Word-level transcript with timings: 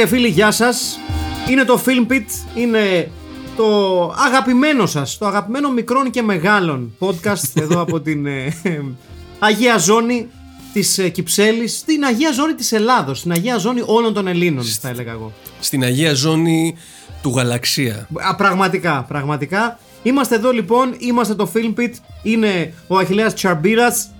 και 0.00 0.06
φίλοι, 0.06 0.28
γεια 0.28 0.50
σας. 0.50 0.98
Είναι 1.50 1.64
το 1.64 1.82
Film 1.86 2.12
Pit, 2.12 2.24
είναι 2.54 3.10
το 3.56 3.66
αγαπημένο 4.26 4.86
σας, 4.86 5.18
το 5.18 5.26
αγαπημένο 5.26 5.70
μικρών 5.70 6.10
και 6.10 6.22
μεγάλων 6.22 6.96
podcast 6.98 7.50
εδώ 7.62 7.80
από 7.80 8.00
την 8.00 8.26
ε, 8.26 8.56
Αγία 9.38 9.78
Ζώνη 9.78 10.28
της 10.72 10.98
ε, 10.98 11.08
Κυψέλης, 11.08 11.84
την 11.84 12.04
Αγία 12.04 12.32
Ζώνη 12.32 12.54
της 12.54 12.72
Ελλάδος, 12.72 13.22
την 13.22 13.32
Αγία 13.32 13.56
Ζώνη 13.58 13.82
όλων 13.86 14.14
των 14.14 14.26
Ελλήνων, 14.26 14.64
θα 14.64 14.88
έλεγα 14.88 15.12
εγώ. 15.12 15.32
Στην 15.60 15.84
Αγία 15.84 16.14
Ζώνη 16.14 16.76
του 17.22 17.32
Γαλαξία. 17.36 18.08
Α, 18.28 18.34
πραγματικά, 18.36 19.04
πραγματικά. 19.08 19.78
Είμαστε 20.02 20.34
εδώ 20.34 20.50
λοιπόν, 20.50 20.94
είμαστε 20.98 21.34
το 21.34 21.50
Film 21.54 21.80
Pit, 21.80 21.92
είναι 22.22 22.74
ο 22.86 22.96
Αχιλέας 22.96 23.34
Τσαρμπίρας, 23.34 24.10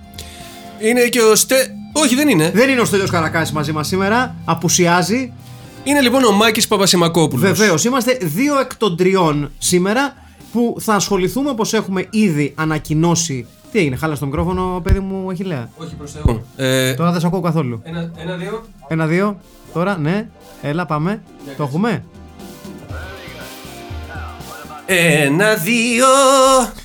Είναι 0.79 1.01
και 1.01 1.21
ο 1.21 1.35
Στε... 1.35 1.75
Όχι, 1.93 2.15
δεν 2.15 2.27
είναι. 2.27 2.51
δεν 2.53 2.69
είναι 2.69 2.81
ο 2.81 2.85
Στέλιος 2.85 3.09
Καρακάσης 3.09 3.53
μαζί 3.53 3.71
μας 3.71 3.87
σήμερα, 3.87 4.35
απουσιάζει. 4.45 5.33
Είναι 5.83 6.01
λοιπόν 6.01 6.23
ο 6.23 6.31
Μάκης 6.31 6.67
Παπασημακόπουλος. 6.67 7.49
Βεβαίως, 7.51 7.83
είμαστε 7.83 8.17
δύο 8.21 8.59
εκ 8.59 8.75
των 8.75 8.97
τριών 8.97 9.51
σήμερα 9.57 10.13
που 10.51 10.75
θα 10.79 10.93
ασχοληθούμε 10.93 11.49
όπως 11.49 11.73
έχουμε 11.73 12.07
ήδη 12.09 12.53
ανακοινώσει. 12.55 13.45
Τι 13.71 13.79
έγινε, 13.79 13.95
χάλασε 13.95 14.19
το 14.19 14.25
μικρόφωνο, 14.25 14.81
παιδί 14.83 14.99
μου, 14.99 15.29
Αχιλέα; 15.29 15.69
Όχι 15.77 15.95
προς 15.95 16.11
Θεού. 16.11 16.45
Ε, 16.55 16.93
Τώρα 16.93 17.11
δεν 17.11 17.19
σε 17.19 17.27
ακούω 17.27 17.39
καθόλου. 17.41 17.81
ένα, 17.83 18.11
ένα, 18.17 18.35
δύο. 18.35 18.63
Ένα, 18.87 19.05
δύο, 19.05 19.39
τώρα, 19.73 19.97
ναι, 19.97 20.27
έλα, 20.61 20.85
πάμε. 20.85 21.21
Το 21.57 21.63
έχουμε; 21.63 22.03
Ένα, 24.85 25.55
δύο. 25.55 26.05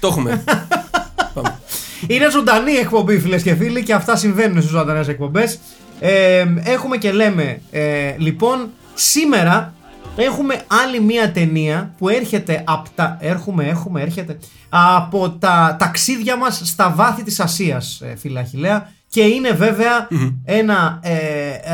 Το 0.01 0.07
έχουμε. 0.09 0.45
Πάμε. 1.35 1.59
Είναι 2.07 2.31
ζωντανή 2.31 2.73
εκπομπή, 2.73 3.19
φίλες 3.19 3.43
και 3.43 3.55
φίλοι, 3.55 3.83
και 3.83 3.95
αυτά 3.95 4.17
συμβαίνουν 4.17 4.59
στις 4.61 4.71
ζωντανές 4.71 5.09
εκπομπές. 5.09 5.59
Ε, 6.01 6.45
έχουμε 6.65 6.97
και 6.97 7.13
λέμε, 7.13 7.61
ε, 7.71 8.15
λοιπόν, 8.19 8.69
σήμερα 8.99 9.75
έχουμε 10.17 10.63
άλλη 10.85 11.01
μία 11.01 11.33
ταινία 11.33 11.95
που 11.99 12.09
έρχεται 12.09 12.63
από 12.67 12.89
τα. 12.95 13.17
Έρχομαι, 13.21 13.65
έχουμε, 13.65 14.01
έρχεται. 14.03 14.39
Από 14.69 15.31
τα 15.31 15.77
ταξίδια 15.79 16.37
μας 16.37 16.61
στα 16.65 16.91
βάθη 16.91 17.23
της 17.23 17.41
Ασίας, 17.41 18.01
ε, 18.01 18.17
φίλε 18.17 18.41
Αχιλέα. 18.41 18.91
Και 19.09 19.21
είναι 19.23 19.51
βέβαια 19.51 20.09
ένα 20.45 20.99
ε, 21.03 21.13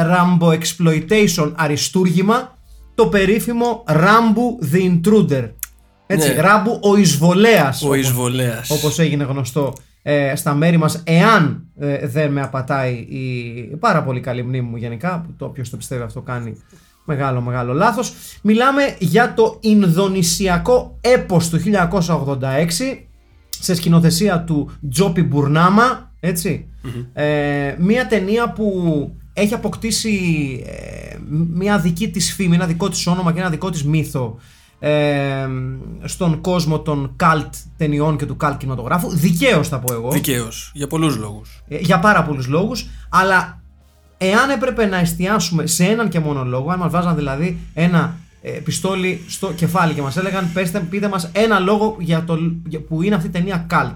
Rambo 0.07 0.59
Exploitation 0.59 1.53
αριστούργημα, 1.57 2.57
το 2.95 3.07
περίφημο 3.07 3.85
Rambo 3.89 4.75
The 4.75 4.79
Intruder. 5.01 5.51
Έτσι, 6.07 6.29
Ναι. 6.35 6.41
Ράμπου 6.41 6.79
ο 6.83 6.97
εισβολέας 6.97 7.83
Ο 7.83 7.87
όπως- 7.87 7.99
εισβολέας. 7.99 8.71
όπως 8.71 8.99
έγινε 8.99 9.25
γνωστό 9.25 9.73
ε, 10.03 10.37
στα 10.37 10.55
μέρη 10.55 10.77
μας 10.77 11.01
εάν 11.05 11.65
ε, 11.79 12.07
δεν 12.07 12.33
με 12.33 12.43
απατάει 12.43 12.93
η 12.93 13.77
πάρα 13.81 14.03
πολύ 14.03 14.21
καλή 14.21 14.43
μνήμη 14.43 14.69
μου 14.69 14.77
γενικά 14.77 15.21
που 15.27 15.35
το 15.37 15.45
όποιος 15.45 15.71
το 15.71 15.77
πιστεύει 15.77 16.03
αυτό 16.03 16.21
κάνει 16.21 16.57
μεγάλο 17.05 17.41
μεγάλο 17.41 17.73
λάθος 17.73 18.13
μιλάμε 18.43 18.97
για 18.99 19.35
το 19.35 19.59
Ινδονησιακό 19.61 20.99
έπος 21.01 21.49
του 21.49 21.61
1986 21.99 22.39
σε 23.49 23.75
σκηνοθεσία 23.75 24.45
του 24.45 24.71
Τζόπι 24.91 25.23
Μπουρνάμα 25.23 26.13
έτσι 26.21 26.67
ε, 27.13 27.75
μια 27.79 28.07
ταινία 28.07 28.53
που 28.53 28.73
έχει 29.33 29.55
αποκτήσει 29.55 30.19
ε, 30.67 31.17
μια 31.53 31.79
δική 31.79 32.11
της 32.11 32.35
φήμη, 32.35 32.55
ένα 32.55 32.67
δικό 32.67 32.89
της 32.89 33.07
όνομα 33.07 33.33
και 33.33 33.41
ένα 33.41 33.51
δικό 33.51 33.71
της 33.71 33.85
μύθο 33.85 34.39
ε, 34.79 35.49
στον 36.05 36.41
κόσμο 36.41 36.81
των 36.81 37.13
καλτ 37.17 37.55
ταινιών 37.77 38.17
και 38.17 38.27
του 38.27 38.37
καλτ 38.37 38.59
κινηματογράφου. 38.59 39.11
Δικαίως 39.11 39.69
θα 39.69 39.79
πω 39.79 39.93
εγώ. 39.93 40.11
Δικαίως. 40.11 40.71
Για 40.75 40.87
πολλούς 40.87 41.17
λόγους. 41.17 41.63
Ε, 41.69 41.77
για 41.77 41.99
πάρα 41.99 42.25
πολλούς 42.25 42.47
λόγους. 42.47 42.87
Αλλά 43.09 43.62
εάν 44.25 44.51
έπρεπε 44.51 44.87
να 44.87 44.97
εστιάσουμε 44.99 45.67
σε 45.67 45.85
έναν 45.85 46.09
και 46.09 46.19
μόνο 46.21 46.45
λόγο, 46.45 46.71
αν 46.71 46.79
μας 46.79 46.91
βάζαν 46.93 47.15
δηλαδή 47.17 47.59
ένα 47.75 48.17
ε, 48.43 48.51
πιστόλι 48.51 49.21
στο 49.29 49.53
κεφάλι 49.53 49.95
και 49.95 50.03
μας 50.03 50.17
έλεγαν 50.17 50.51
πέστε, 50.53 50.81
πείτε 50.81 51.09
μας 51.09 51.31
ένα 51.33 51.59
λόγο 51.59 51.97
για 52.01 52.25
το, 52.25 52.39
για, 52.67 52.81
που 52.81 53.03
είναι 53.03 53.15
αυτή 53.15 53.27
η 53.27 53.31
ταινία 53.31 53.67
cult. 53.71 53.95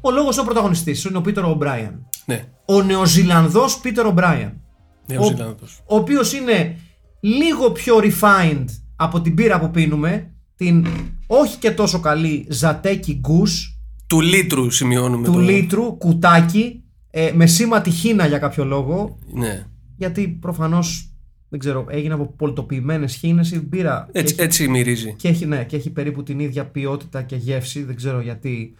Ο 0.00 0.10
λόγος 0.10 0.38
ο 0.38 0.44
πρωταγωνιστής 0.44 1.04
είναι 1.04 1.16
ο 1.18 1.20
Πίτερ 1.20 1.44
Ομπράιαν. 1.44 2.06
Ναι. 2.24 2.44
Ο 2.64 2.82
Νεοζηλανδός 2.82 3.78
Πίτερ 3.78 4.06
Ομπράιαν. 4.06 4.60
Νέος 5.06 5.26
Ο- 5.26 5.30
Ζηλάνδος. 5.30 5.80
ο 5.86 5.96
οποίος 5.96 6.32
είναι 6.32 6.76
λίγο 7.20 7.70
πιο 7.70 7.96
refined 8.02 8.64
από 8.96 9.20
την 9.20 9.34
πύρα 9.34 9.60
που 9.60 9.70
πίνουμε, 9.70 10.30
την 10.56 10.86
όχι 11.26 11.56
και 11.56 11.70
τόσο 11.70 12.00
καλή 12.00 12.46
Ζατέκι 12.48 13.14
Γκους 13.20 13.78
Του 14.06 14.20
λίτρου 14.20 14.70
σημειώνουμε. 14.70 15.24
του 15.26 15.32
το- 15.32 15.38
λίτρου 15.38 15.96
κουτάκι 15.98 16.82
ε, 17.10 17.32
με 17.34 17.46
σήμα 17.46 17.80
τυχίνα 17.80 18.26
για 18.26 18.38
κάποιο 18.38 18.64
λόγο, 18.64 19.18
Ναι. 19.32 19.66
γιατί 19.96 20.28
προφανώς 20.28 21.04
δεν 21.48 21.58
ξέρω, 21.58 21.86
έγινε 21.88 22.14
από 22.14 22.26
πολτοποιημένες 22.26 23.14
χήνες 23.14 23.50
η 23.52 23.60
μπύρα 23.60 24.08
Έτσι, 24.12 24.34
έχει, 24.34 24.42
έτσι 24.42 24.68
μυρίζει. 24.68 25.14
και, 25.14 25.28
έχει, 25.28 25.46
ναι, 25.46 25.64
και 25.64 25.76
έχει 25.76 25.90
περίπου 25.90 26.22
την 26.22 26.38
ίδια 26.40 26.66
ποιότητα 26.66 27.22
και 27.22 27.36
γεύση, 27.36 27.82
δεν 27.82 27.96
ξέρω 27.96 28.20
γιατί 28.20 28.74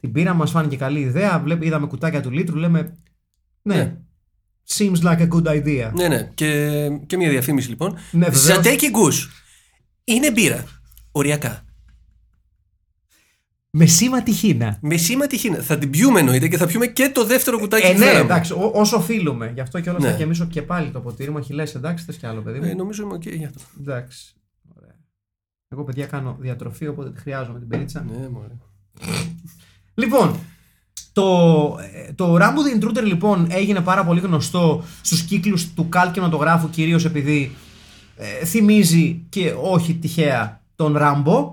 την 0.00 0.10
μπύρα 0.10 0.34
μας 0.34 0.50
φάνηκε 0.50 0.76
καλή 0.76 1.00
ιδέα, 1.00 1.40
Βλέπ, 1.40 1.62
είδαμε 1.62 1.86
κουτάκια 1.86 2.20
του 2.22 2.30
λίτρου, 2.30 2.56
λέμε 2.56 2.96
ναι, 3.62 3.74
Ναι. 3.76 3.96
seems 4.76 5.02
like 5.02 5.18
a 5.18 5.28
good 5.28 5.46
idea. 5.46 5.90
Ναι, 5.94 6.08
ναι. 6.08 6.30
Και, 6.34 6.70
και 7.06 7.16
μια 7.16 7.30
διαφήμιση 7.30 7.68
λοιπόν. 7.68 7.92
Ναι, 8.10 8.24
βεβαίως. 8.24 8.42
Žatecký 8.44 8.88
Gus. 8.90 9.30
Είναι 10.04 10.30
μπύρα. 10.30 10.64
Οριακά. 11.12 11.64
Με 13.74 13.86
σήμα 13.86 14.22
τη 14.22 14.36
χήνα. 14.36 14.78
Με 14.80 14.96
σήμα 14.96 15.26
τη 15.26 15.35
χήνα. 15.35 15.62
Θα 15.62 15.78
την 15.78 15.90
πιούμε 15.90 16.20
εννοείται 16.20 16.48
και 16.48 16.56
θα 16.56 16.66
πιούμε 16.66 16.86
και 16.86 17.10
το 17.14 17.24
δεύτερο 17.26 17.58
κουτάκι 17.58 17.86
Ε, 17.86 17.92
που 17.92 17.98
ναι, 17.98 18.04
θέλαμε. 18.04 18.24
εντάξει, 18.24 18.52
ό- 18.52 18.70
όσο 18.74 18.96
οφείλουμε. 18.96 19.50
Γι' 19.54 19.60
αυτό 19.60 19.80
και 19.80 19.90
όλα 19.90 19.98
θα 20.00 20.10
Ναι. 20.10 20.16
γεμίσω 20.16 20.46
και 20.46 20.62
πάλι 20.62 20.90
το 20.90 21.00
ποτήρι 21.00 21.30
μου. 21.30 21.38
Αχιλλέα, 21.38 21.62
εντάξει, 21.76 22.04
θες 22.04 22.16
κι 22.16 22.26
άλλο, 22.26 22.40
παιδί 22.40 22.58
μου. 22.58 22.64
Ε, 22.64 22.74
νομίζω 22.74 23.02
είμαι 23.02 23.14
οκ 23.14 23.26
για 23.26 23.46
αυτό. 23.46 23.60
Εντάξει. 23.80 24.34
Ωραία. 24.78 24.94
Εγώ, 25.68 25.84
παιδιά, 25.84 26.06
κάνω 26.06 26.36
διατροφή, 26.40 26.86
οπότε 26.86 27.10
τη 27.10 27.20
χρειάζομαι 27.20 27.58
την 27.58 27.68
μπυρίτσα. 27.68 28.04
Ναι, 28.08 28.28
μωρέ. 28.28 28.52
Λοιπόν, 29.94 30.36
το, 31.12 31.24
ε, 32.08 32.12
το 32.12 32.36
Rambo 32.36 32.40
the 32.40 32.84
Intruder 32.84 33.02
λοιπόν 33.04 33.46
έγινε 33.50 33.80
πάρα 33.80 34.04
πολύ 34.04 34.20
γνωστό 34.20 34.84
στους 35.02 35.22
κύκλους 35.22 35.72
του 35.74 35.88
καλ 35.88 36.10
κινηματογράφου 36.10 36.70
κυρίως 36.70 37.04
επειδή 37.04 37.50
ε, 38.16 38.44
θυμίζει 38.44 39.26
και 39.28 39.54
όχι 39.62 39.94
τυχαία 39.94 40.62
τον 40.76 40.96
Rambo. 40.98 41.50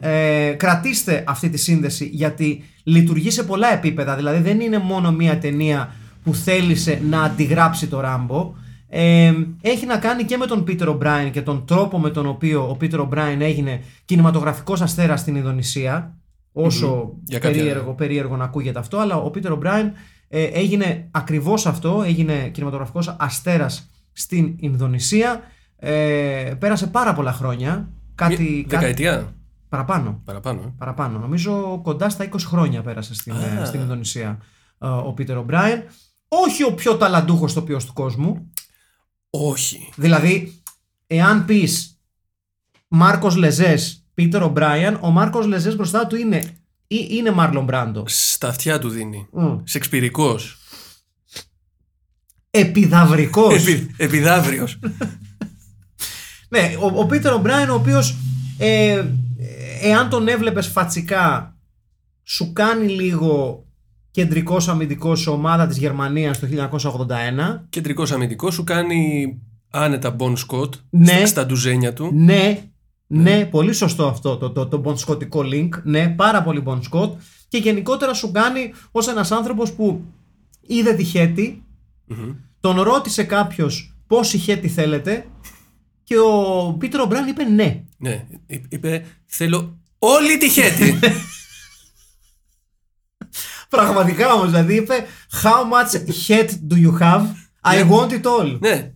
Ε, 0.00 0.54
κρατήστε 0.56 1.24
αυτή 1.26 1.48
τη 1.48 1.56
σύνδεση 1.58 2.04
γιατί 2.12 2.62
λειτουργεί 2.84 3.30
σε 3.30 3.42
πολλά 3.42 3.72
επίπεδα. 3.72 4.16
Δηλαδή 4.16 4.38
δεν 4.42 4.60
είναι 4.60 4.78
μόνο 4.78 5.12
μία 5.12 5.38
ταινία 5.38 5.92
που 6.24 6.34
θέλησε 6.34 7.02
να 7.08 7.22
αντιγράψει 7.22 7.86
το 7.86 8.00
Rambo. 8.04 8.50
Ε, 8.88 9.32
έχει 9.60 9.86
να 9.86 9.96
κάνει 9.98 10.24
και 10.24 10.36
με 10.36 10.46
τον 10.46 10.64
Πίτερ 10.64 10.88
O'Brien 10.88 11.28
και 11.32 11.42
τον 11.42 11.66
τρόπο 11.66 11.98
με 11.98 12.10
τον 12.10 12.26
οποίο 12.26 12.68
ο 12.70 12.76
Πίτερ 12.76 13.00
O'Brien 13.00 13.36
έγινε 13.40 13.80
κινηματογραφικός 14.04 14.80
αστέρας 14.80 15.20
στην 15.20 15.34
Ινδονησία. 15.36 16.14
Όσο 16.52 17.14
Για 17.24 17.38
κάποια- 17.38 17.56
περίεργο, 17.56 17.92
περίεργο 17.94 18.36
να 18.36 18.44
ακούγεται 18.44 18.78
αυτό, 18.78 18.98
αλλά 18.98 19.16
ο 19.16 19.30
Πίτερ 19.30 19.52
O'Brien 19.52 19.90
ε, 20.28 20.42
έγινε 20.44 21.08
ακριβώς 21.10 21.66
αυτό, 21.66 22.02
έγινε 22.06 22.48
κινηματογραφικός 22.52 23.16
αστέρας 23.18 23.90
στην 24.12 24.54
Ινδονησία. 24.56 25.40
Ε, 25.76 26.52
πέρασε 26.58 26.86
πάρα 26.86 27.12
πολλά 27.14 27.32
χρόνια. 27.32 27.88
Κάτι, 28.14 28.42
Μια 28.42 28.64
κάτι 28.68 28.76
Δεκαετία. 28.76 29.34
Παραπάνω. 29.70 30.22
Παραπάνω. 30.24 30.60
ε. 30.62 30.74
Παραπάνω. 30.78 31.18
Νομίζω 31.18 31.80
κοντά 31.82 32.08
στα 32.10 32.24
20 32.24 32.36
χρόνια 32.38 32.82
πέρασε 32.82 33.14
στην, 33.14 33.32
ε, 33.32 33.60
Α. 33.60 33.64
στην 33.64 33.80
Ινδονησία 33.80 34.42
ε, 34.78 34.86
ο 34.88 35.12
Πίτερ 35.12 35.36
O'Brien. 35.38 35.82
Όχι 36.28 36.64
ο 36.64 36.74
πιο 36.74 36.96
ταλαντούχος 36.96 37.52
τοπιός 37.52 37.84
του 37.84 37.92
κόσμου. 37.92 38.50
Όχι. 39.30 39.92
Δηλαδή, 39.96 40.62
εάν 41.06 41.44
πεις 41.44 42.00
Μάρκος 42.88 43.36
Λεζές, 43.36 44.06
Πίτερ 44.14 44.42
O'Brien, 44.44 44.96
ο 45.00 45.10
Μάρκος 45.10 45.46
Λεζές 45.46 45.76
μπροστά 45.76 46.06
του 46.06 46.16
είναι 46.16 46.42
ή 46.86 47.06
είναι 47.10 47.30
Μάρλον 47.30 47.64
Μπράντο. 47.64 48.04
Στα 48.06 48.48
αυτιά 48.48 48.78
του 48.78 48.88
δίνει. 48.88 49.28
Μμ. 49.32 49.56
Σεξπυρικός. 49.64 50.58
Επιδαυρικός. 52.50 53.66
Επι, 53.66 53.90
επιδαύριος. 53.96 54.78
Ναι, 56.52 56.74
ο, 56.80 57.00
ο 57.00 57.06
Πίτερ 57.06 57.32
Ομπράιν, 57.32 57.70
ο 57.70 57.74
οποίος 57.74 58.16
ε, 58.58 59.04
εάν 59.80 60.08
τον 60.08 60.28
έβλεπες 60.28 60.66
φατσικά, 60.66 61.56
σου 62.22 62.52
κάνει 62.52 62.88
λίγο 62.88 63.64
κεντρικός 64.10 64.68
αμυντικός 64.68 65.20
σε 65.20 65.30
ομάδα 65.30 65.66
της 65.66 65.78
Γερμανίας 65.78 66.38
το 66.38 66.46
1981. 66.46 67.64
Κεντρικός 67.68 68.12
αμυντικός 68.12 68.54
σου 68.54 68.64
κάνει 68.64 69.38
άνετα 69.70 70.16
Bon 70.18 70.32
Scott 70.32 70.70
Ναι. 70.90 71.12
στα, 71.12 71.26
στα 71.26 71.46
ντουζένια 71.46 71.92
του. 71.92 72.10
Ναι, 72.14 72.70
ναι, 73.06 73.44
πολύ 73.44 73.72
σωστό 73.72 74.06
αυτό 74.06 74.36
το, 74.36 74.50
το, 74.50 74.66
το 74.66 74.78
μπονσκοτικό 74.78 75.40
link. 75.52 75.68
Ναι, 75.82 76.08
πάρα 76.08 76.42
πολύ 76.42 76.60
μπονσκότ. 76.60 77.20
Και 77.48 77.58
γενικότερα 77.58 78.14
σου 78.14 78.30
κάνει 78.30 78.72
ως 78.90 79.08
ένας 79.08 79.30
άνθρωπος 79.30 79.72
που 79.72 80.04
είδε 80.60 80.92
τη 80.92 81.04
χέτη, 81.04 81.64
τον 82.60 82.80
ρώτησε 82.80 83.24
κάποιος 83.24 83.96
πόση 84.06 84.38
χέτη 84.38 84.68
θέλετε 84.68 85.24
και 86.10 86.18
ο 86.18 86.76
Πίτερ 86.78 87.00
Ομπράν 87.00 87.28
είπε 87.28 87.44
ναι. 87.44 87.84
Ναι, 87.96 88.26
εί- 88.46 88.64
είπε 88.68 89.04
θέλω 89.26 89.78
όλη 89.98 90.38
τη 90.38 90.48
χέτη. 90.48 90.98
Πραγματικά 93.68 94.32
όμως, 94.32 94.46
δηλαδή 94.46 94.74
είπε 94.74 94.94
How 95.42 95.62
much 95.72 96.00
head 96.28 96.48
do 96.70 96.76
you 96.76 96.98
have? 97.00 97.22
I 97.64 97.88
want 97.90 98.10
it 98.10 98.22
all. 98.22 98.58
ναι, 98.60 98.92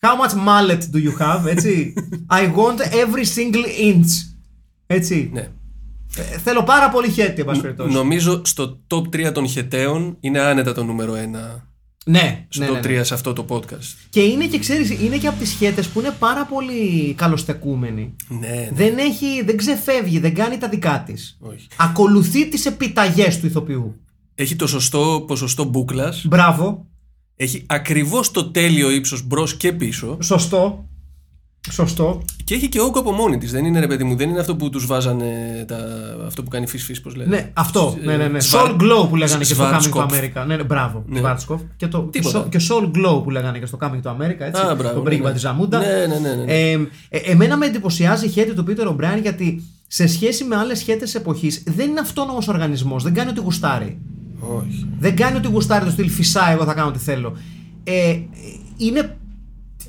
How 0.00 0.16
much 0.20 0.34
mallet 0.46 0.78
do 0.94 0.98
you 1.04 1.18
have? 1.20 1.46
Έτσι. 1.46 1.94
I 2.40 2.52
want 2.54 2.78
every 2.80 3.24
single 3.36 3.66
inch. 3.92 4.10
Έτσι. 4.86 5.30
ναι. 5.32 5.48
Ε, 6.16 6.22
θέλω 6.38 6.62
πάρα 6.62 6.88
πολύ 6.88 7.10
χέτη, 7.10 7.40
εν 7.40 7.46
πάση 7.46 7.60
περιπτώσει. 7.60 7.92
Νομίζω 7.94 8.42
στο 8.44 8.80
top 8.86 9.02
3 9.28 9.32
των 9.34 9.48
χεταίων 9.48 10.16
είναι 10.20 10.40
άνετα 10.40 10.72
το 10.72 10.84
νούμερο 10.84 11.14
1 11.14 11.16
Ναι, 12.04 12.46
στο 12.48 12.62
ναι, 12.62 12.68
top 12.70 12.72
ναι, 12.86 12.92
ναι. 12.92 13.00
3 13.00 13.04
σε 13.04 13.14
αυτό 13.14 13.32
το 13.32 13.44
podcast. 13.48 13.94
Και 14.10 14.20
είναι 14.20 14.46
και 14.46 14.58
ξέρεις, 14.58 14.90
είναι 14.90 15.16
και 15.16 15.26
από 15.26 15.38
τις 15.38 15.52
χέτες 15.52 15.86
που 15.88 16.00
είναι 16.00 16.14
πάρα 16.18 16.44
πολύ 16.46 17.14
καλοστεκούμενη. 17.14 18.16
Ναι, 18.28 18.38
ναι. 18.48 18.68
Δεν 18.72 18.98
έχει, 18.98 19.42
δεν 19.44 19.56
ξεφεύγει, 19.56 20.18
δεν 20.18 20.34
κάνει 20.34 20.58
τα 20.58 20.68
δικά 20.68 21.02
της. 21.06 21.36
Όχι. 21.40 21.66
Ακολουθεί 21.76 22.48
τις 22.48 22.66
επιταγές 22.66 23.40
του 23.40 23.46
ηθοποιού. 23.46 24.00
Έχει 24.34 24.56
το 24.56 24.66
σωστό 24.66 25.24
ποσοστό 25.26 25.64
μπούκλα. 25.64 26.12
Μπράβο, 26.24 26.86
Έχει 27.36 27.64
ακριβώς 27.66 28.30
το 28.30 28.50
τέλειο 28.50 28.90
ύψος 28.90 29.26
μπρος 29.26 29.56
και 29.56 29.72
πίσω. 29.72 30.18
σωστό, 30.22 30.88
σωστό. 31.70 32.22
Και 32.44 32.54
έχει 32.54 32.68
και 32.68 32.80
όγκο 32.80 32.98
από 32.98 33.12
μόνη 33.12 33.38
της. 33.38 33.50
Δεν 33.52 33.64
είναι 33.64 33.80
ρε 33.80 33.86
παιδί 33.86 34.04
μου, 34.04 34.16
δεν 34.16 34.28
είναι 34.28 34.40
αυτό 34.40 34.56
που 34.56 34.70
τους 34.70 34.86
βάζανε. 34.86 35.64
Τα... 35.68 35.76
Αυτό 36.26 36.42
που 36.42 36.48
κάνει 36.48 36.66
φυσ 36.66 36.82
φυσ, 36.84 37.00
πώς 37.00 37.14
λένε. 37.16 37.36
Ναι, 37.36 37.50
αυτό. 37.52 37.96
Ε, 38.02 38.06
Ναι, 38.06 38.16
ναι, 38.16 38.28
ναι. 38.28 38.40
Σβαρ- 38.40 38.66
Soul 38.66 38.74
Glow 38.82 39.08
που 39.08 39.16
λέγανε 39.16 39.44
και 39.44 39.54
στο 39.54 39.64
Coming 39.64 39.82
to 39.82 39.96
Schwarzkopf. 39.96 40.06
America. 40.10 40.46
Ναι, 40.46 40.56
ναι, 40.56 40.62
μπράβο. 40.64 41.04
Ναι. 41.06 41.20
Schwarzkopf. 41.24 41.58
Και, 41.76 41.86
το, 41.86 42.08
και, 42.10 42.18
Τίποτα. 42.18 42.44
so- 42.46 42.48
και 42.48 42.58
Soul 42.68 42.84
Glow 42.96 43.22
που 43.22 43.30
λέγανε 43.30 43.58
και 43.58 43.66
στο 43.66 43.78
Coming 43.80 44.02
to 44.02 44.10
America. 44.10 44.40
Έτσι, 44.40 44.62
Α, 44.62 44.74
μπράβο, 44.74 44.94
τον 44.94 45.04
πρίγκιπα 45.04 45.28
ναι, 45.28 45.34
της 45.34 45.42
ναι. 45.42 45.48
Ζαμούντα. 45.48 45.78
Ναι, 45.78 46.06
ναι, 46.06 46.18
ναι, 46.28 46.34
ναι. 46.34 46.52
Ε, 46.52 46.72
ε, 47.08 47.18
εμένα 47.18 47.56
με 47.56 47.66
εντυπωσιάζει 47.66 48.26
η 48.26 48.28
χέτη 48.28 48.54
του 48.54 48.64
Πίτερ 48.64 48.86
Ομπράιν 48.86 49.22
γιατί 49.22 49.62
σε 49.86 50.06
σχέση 50.06 50.44
με 50.44 50.56
άλλες 50.56 50.80
χέτες 50.82 51.14
εποχής 51.14 51.62
δεν 51.66 51.90
είναι 51.90 52.00
αυτόνομος 52.00 52.48
οργανισμός. 52.48 53.02
Δεν 53.02 53.14
κάνει 53.14 53.30
ό,τι 53.30 53.40
γουστάρει. 53.40 53.98
Όχι. 54.40 54.86
Δεν 54.98 55.16
κάνει 55.16 55.36
ότι 55.36 55.48
γουστάρει 55.48 55.84
το 55.84 55.90
στυλ 55.90 56.08
φυσά, 56.10 56.50
εγώ 56.50 56.64
θα 56.64 56.74
κάνω 56.74 56.88
ό,τι 56.88 56.98
θέλω. 56.98 57.36
Ε, 57.84 58.16
είναι 58.76 59.16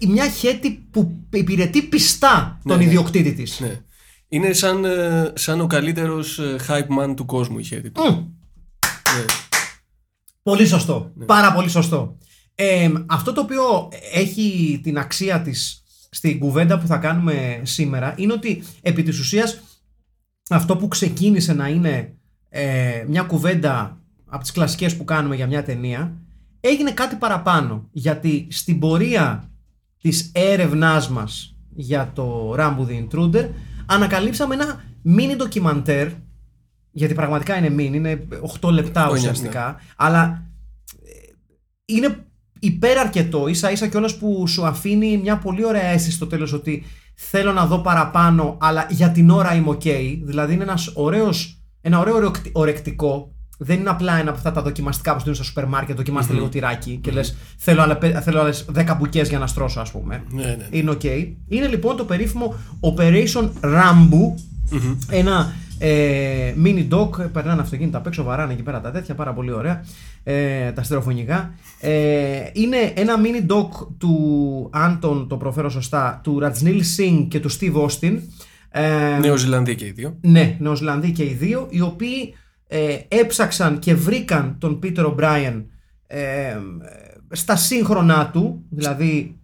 μια 0.07 0.29
χέτη 0.29 0.87
που 0.91 1.25
υπηρετεί 1.29 1.81
πιστά 1.81 2.59
τον 2.63 2.77
ναι. 2.77 2.83
ιδιοκτήτη 2.83 3.33
της. 3.33 3.59
Ναι. 3.59 3.81
Είναι 4.27 4.53
σαν, 4.53 4.85
ε, 4.85 5.31
σαν 5.35 5.61
ο 5.61 5.67
καλύτερος 5.67 6.39
hype 6.67 6.99
man 6.99 7.13
του 7.15 7.25
κόσμου 7.25 7.59
η 7.59 7.63
χέτη 7.63 7.91
του. 7.91 8.01
Μμ. 8.01 8.07
Ναι. 9.17 9.25
Πολύ 10.43 10.65
σωστό. 10.65 11.11
Πάρα 11.25 11.53
πολύ 11.53 11.69
σωστό. 11.69 12.17
Ε, 12.55 12.91
αυτό 13.05 13.33
το 13.33 13.41
οποίο 13.41 13.89
έχει 14.13 14.79
την 14.83 14.97
αξία 14.97 15.41
της 15.41 15.83
στην 16.09 16.39
κουβέντα 16.39 16.79
που 16.79 16.87
θα 16.87 16.97
κάνουμε 16.97 17.61
σήμερα 17.63 18.13
είναι 18.17 18.33
ότι 18.33 18.63
επί 18.81 19.03
της 19.03 19.19
ουσίας 19.19 19.59
αυτό 20.49 20.77
που 20.77 20.87
ξεκίνησε 20.87 21.53
να 21.53 21.67
είναι 21.67 22.13
ε, 22.49 23.05
μια 23.07 23.21
κουβέντα 23.21 24.01
από 24.25 24.41
τις 24.41 24.51
κλασικές 24.51 24.95
που 24.97 25.03
κάνουμε 25.03 25.35
για 25.35 25.47
μια 25.47 25.63
ταινία 25.63 26.17
έγινε 26.59 26.91
κάτι 26.91 27.15
παραπάνω 27.15 27.87
γιατί 27.91 28.47
στην 28.49 28.79
πορεία 28.79 29.51
της 30.03 30.31
έρευνάς 30.33 31.09
μας 31.09 31.55
για 31.75 32.11
το 32.15 32.55
Rambo 32.57 32.85
the 32.87 33.05
Intruder 33.07 33.49
ανακαλύψαμε 33.85 34.53
ένα 34.55 34.83
mini 35.05 35.35
ντοκιμαντέρ 35.37 36.07
γιατί 36.91 37.13
πραγματικά 37.13 37.57
είναι 37.57 37.75
mini, 37.77 37.93
είναι 37.93 38.27
8 38.61 38.69
λεπτά 38.71 39.01
Οκτώ, 39.03 39.13
ουσιαστικά 39.15 39.79
αλλά 39.95 40.43
ε, 41.03 41.31
είναι 41.85 42.25
υπεραρκετό 42.59 43.47
ίσα 43.47 43.71
ίσα 43.71 43.87
κιόλας 43.87 44.17
που 44.17 44.47
σου 44.47 44.65
αφήνει 44.65 45.17
μια 45.17 45.37
πολύ 45.37 45.65
ωραία 45.65 45.83
αίσθηση 45.85 46.15
στο 46.15 46.27
τέλος 46.27 46.53
ότι 46.53 46.83
θέλω 47.15 47.51
να 47.51 47.65
δω 47.65 47.79
παραπάνω 47.79 48.57
αλλά 48.61 48.87
για 48.89 49.11
την 49.11 49.29
ώρα 49.29 49.55
είμαι 49.55 49.69
ok. 49.69 50.19
Δηλαδή 50.23 50.53
είναι 50.53 50.63
ένας 50.63 50.91
ωραίος, 50.95 51.63
ένα 51.81 51.99
ωραίο 51.99 52.15
ορεκτι- 52.15 52.49
ορεκτικό 52.53 53.32
δεν 53.57 53.79
είναι 53.79 53.89
απλά 53.89 54.13
ένα 54.19 54.29
από 54.29 54.37
αυτά 54.37 54.51
τα 54.51 54.61
δοκιμαστικά 54.61 55.13
που 55.13 55.19
στείλουν 55.19 55.35
στο 55.35 55.43
σούπερ 55.45 55.65
μάρκετ, 55.67 55.95
δοκιμάστε 55.97 56.33
λίγο 56.33 56.47
τυράκι 56.47 56.99
και 57.01 57.11
λες 57.11 57.35
θέλω, 57.57 57.81
άλλα, 57.81 57.97
πέ- 57.97 58.17
θέλω 58.21 58.39
άλλες 58.39 58.65
10 58.75 58.95
μπουκές 58.97 59.29
για 59.29 59.39
να 59.39 59.47
στρώσω 59.47 59.79
ας 59.79 59.91
πούμε. 59.91 60.23
Ναι, 60.29 60.43
ναι. 60.43 60.67
Είναι 60.69 60.91
ok. 60.91 61.27
Είναι 61.47 61.67
λοιπόν 61.67 61.95
το 61.97 62.03
περίφημο 62.05 62.55
Operation 62.95 63.49
Rambo, 63.61 64.33
ένα 65.09 65.53
ε, 65.79 66.53
mini 66.63 66.87
doc, 66.93 67.31
περνάνε 67.31 67.61
αυτοκίνητα 67.61 67.97
απ' 67.97 68.07
έξω, 68.07 68.23
βαράνε 68.23 68.53
εκεί 68.53 68.61
πέρα 68.63 68.81
τα 68.81 68.91
τέτοια, 68.91 69.15
πάρα 69.15 69.33
πολύ 69.33 69.51
ωραία, 69.51 69.83
ε, 70.23 70.71
τα 70.71 70.83
στερεοφωνικά. 70.83 71.53
Ε, 71.79 71.91
είναι 72.53 72.77
ένα 72.95 73.13
mini 73.17 73.51
doc 73.51 73.87
του, 73.97 74.69
αν 74.73 74.99
τον 74.99 75.27
το 75.27 75.37
προφέρω 75.37 75.69
σωστά, 75.69 76.19
του 76.23 76.39
Ρατζνίλ 76.39 76.83
Singh 76.97 77.25
και 77.27 77.39
του 77.39 77.51
Steve 77.51 77.73
Austin. 77.75 78.17
Ε, 78.75 79.17
Νέο 79.21 79.35
Ζηλανδοί 79.37 79.75
και 79.75 79.85
οι 79.85 79.91
δύο. 79.91 80.17
ναι, 80.21 80.55
Νεοζηλανδοί 80.59 81.11
και 81.11 81.23
οι 81.23 81.35
δύο, 81.39 81.67
οι 81.69 81.81
οποίοι 81.81 82.33
ε, 82.75 82.97
έψαξαν 83.07 83.79
και 83.79 83.95
βρήκαν 83.95 84.55
τον 84.59 84.79
Πίτερ 84.79 85.05
Ομπράιεν 85.05 85.65
ε, 86.07 86.57
στα 87.31 87.55
σύγχρονά 87.55 88.29
του, 88.33 88.63
δηλαδή 88.69 89.35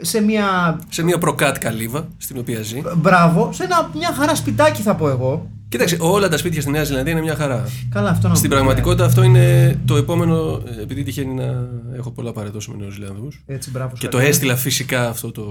ε, 0.00 0.04
σε 0.04 0.20
μια. 0.20 0.78
Σε 0.88 1.02
μια 1.02 1.18
προκάτ 1.18 1.58
καλύβα 1.58 2.08
στην 2.16 2.38
οποία 2.38 2.62
ζει. 2.62 2.80
Μπράβο, 2.96 3.52
σε 3.52 3.64
ένα, 3.64 3.90
μια 3.94 4.12
χαρά 4.14 4.34
σπιτάκι 4.34 4.82
θα 4.82 4.94
πω 4.94 5.08
εγώ. 5.08 5.50
Κοίταξε, 5.68 5.96
όλα 6.00 6.28
τα 6.28 6.36
σπίτια 6.36 6.60
στη 6.60 6.70
Νέα 6.70 6.84
Ζηλανδία 6.84 7.12
είναι 7.12 7.20
μια 7.20 7.34
χαρά. 7.36 7.64
Καλά, 7.90 8.10
αυτό 8.10 8.28
να 8.28 8.34
Στην 8.34 8.50
μου 8.50 8.56
πει, 8.56 8.60
πραγματικότητα 8.62 9.04
αυτό 9.04 9.22
είναι 9.22 9.76
το 9.84 9.96
επόμενο. 9.96 10.62
ε, 10.78 10.82
Επειδή 10.82 11.02
τυχαίνει 11.02 11.34
να 11.34 11.68
έχω 11.96 12.10
πολλά 12.10 12.32
παρεδώσει 12.32 12.70
με 12.70 12.76
Νέους 12.76 12.94
Ζηλανδούς. 12.94 13.42
ε, 13.46 13.54
Έτσι, 13.54 13.70
μπράβο. 13.70 13.90
Και 13.94 13.96
σου 14.00 14.08
το 14.08 14.16
έκανε. 14.16 14.30
έστειλα 14.32 14.56
φυσικά 14.56 15.08
αυτό 15.08 15.30
το 15.30 15.44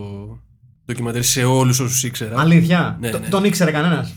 ντοκιμαντέρ 0.85 1.23
σε 1.23 1.43
όλους 1.43 1.79
όσους 1.79 2.03
ήξερα. 2.03 2.39
Αλήθεια; 2.39 2.97
Ναι, 2.99 3.09
Το- 3.09 3.19
ναι. 3.19 3.27
Τον 3.27 3.43
ήξερε 3.43 3.71
κανένας; 3.71 4.13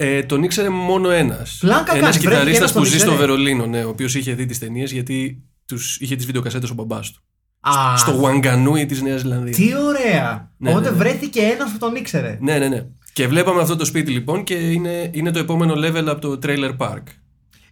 Ε, 0.00 0.22
τον 0.22 0.42
ήξερε 0.42 0.68
μόνο 0.68 1.10
ένας. 1.10 1.56
Πλάκα 1.60 1.78
Ένας 1.78 1.86
κάνεις, 1.86 2.02
βρέθηκε 2.02 2.28
κιθαρίστας 2.28 2.58
ένας 2.58 2.72
τον 2.72 2.82
που 2.82 2.88
ζει 2.88 2.98
στο 2.98 3.10
ήξερε. 3.10 3.26
Βερολίνο, 3.26 3.66
ναι, 3.66 3.84
ο 3.84 3.88
οποίος 3.88 4.14
είχε 4.14 4.32
δει 4.34 4.46
τις 4.46 4.58
ταινίες 4.58 4.92
γιατί 4.92 5.42
τους 5.66 5.96
είχε 6.00 6.16
τις 6.16 6.26
βιντεοκασέτες 6.26 6.70
ο 6.70 6.74
μπαμπάς 6.74 7.10
του. 7.10 7.22
Α, 7.60 7.96
Στο 7.96 8.16
Βουαγκανούι 8.16 8.86
της 8.86 9.02
Νέας 9.02 9.20
Ζηλανδίας. 9.20 9.56
τι 9.56 9.70
ωραία. 9.76 10.52
Ναι, 10.56 10.70
Οπότε 10.70 10.84
ναι, 10.84 10.90
ναι. 10.90 10.96
βρέθηκε 11.02 11.40
ένας 11.40 11.72
που 11.72 11.78
τον 11.78 11.94
ήξερε. 11.96 12.38
Ναι, 12.40 12.58
ναι, 12.58 12.68
ναι. 12.68 12.86
Και 13.12 13.26
βλέπαμε 13.28 13.60
αυτό 13.60 13.76
το 13.76 13.84
σπίτι 13.84 14.10
λοιπόν 14.10 14.44
και 14.44 14.54
είναι, 14.54 15.10
είναι 15.12 15.30
το 15.30 15.38
επόμενο 15.38 15.74
level 15.74 16.04
από 16.06 16.20
το 16.20 16.38
Trailer 16.42 16.76
Park. 16.76 17.02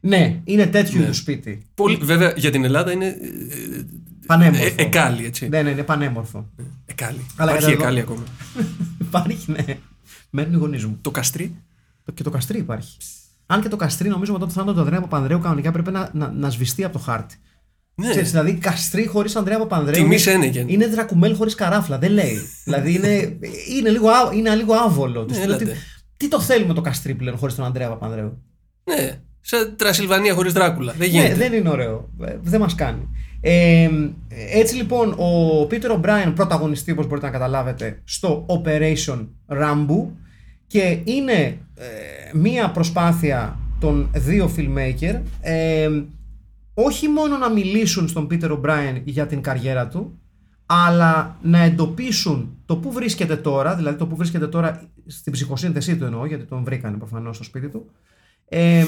Ναι, 0.00 0.40
είναι 0.44 0.66
τέτοιου 0.66 0.98
Ναι. 0.98 1.04
είδου 1.04 1.14
σπίτι. 1.14 1.62
Πολύ, 1.74 1.98
βέβαια 2.02 2.32
για 2.36 2.50
την 2.50 2.64
Ελλάδα 2.64 2.92
είναι. 2.92 3.06
ε, 3.06 3.16
Πανέμορφο. 4.26 4.64
Ε, 4.64 4.72
εκάλι, 4.76 5.24
έτσι. 5.24 5.48
Ναι, 5.48 5.62
ναι, 5.62 5.70
είναι 5.70 5.82
πανέμορφο. 5.82 6.50
Εκάλι. 6.86 7.26
Αλλά 7.36 7.50
Υπάρχει 7.50 7.70
εδώ- 7.70 7.80
εκάλι 7.82 8.00
ακόμα. 8.00 8.22
Υπάρχει, 9.06 9.36
ναι. 9.46 9.64
Μένουν 10.30 10.52
οι 10.52 10.56
γονείς 10.56 10.84
μου. 10.84 10.98
Το 11.00 11.10
καστρί. 11.10 11.56
Το- 12.06 12.12
Και 12.12 12.22
το 12.22 12.30
καστρί 12.30 12.58
υπάρχει. 12.58 12.96
Αν 13.46 13.62
και 13.62 13.68
το 13.68 13.76
καστρί 13.76 14.08
νομίζω 14.08 14.32
μετά 14.32 14.46
το 14.46 14.50
θάνατο 14.52 14.72
του 14.72 14.80
Ανδρέα 14.80 15.00
Παπανδρέου 15.00 15.38
κανονικά 15.40 15.70
πρέπει 15.72 15.90
να, 15.90 16.10
να, 16.12 16.30
να 16.30 16.50
σβηστεί 16.50 16.84
από 16.84 16.92
το 16.92 16.98
χάρτη. 16.98 17.36
Ναι. 17.94 18.10
Ξέρεις, 18.10 18.30
δηλαδή 18.30 18.54
καστρί 18.54 19.06
χωρίς 19.06 19.36
Ανδρέα 19.36 19.58
Παπανδρέου. 19.58 19.94
Τιμή 19.94 20.06
είναι- 20.06 20.16
Σένεγεν. 20.18 20.68
Είναι 20.68 20.86
δρακουμέλ 20.86 21.34
χωρίς 21.36 21.54
καράφλα. 21.54 21.98
Δεν 21.98 22.10
λέει. 22.12 22.38
δηλαδή 22.64 22.94
είναι, 22.94 23.38
είναι, 23.78 23.90
λίγο, 23.90 24.08
α- 24.08 24.30
είναι 24.34 24.54
λίγο 24.54 24.74
άβολο. 24.74 25.20
Του 25.24 25.30
Ναι, 25.32 25.34
στείλω, 25.38 25.54
έλατε. 25.54 25.64
τι, 25.64 25.78
τι 26.16 26.28
το 26.28 26.40
θέλουμε 26.40 26.74
το 26.74 26.80
καστρί 26.80 27.14
πλέον 27.14 27.36
χωρίς 27.36 27.54
τον 27.54 27.64
Ανδρέα 27.64 27.88
Παπανδρέου; 27.88 28.42
Ναι. 28.84 29.20
Σαν 29.40 29.74
Τρασιλβανία 29.76 30.34
χωρίς 30.34 30.52
Δράκουλα. 30.52 30.92
Δεν 30.92 31.10
Ναι, 31.10 31.18
γίνεται. 31.18 31.34
δεν 31.34 31.52
είναι 31.52 31.68
ωραίο. 31.68 32.08
Ε, 32.24 32.36
Δεν 32.42 32.60
μας 32.60 32.74
κάνει. 32.74 33.08
Ε, 33.40 33.88
έτσι 34.52 34.74
λοιπόν, 34.74 35.14
ο 35.18 35.64
Πίτερ 35.66 35.90
Ομπράιν 35.90 36.32
πρωταγωνιστεί, 36.32 36.90
όπως 36.90 37.06
μπορείτε 37.06 37.26
να 37.26 37.32
καταλάβετε, 37.32 38.00
στο 38.04 38.46
Operation 38.48 39.26
Rambo 39.48 40.06
και 40.66 41.00
είναι 41.04 41.58
ε, 41.74 41.86
μία 42.34 42.70
προσπάθεια 42.70 43.58
των 43.80 44.10
δύο 44.14 44.50
filmmaker 44.56 45.20
ε, 45.40 46.02
όχι 46.74 47.08
μόνο 47.08 47.36
να 47.36 47.50
μιλήσουν 47.50 48.08
στον 48.08 48.26
Πίτερ 48.26 48.50
Ομπράιν 48.50 49.02
για 49.04 49.26
την 49.26 49.40
καριέρα 49.40 49.88
του, 49.88 50.20
αλλά 50.66 51.38
να 51.42 51.58
εντοπίσουν 51.58 52.58
το 52.66 52.76
που 52.76 52.92
βρίσκεται 52.92 53.36
τώρα, 53.36 53.76
δηλαδή 53.76 53.98
το 53.98 54.06
που 54.06 54.16
βρίσκεται 54.16 54.48
τώρα 54.48 54.88
στην 55.06 55.32
ψυχοσύνθεσή 55.32 55.96
του 55.96 56.04
εννοώ, 56.04 56.26
γιατί 56.26 56.44
τον 56.44 56.64
βρήκανε 56.64 56.96
προφανώς 56.96 57.34
στο 57.34 57.44
σπίτι 57.44 57.68
του, 57.68 57.90
Ε, 58.48 58.84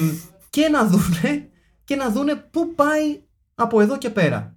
και 0.49 0.67
να 0.67 0.87
δούνε 0.87 1.49
και 1.83 1.95
να 1.95 2.11
δούνε 2.11 2.35
πού 2.35 2.75
πάει 2.75 3.19
από 3.55 3.81
εδώ 3.81 3.97
και 3.97 4.09
πέρα. 4.09 4.55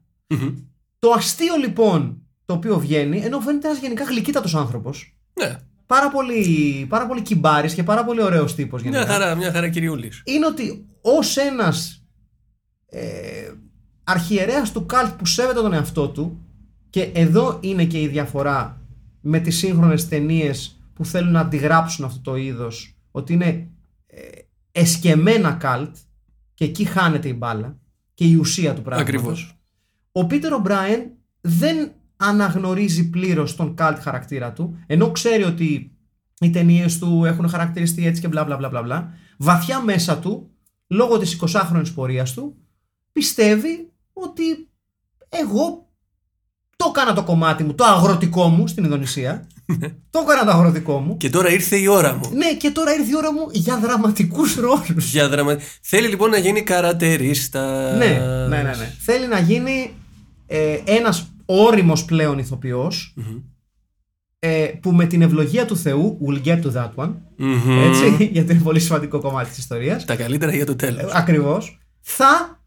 Το 0.99 1.11
αστείο 1.11 1.57
λοιπόν 1.57 2.23
το 2.45 2.55
οποίο 2.55 2.79
βγαίνει, 2.79 3.19
ενώ 3.19 3.41
φαίνεται 3.41 3.69
ένας 3.69 3.81
γενικά 3.81 4.05
γλυκύτατος 4.05 4.55
άνθρωπος. 4.55 5.17
Ναι. 5.41 5.57
Πάρα 5.93 6.11
πολύ, 6.11 6.87
πάρα 6.89 7.07
πολύ 7.07 7.23
κυμπάρης 7.23 7.75
και 7.75 7.83
πάρα 7.83 8.05
πολύ 8.05 8.23
ωραίος 8.23 8.55
τύπος 8.55 8.83
Μια 8.83 8.91
γενικά. 8.91 9.13
χαρά, 9.13 9.35
μια 9.35 9.53
χαρά 9.53 9.69
κυριούλης. 9.69 10.23
Είναι 10.25 10.47
ότι 10.47 10.87
ως 11.01 11.37
ένας 11.37 12.05
ε, 12.87 13.53
αρχιερέας 14.05 14.73
του 14.73 14.87
καλτ 14.87 15.13
που 15.13 15.27
σέβεται 15.27 15.61
τον 15.61 15.73
εαυτό 15.73 16.09
του, 16.09 16.47
και 16.91 17.03
εδώ 17.03 17.59
είναι 17.63 17.85
και 17.85 18.01
η 18.01 18.09
διαφορά 18.09 18.81
με 19.21 19.39
τις 19.39 19.57
σύγχρονες 19.57 20.09
ταινίες 20.09 20.81
που 20.95 21.05
θέλουν 21.05 21.33
να 21.33 21.41
αντιγράψουν 21.41 22.05
αυτό 22.05 22.21
το 22.21 22.37
είδος, 22.37 22.97
ότι 23.11 23.33
είναι 23.33 23.69
ε, 24.07 24.19
εσκεμμένα 24.73 25.53
καλτ 25.53 25.97
και 26.55 26.65
εκεί 26.65 26.85
χάνεται 26.85 27.29
η 27.29 27.35
μπάλα 27.39 27.79
και 28.15 28.25
η 28.25 28.35
ουσία 28.35 28.75
του 28.75 28.83
πράγματος. 28.83 29.15
Ακριβώς. 29.15 29.59
Ο 30.13 30.27
Πίτερ 30.27 30.53
Ομπράιν 30.53 31.01
δεν 31.41 31.93
αναγνωρίζει 32.23 33.11
πλήρως 33.11 33.57
τον 33.57 33.75
καλτ 33.75 33.99
χαρακτήρα 33.99 34.53
του, 34.53 34.79
ενώ 34.87 35.11
ξέρει 35.11 35.43
ότι 35.43 35.93
οι 36.41 36.51
ταινίες 36.51 36.99
του 36.99 37.25
έχουν 37.25 37.49
χαρακτηριστεί 37.49 38.07
έτσι 38.07 38.21
και 38.21 38.29
μπλα 38.29 38.45
μπλα 38.45 38.57
μπλα 38.57 38.69
μπλα 38.69 38.83
μπλα. 38.83 39.13
Βαθιά 39.39 39.81
μέσα 39.81 40.19
του, 40.19 40.51
λόγω 40.87 41.19
της 41.19 41.39
20χρονης 41.41 41.93
πορείας 41.95 42.33
του, 42.33 42.57
πιστεύει 43.13 43.91
ότι 44.13 44.69
εγώ 45.29 45.87
το 46.77 46.93
έκανα 46.97 47.15
το 47.15 47.23
κομμάτι 47.23 47.65
μου, 47.65 47.75
το 47.75 47.85
αγροτικό 47.85 48.49
μου 48.49 48.67
στην 48.67 48.85
Ινδονησία. 48.85 49.47
το 50.11 50.25
έκανα 50.27 50.45
το 50.45 50.59
αγροτικό 50.59 50.99
μου. 50.99 51.17
Και 51.17 51.31
τώρα 51.31 51.51
ήρθε 51.51 51.77
η 51.77 51.87
ώρα 51.87 52.15
μου. 52.15 52.31
Ναι, 52.33 52.55
και 52.55 52.71
τώρα 52.71 52.95
ήρθε 52.95 53.11
η 53.11 53.17
ώρα 53.17 53.33
μου 53.33 53.47
για 53.51 53.79
δραματικούς 53.79 54.55
ρόλους. 54.55 55.11
Για 55.11 55.29
δραμα... 55.29 55.59
Θέλει 55.83 56.09
λοιπόν 56.09 56.31
να 56.31 56.39
γίνει 56.39 56.63
καρατερίστα. 56.63 57.93
ναι, 57.97 58.07
ναι, 58.49 58.57
ναι, 58.57 58.63
ναι. 58.63 58.95
Θέλει 58.99 59.27
να 59.27 59.39
γίνει 59.39 59.95
ε, 60.47 60.79
ένας 60.85 61.32
όριμος 61.61 62.05
πλέον 62.05 62.39
ηθοποιός, 62.39 63.17
ε, 64.39 64.71
που 64.83 64.93
με 64.93 65.07
την 65.07 65.23
ευλογία 65.23 65.65
του 65.67 65.77
Θεού, 65.77 66.19
we'll 66.27 66.45
get 66.47 66.63
to 66.63 66.73
that 66.73 66.91
one, 66.95 67.13
Μμμ. 67.37 67.71
έτσι, 67.79 68.09
γιατί 68.33 68.53
είναι 68.53 68.63
πολύ 68.63 68.81
σημαντικό 68.81 69.21
κομμάτι 69.21 69.49
της 69.49 69.59
ιστορίας, 69.59 70.05
Τα 70.05 70.17
καλύτερα 70.17 70.55
για 70.55 70.67
το 70.67 70.77
τέλος. 70.77 71.13
ακριβώς, 71.13 71.79
θα 72.01 72.61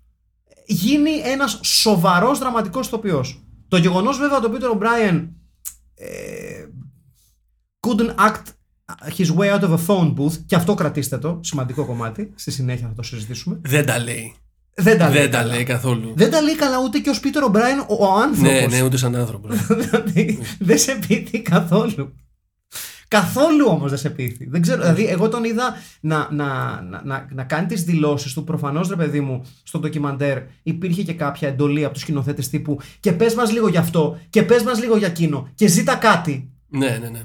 γίνει 0.65 1.11
ένας 1.23 1.59
σοβαρός 1.63 2.39
δραματικός 2.39 2.87
ηθοποιός. 2.87 3.43
Το 3.67 3.77
γεγονός 3.77 4.17
βέβαια 4.17 4.37
ότι 4.37 4.45
ο 4.45 4.51
Peter 4.53 4.77
O'Brien 4.77 5.27
ε, 5.95 6.65
couldn't 7.87 8.15
act 8.15 8.43
his 9.17 9.35
way 9.37 9.59
out 9.59 9.61
of 9.61 9.69
a 9.71 9.79
phone 9.87 10.13
booth 10.15 10.33
και 10.45 10.55
αυτό 10.55 10.73
κρατήστε 10.73 11.17
το, 11.17 11.39
σημαντικό 11.43 11.85
κομμάτι, 11.85 12.31
στη 12.35 12.51
συνέχεια 12.51 12.87
θα 12.87 12.93
το 12.93 13.03
συζητήσουμε. 13.03 13.59
Δεν 13.63 13.85
τα 13.85 13.99
λέει. 13.99 14.35
Δεν 14.77 14.97
τα 14.97 15.09
λέει, 15.09 15.21
Δεν 15.21 15.31
τα 15.31 15.37
καλά. 15.37 15.53
λέει 15.53 15.63
καθόλου. 15.63 16.13
Δεν 16.15 16.31
τα 16.31 16.41
λέει 16.41 16.55
καλά 16.55 16.77
ούτε 16.83 16.99
και 16.99 17.09
ο 17.09 17.13
Πίτερ 17.21 17.43
Ομπράιν 17.43 17.79
ο, 17.79 17.85
ο 17.87 18.13
άνθρωπος. 18.13 18.51
Ναι, 18.51 18.65
ναι, 18.69 18.81
ούτε 18.81 18.97
σαν 18.97 19.15
άνθρωπος. 19.15 19.55
δηλαδή 19.81 20.39
δεν 20.59 20.77
σε 20.77 20.99
πείθει 21.07 21.41
καθόλου. 21.41 22.13
Καθόλου 23.07 23.65
όμως 23.67 23.89
δεν 23.89 23.99
σε 23.99 24.09
πείθει. 24.09 24.45
Δεν 24.49 24.61
ξέρω, 24.61 24.81
δηλαδή 24.81 25.07
εγώ 25.07 25.29
τον 25.29 25.43
είδα 25.43 25.75
να, 25.99 26.27
να, 26.31 26.81
να, 26.81 27.01
να, 27.03 27.27
να 27.31 27.43
κάνει 27.43 27.67
τις 27.67 27.83
δηλώσεις 27.83 28.33
του. 28.33 28.43
Προφανώς 28.43 28.89
ρε 28.89 28.95
παιδί 28.95 29.21
μου 29.21 29.45
στο 29.63 29.79
ντοκιμαντέρ 29.79 30.37
υπήρχε 30.63 31.03
και 31.03 31.13
κάποια 31.13 31.47
εντολή 31.47 31.83
από 31.83 31.93
τους 31.93 32.01
σκηνοθέτες 32.01 32.49
τύπου 32.49 32.79
και 32.99 33.11
πες 33.11 33.33
μας 33.35 33.51
λίγο 33.51 33.67
για 33.67 33.79
αυτό 33.79 34.19
και 34.29 34.43
πες 34.43 34.63
μας 34.63 34.79
λίγο 34.79 34.97
για 34.97 35.07
εκείνο 35.07 35.49
και 35.55 35.67
ζήτα 35.67 35.95
κάτι. 35.95 36.51
ναι, 36.67 36.97
ναι, 37.01 37.09
ναι. 37.09 37.21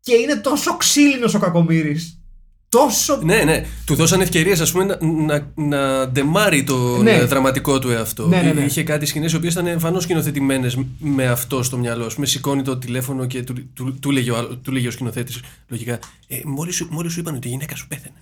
Και 0.00 0.14
είναι 0.14 0.36
τόσο 0.36 0.76
ξύλινος 0.76 1.34
ο 1.34 1.38
Κακομύρης. 1.38 2.20
Τόσο... 2.68 3.18
Ναι, 3.22 3.36
ναι. 3.36 3.64
Του 3.84 3.94
δώσαν 3.94 4.20
ευκαιρίες, 4.20 4.60
ας 4.60 4.72
πούμε, 4.72 4.84
να, 4.84 4.98
να, 5.00 5.52
να 5.54 6.08
ντεμάρει 6.08 6.64
το 6.64 7.02
Ναι. 7.02 7.24
δραματικό 7.24 7.78
του 7.78 7.90
εαυτό. 7.90 8.26
Ναι, 8.26 8.40
ναι, 8.40 8.52
ναι. 8.52 8.60
Είχε 8.64 8.82
κάτι 8.82 9.06
σκηνές 9.06 9.32
οι 9.32 9.36
οποίες 9.36 9.52
ήταν 9.52 9.66
εμφανώς 9.66 10.02
σκηνοθετημένες 10.02 10.78
με 10.98 11.26
αυτό 11.26 11.62
στο 11.62 11.76
μυαλό. 11.78 12.10
Με 12.16 12.26
σηκώνει 12.26 12.62
το 12.62 12.76
τηλέφωνο 12.76 13.26
και 13.26 13.42
του, 13.42 13.54
του, 13.74 13.98
του, 14.00 14.10
λέγε, 14.10 14.30
ο, 14.30 14.36
άλλο- 14.36 14.56
του 14.56 14.72
λέγε 14.72 14.88
ο 14.88 14.90
σκηνοθέτης, 14.90 15.40
λογικά, 15.68 15.98
ε, 16.28 16.36
μόλις 16.44 16.74
σου, 16.74 16.86
μόλις 16.90 17.12
σου 17.12 17.20
είπαν 17.20 17.34
ότι 17.34 17.46
η 17.46 17.50
γυναίκα 17.50 17.76
σου 17.76 17.86
πέθανε. 17.88 18.14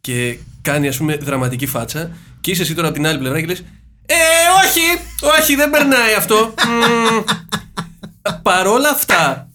Και 0.00 0.38
κάνει, 0.62 0.88
ας 0.88 0.96
πούμε, 0.96 1.16
δραματική 1.16 1.66
φάτσα. 1.66 2.10
Και 2.40 2.50
είσαι 2.50 2.62
εσύ 2.62 2.74
τώρα 2.74 2.86
από 2.88 2.96
την 2.96 3.06
άλλη 3.06 3.18
πλευρά 3.18 3.40
και 3.40 3.46
λες, 3.46 3.64
Ε, 4.06 4.14
όχι! 4.64 5.00
Όχι, 5.40 5.54
δεν 5.54 5.70
περνάει 5.70 6.14
αυτό. 6.18 6.54
Μμμ. 6.66 7.22
Παρόλα 8.42 8.88
αυτά, 8.88 9.47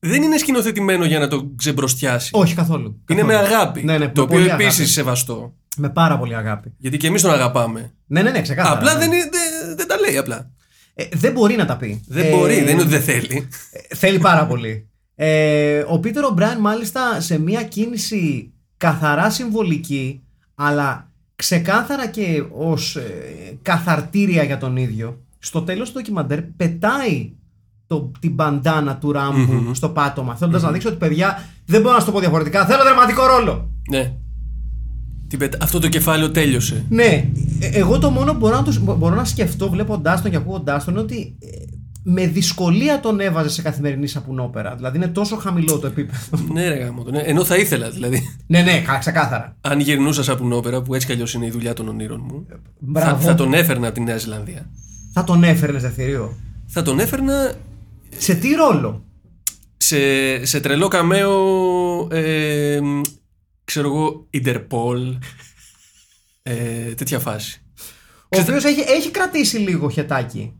δεν 0.00 0.22
είναι 0.22 0.38
σκηνοθετημένο 0.38 1.04
για 1.04 1.18
να 1.18 1.28
το 1.28 1.50
ξεμπροστιάσει. 1.56 2.30
Όχι 2.32 2.54
καθόλου. 2.54 3.00
Είναι 3.08 3.22
με 3.22 3.32
Καθόλου. 3.32 3.54
αγάπη. 3.54 3.82
Ναι, 3.84 3.98
ναι, 3.98 4.08
το 4.08 4.12
με 4.16 4.20
οποίο 4.22 4.26
πολύ 4.38 4.48
επίσης 4.48 4.74
αγάπη. 4.74 4.88
σεβαστό. 4.90 5.54
Με 5.76 5.88
πάρα 5.88 6.18
πολύ 6.18 6.36
αγάπη. 6.36 6.72
Γιατί 6.78 6.96
και 6.96 7.06
εμείς 7.06 7.22
τον 7.22 7.30
αγαπάμε. 7.32 7.92
Ναι, 8.06 8.22
ναι, 8.22 8.30
ναι, 8.30 8.42
ξεκάθαρα. 8.42 8.74
απλά 8.76 8.92
ναι. 8.92 8.98
δεν, 8.98 9.12
είναι, 9.12 9.28
δεν, 9.30 9.76
δεν 9.76 9.86
τα 9.86 9.96
λέει 10.06 10.16
απλά. 10.16 10.50
Ε, 10.94 11.04
δεν 11.12 11.32
μπορεί 11.32 11.56
να 11.56 11.64
τα 11.66 11.76
πει. 11.76 12.02
Δεν 12.06 12.24
Ε, 12.24 12.30
μπορεί, 12.36 12.54
δεν 12.54 12.68
είναι 12.72 12.80
ότι 12.80 12.90
δεν 12.90 13.02
θέλει. 13.02 13.48
Θέλει 13.94 14.18
πάρα 14.18 14.46
πολύ. 14.46 14.88
Ε, 15.14 15.84
ο 15.88 15.98
Πίτερ 16.00 16.24
Ομπράιν 16.24 16.58
μάλιστα 16.58 17.20
σε 17.20 17.38
μια 17.38 17.62
κίνηση 17.62 18.52
καθαρά 18.76 19.30
συμβολική 19.30 20.22
αλλά 20.54 21.10
ξεκάθαρα 21.36 22.06
και 22.06 22.44
ως 22.52 22.96
ε, 22.96 23.02
καθαρτήρια 23.62 24.42
για 24.42 24.58
τον 24.58 24.76
ίδιο 24.76 25.24
στο 25.38 25.62
τέλος 25.62 25.88
του 25.88 25.94
ντοκιμαντέρ 25.98 26.42
πετάει 26.42 27.32
το, 27.90 28.10
την 28.20 28.32
μπαντάνα 28.34 28.96
του 28.96 29.12
ραμπου 29.12 29.74
στο 29.74 29.88
πάτωμα 29.88 30.34
θέλοντας 30.36 30.62
να 30.62 30.70
δείξει 30.70 30.86
ότι 30.86 30.96
παιδιά 30.96 31.44
δεν 31.66 31.80
μπορώ 31.80 31.94
να 31.94 32.00
σου 32.00 32.06
το 32.06 32.12
πω 32.12 32.20
διαφορετικά 32.20 32.66
θέλω 32.66 32.82
δραματικό 32.82 33.26
ρόλο 33.26 33.70
ναι. 33.90 34.12
Την 35.28 35.38
πετα- 35.38 35.58
Αυτό 35.62 35.78
το 35.78 35.88
κεφάλαιο 35.88 36.30
τέλειωσε. 36.30 36.84
ναι, 36.88 37.04
ε, 37.60 37.66
εγώ 37.72 37.98
το 37.98 38.10
μόνο 38.10 38.32
που 38.32 38.38
μπορώ 38.38 38.56
να, 38.56 38.62
τους- 38.62 38.78
μπορώ 38.78 39.14
να 39.14 39.24
σκεφτώ 39.24 39.70
βλέποντάς 39.70 40.22
τον 40.22 40.30
και 40.30 40.36
ακούγοντάς 40.36 40.84
τον 40.84 40.92
είναι 40.94 41.02
ότι 41.02 41.36
ε, 41.40 41.46
με 42.02 42.26
δυσκολία 42.26 43.00
τον 43.00 43.20
έβαζε 43.20 43.48
σε 43.48 43.62
καθημερινή 43.62 44.06
σαπουνόπερα. 44.06 44.74
Δηλαδή 44.74 44.96
είναι 44.96 45.08
τόσο 45.08 45.36
χαμηλό 45.36 45.78
το 45.78 45.86
επίπεδο. 45.86 46.38
ναι, 46.52 46.68
ρε 46.68 46.74
γάμο 46.74 47.02
το, 47.02 47.10
ναι. 47.10 47.18
Ενώ 47.18 47.44
θα 47.44 47.56
ήθελα, 47.56 47.90
δηλαδή. 47.90 48.22
ναι, 48.46 48.60
ναι, 48.62 48.80
κα- 48.80 48.98
ξεκάθαρα. 48.98 49.56
Αν 49.60 49.80
γυρνούσα 49.80 50.22
σαπουνόπερα, 50.22 50.82
που 50.82 50.94
έτσι 50.94 51.06
κι 51.06 51.12
αλλιώς 51.12 51.34
είναι 51.34 51.46
η 51.46 51.50
δουλειά 51.50 51.72
των 51.72 51.88
ονείρων 51.88 52.20
μου, 52.24 52.44
θα, 52.48 52.56
Μπράβο. 52.78 53.20
θα 53.20 53.34
τον 53.34 53.52
έφερνα 53.54 53.86
από 53.86 53.94
τη 53.94 54.00
Νέα 54.02 54.16
Ζηλανδία. 54.16 54.70
Θα 55.12 55.24
τον 55.24 55.42
έφερνες 55.44 55.82
Δευτερίο. 55.82 56.36
Θα 56.66 56.82
τον 56.82 56.98
έφερνα 57.00 57.52
Σε 58.16 58.34
τι 58.34 58.54
ρόλο; 58.54 59.04
σε, 59.76 60.44
σε 60.44 60.60
τρελό 60.60 60.88
καμέο. 60.88 62.08
Ε, 62.10 62.80
μ, 62.82 63.00
ξέρω 63.64 63.86
εγώ, 63.88 64.26
Interpol. 64.34 65.18
Ε, 66.42 66.94
τέτοια 66.94 67.18
φάση. 67.18 67.62
Ο 68.36 68.40
οποίος 68.40 68.64
έχει, 68.64 68.80
έχει 68.80 69.10
κρατήσει 69.10 69.56
λίγο 69.58 69.88
χετάκι. 69.90 70.52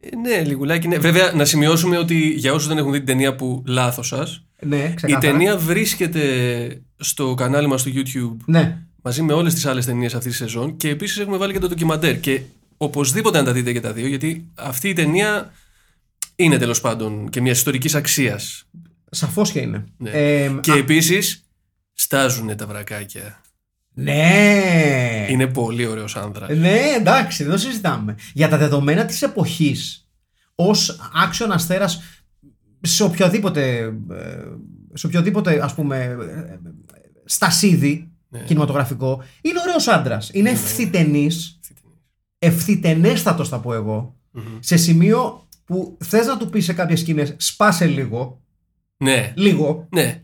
Ε, 0.00 0.16
ναι, 0.16 0.42
λιγουλάκι. 0.44 0.88
Ναι. 0.88 0.98
Βέβαια, 0.98 1.32
να 1.32 1.44
σημειώσουμε 1.44 1.98
ότι 1.98 2.14
για 2.28 2.52
όσους 2.52 2.68
δεν 2.68 2.78
έχουν 2.78 2.92
δει 2.92 2.98
την 2.98 3.06
ταινία 3.06 3.34
που 3.34 3.62
λάθος 3.66 4.06
σας, 4.06 4.44
Ναι, 4.62 4.76
η 4.76 4.94
ξεκάθαρα. 4.94 5.32
ταινία 5.32 5.56
βρίσκεται 5.56 6.82
στο 6.96 7.34
κανάλι 7.34 7.66
μας 7.68 7.80
στο 7.80 7.90
YouTube 7.94 8.36
Ναι. 8.46 8.78
μαζί 9.02 9.22
με 9.22 9.32
όλες 9.32 9.54
τις 9.54 9.66
άλλες 9.66 9.84
ταινίες 9.84 10.14
αυτής 10.14 10.30
της 10.30 10.40
σεζόν 10.40 10.76
και 10.76 10.88
επίσης 10.88 11.18
έχουμε 11.18 11.36
βάλει 11.36 11.52
και 11.52 11.58
το 11.58 11.68
ντοκιμαντέρ. 11.68 12.20
Και 12.20 12.40
οπωσδήποτε 12.76 13.38
να 13.38 13.44
τα 13.44 13.52
δείτε 13.52 13.72
και 13.72 13.80
τα 13.80 13.92
δύο, 13.92 14.06
γιατί 14.06 14.48
αυτή 14.54 14.88
η 14.88 14.92
ταινία 14.92 15.52
είναι 16.40 16.58
τέλος 16.58 16.80
πάντων 16.80 17.28
και 17.28 17.40
μιας 17.40 17.56
ιστορικής 17.56 17.94
αξίας. 17.94 18.64
Σαφώς 19.10 19.50
και 19.52 19.58
είναι. 19.60 19.84
Ναι. 19.96 20.10
Ε, 20.10 20.52
και 20.60 20.72
α, 20.72 20.76
επίσης 20.76 21.44
στάζουν 21.92 22.56
τα 22.56 22.66
βρακάκια. 22.66 23.40
ναι. 23.94 25.26
Είναι 25.28 25.46
πολύ 25.46 25.86
ωραίος 25.86 26.16
άνδρα. 26.16 26.54
Ναι, 26.54 26.78
εντάξει, 26.96 27.42
δεν 27.42 27.52
το 27.52 27.58
συζητάμε. 27.58 28.16
Για 28.32 28.48
τα 28.48 28.56
δεδομένα 28.56 29.04
της 29.04 29.22
εποχής, 29.22 30.08
ως 30.54 30.98
άξιον 31.24 31.52
αστέρας 31.52 32.02
σε 32.80 33.02
οποιοδήποτε, 33.02 33.78
ε, 34.10 34.42
σε 34.94 35.06
οποιοδήποτε 35.06 35.64
ας 35.64 35.74
πούμε 35.74 35.96
ε, 36.04 36.58
στασίδι 37.24 38.08
Ναι. 38.28 38.40
κινηματογραφικό, 38.40 39.22
είναι 39.40 39.58
ωραίος 39.66 39.88
άντρας. 39.88 40.30
Είναι 40.32 40.50
ευθυτενής, 40.50 41.58
ευθυτενέστατος 42.38 43.48
θα 43.48 43.58
πω 43.60 43.74
εγώ, 43.74 44.16
σε 44.60 44.76
σημείο 44.76 45.47
που 45.68 45.96
θες 46.04 46.26
να 46.26 46.36
του 46.36 46.50
πεις 46.50 46.64
σε 46.64 46.72
κάποιες 46.72 47.00
σκηνές 47.00 47.34
σπάσε 47.36 47.86
λίγο, 47.86 48.40
Ναι, 48.96 49.32
λίγο, 49.36 49.86
ναι. 49.90 50.22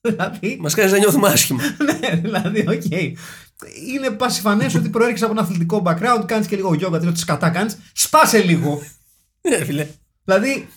δηλαδή, 0.00 0.56
Μας 0.60 0.74
κάνεις 0.74 0.92
να 0.92 0.98
νιώθουμε 0.98 1.28
άσχημα. 1.28 1.62
ναι, 2.00 2.16
δηλαδή, 2.16 2.60
οκ. 2.68 2.90
Είναι 3.88 4.10
πασιφανές 4.10 4.74
ότι 4.74 4.88
προέρχεσαι 4.88 5.24
από 5.24 5.32
ένα 5.32 5.42
αθλητικό 5.42 5.82
background, 5.86 6.24
κάνεις 6.26 6.46
και 6.46 6.56
λίγο 6.56 6.74
γιόγκα, 6.74 6.98
τι 6.98 7.18
σκατά 7.18 7.50
κάνεις. 7.50 7.72
Σπάσε 7.92 8.42
λίγο. 8.42 8.82
ναι, 9.48 9.64
φίλε. 9.64 9.86
Δηλαδή, 10.24 10.68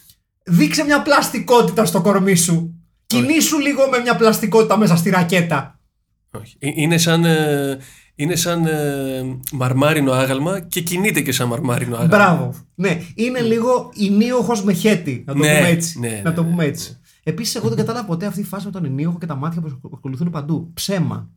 δείξε 0.43 0.83
μια 0.83 1.01
πλαστικότητα 1.01 1.85
στο 1.85 2.01
κορμί 2.01 2.35
σου. 2.35 2.73
Κινήσου 3.05 3.59
λίγο 3.59 3.89
με 3.89 3.99
μια 3.99 4.15
πλαστικότητα 4.15 4.77
μέσα 4.77 4.95
στη 4.95 5.09
ρακέτα. 5.09 5.79
Όχι. 6.31 6.55
Ε, 6.59 6.69
Είναι 6.75 6.97
σαν, 6.97 7.25
ε, 7.25 7.77
είναι 8.15 8.36
σαν 8.36 8.65
ε, 8.65 9.38
μαρμάρινο 9.51 10.12
άγαλμα 10.12 10.60
και 10.60 10.81
κινείται 10.81 11.22
και 11.22 11.31
σαν 11.31 11.48
μαρμάρινο 11.48 11.95
άγαλμα. 11.95 12.17
Μπράβο. 12.17 12.53
Ναι, 12.75 13.01
είναι 13.15 13.39
λίγο 13.41 13.91
ενίοχο 14.10 14.53
με 14.63 14.74
χέτη. 14.74 15.24
Να 15.27 15.34
το 15.34 15.39
Ναι, 15.39 15.55
πούμε 15.57 15.67
έτσι. 15.69 16.00
ναι, 16.00 16.22
να 16.24 16.34
το 16.34 16.43
ναι, 16.43 16.50
πούμε 16.50 16.63
ναι, 16.63 16.69
έτσι. 16.69 16.98
Επίσης, 17.24 17.55
εγώ 17.55 17.67
δεν 17.67 17.77
κατάλαβα 17.77 18.05
ποτέ 18.05 18.25
αυτή 18.25 18.39
η 18.39 18.43
φάση 18.43 18.65
με 18.65 18.72
τον 18.72 18.86
ενίοχο 18.86 19.17
και 19.17 19.25
τα 19.25 19.36
μάτια 19.36 19.62
που 19.62 19.89
ασχοληθούν 19.93 20.29
παντού. 20.29 20.69
Ψέμα. 20.74 21.29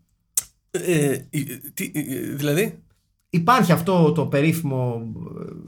Ε, 0.70 1.10
ε, 1.10 1.22
τι, 1.74 1.90
ε, 1.94 2.34
δηλαδή; 2.34 2.78
Υπάρχει 3.30 3.72
αυτό 3.72 4.12
το 4.12 4.26
περίφημο 4.26 5.02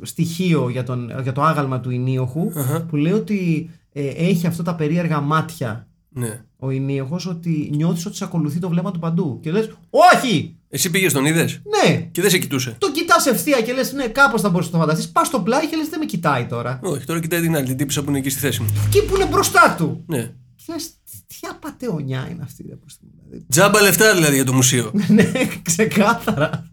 ε, 0.02 0.06
στοιχείο 0.06 0.68
για, 0.68 0.82
τον, 0.82 1.10
για 1.22 1.32
το 1.32 1.42
άγαλμα 1.42 1.80
του 1.80 1.90
ενίοχου 1.90 2.52
Αχα. 2.54 2.84
που 2.84 2.96
λέει 2.96 3.12
ότι 3.12 3.70
ε, 3.92 4.06
έχει 4.08 4.46
αυτά 4.46 4.62
τα 4.62 4.74
περίεργα 4.74 5.20
μάτια 5.20 5.88
Ναι. 6.08 6.44
ο 6.56 6.70
ενίοχος 6.70 7.26
ότι 7.26 7.70
νιώθεις 7.74 8.06
ότι 8.06 8.16
σε 8.16 8.24
ακολουθεί 8.24 8.58
το 8.58 8.68
βλέμμα 8.68 8.90
του 8.90 8.98
παντού 8.98 9.38
και 9.42 9.50
λες 9.52 9.70
όχι 9.90 10.56
Εσύ 10.72 10.90
πήγες 10.90 11.12
τον 11.12 11.24
είδες; 11.24 11.60
Ναι 11.84 11.96
και 12.00 12.20
δεν 12.20 12.30
σε 12.30 12.38
κοιτούσε; 12.38 12.74
το 12.78 12.92
κοιτάς 12.92 13.26
ευθεία 13.26 13.60
και 13.62 13.72
λες 13.72 13.92
ναι 13.92 14.06
κάπως 14.08 14.40
θα 14.40 14.48
μπορείς 14.48 14.66
να 14.66 14.72
το 14.72 14.78
φανταστείς 14.78 15.08
πας 15.10 15.26
στο 15.26 15.40
πλάι 15.40 15.66
και 15.68 15.76
λες 15.76 15.88
δεν 15.88 15.98
με 15.98 16.04
κοιτάει 16.04 16.46
τώρα 16.46 16.80
Όχι, 16.82 17.04
τώρα 17.06 17.20
κοιτάει 17.20 17.40
την 17.40 17.56
άλλη, 17.56 17.66
την 17.66 17.76
τύπησα 17.76 18.02
που 18.02 18.08
είναι 18.08 18.18
εκεί 18.18 18.30
στη 18.30 18.40
θέση 18.40 18.62
μου. 18.62 18.68
εκεί 18.86 19.04
που 19.04 19.14
είναι 19.16 19.26
μπροστά 19.26 19.74
του 19.78 20.04
Ναι. 20.06 20.22
και 20.56 20.64
λες 20.72 20.90
τι 21.26 21.36
απατεωνιά 21.50 22.28
είναι 22.30 22.42
αυτή 22.42 22.64
ρε, 22.68 22.74
πώς 22.74 22.96
την- 22.98 23.08
δηλαδή, 23.28 23.46
Τζάμπα 23.48 23.80
λεφτά 23.82 24.14
δηλαδή 24.14 24.34
για 24.34 24.44
το 24.44 24.52
μουσείο. 24.52 24.92
ναι 25.08 25.32
ξεκάθαρα 25.62 26.70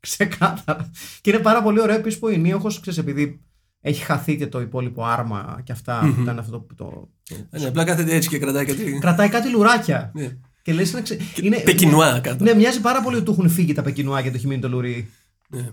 ξεκάθαρα 0.00 0.90
και 1.20 1.30
είναι 1.30 1.38
πάρα 1.38 1.62
πολύ 1.62 1.80
ωραίο 1.80 1.96
επίσης 1.96 2.18
που 2.18 2.26
ο 2.26 2.30
ενίοχος 2.30 2.80
ξέρεις 2.80 2.98
επειδή 2.98 3.40
έχει 3.80 4.02
χαθεί 4.04 4.36
και 4.36 4.46
το 4.46 4.60
υπόλοιπο 4.60 5.04
άρμα 5.04 5.60
και 5.64 5.72
αυτά 5.72 6.12
που 6.16 6.20
ήταν 6.22 6.38
αυτό 6.38 6.50
το, 6.50 6.66
το, 6.76 6.84
το- 6.84 7.36
Ε, 7.50 7.58
ναι, 7.58 7.66
απλά 7.66 7.84
κάθεται 7.84 8.14
έτσι 8.14 8.28
και 8.28 8.38
κρατάει 8.38 8.64
κάτι. 8.64 8.98
κρατάει 9.00 9.28
κάτι 9.28 9.48
λουράκια 9.50 10.10
Ναι. 10.14 10.36
Και 10.62 10.72
λες 10.72 10.90
είναι, 10.90 11.00
ξε... 11.02 11.18
είναι 11.42 11.56
Πεκινουά 11.56 12.18
κάτω. 12.22 12.44
ναι 12.44 12.54
μοιάζει 12.54 12.80
πάρα 12.80 13.02
πολύ 13.02 13.16
ότι 13.16 13.24
του 13.24 13.30
έχουν 13.38 13.48
φύγει 13.50 13.72
τα 13.72 13.82
πεκινουά 13.82 14.22
και 14.22 14.28
το 14.30 14.36
έχει 14.36 14.46
μείνει 14.46 14.60
το 14.60 14.68
λουρί 14.68 15.10
Ναι. 15.48 15.68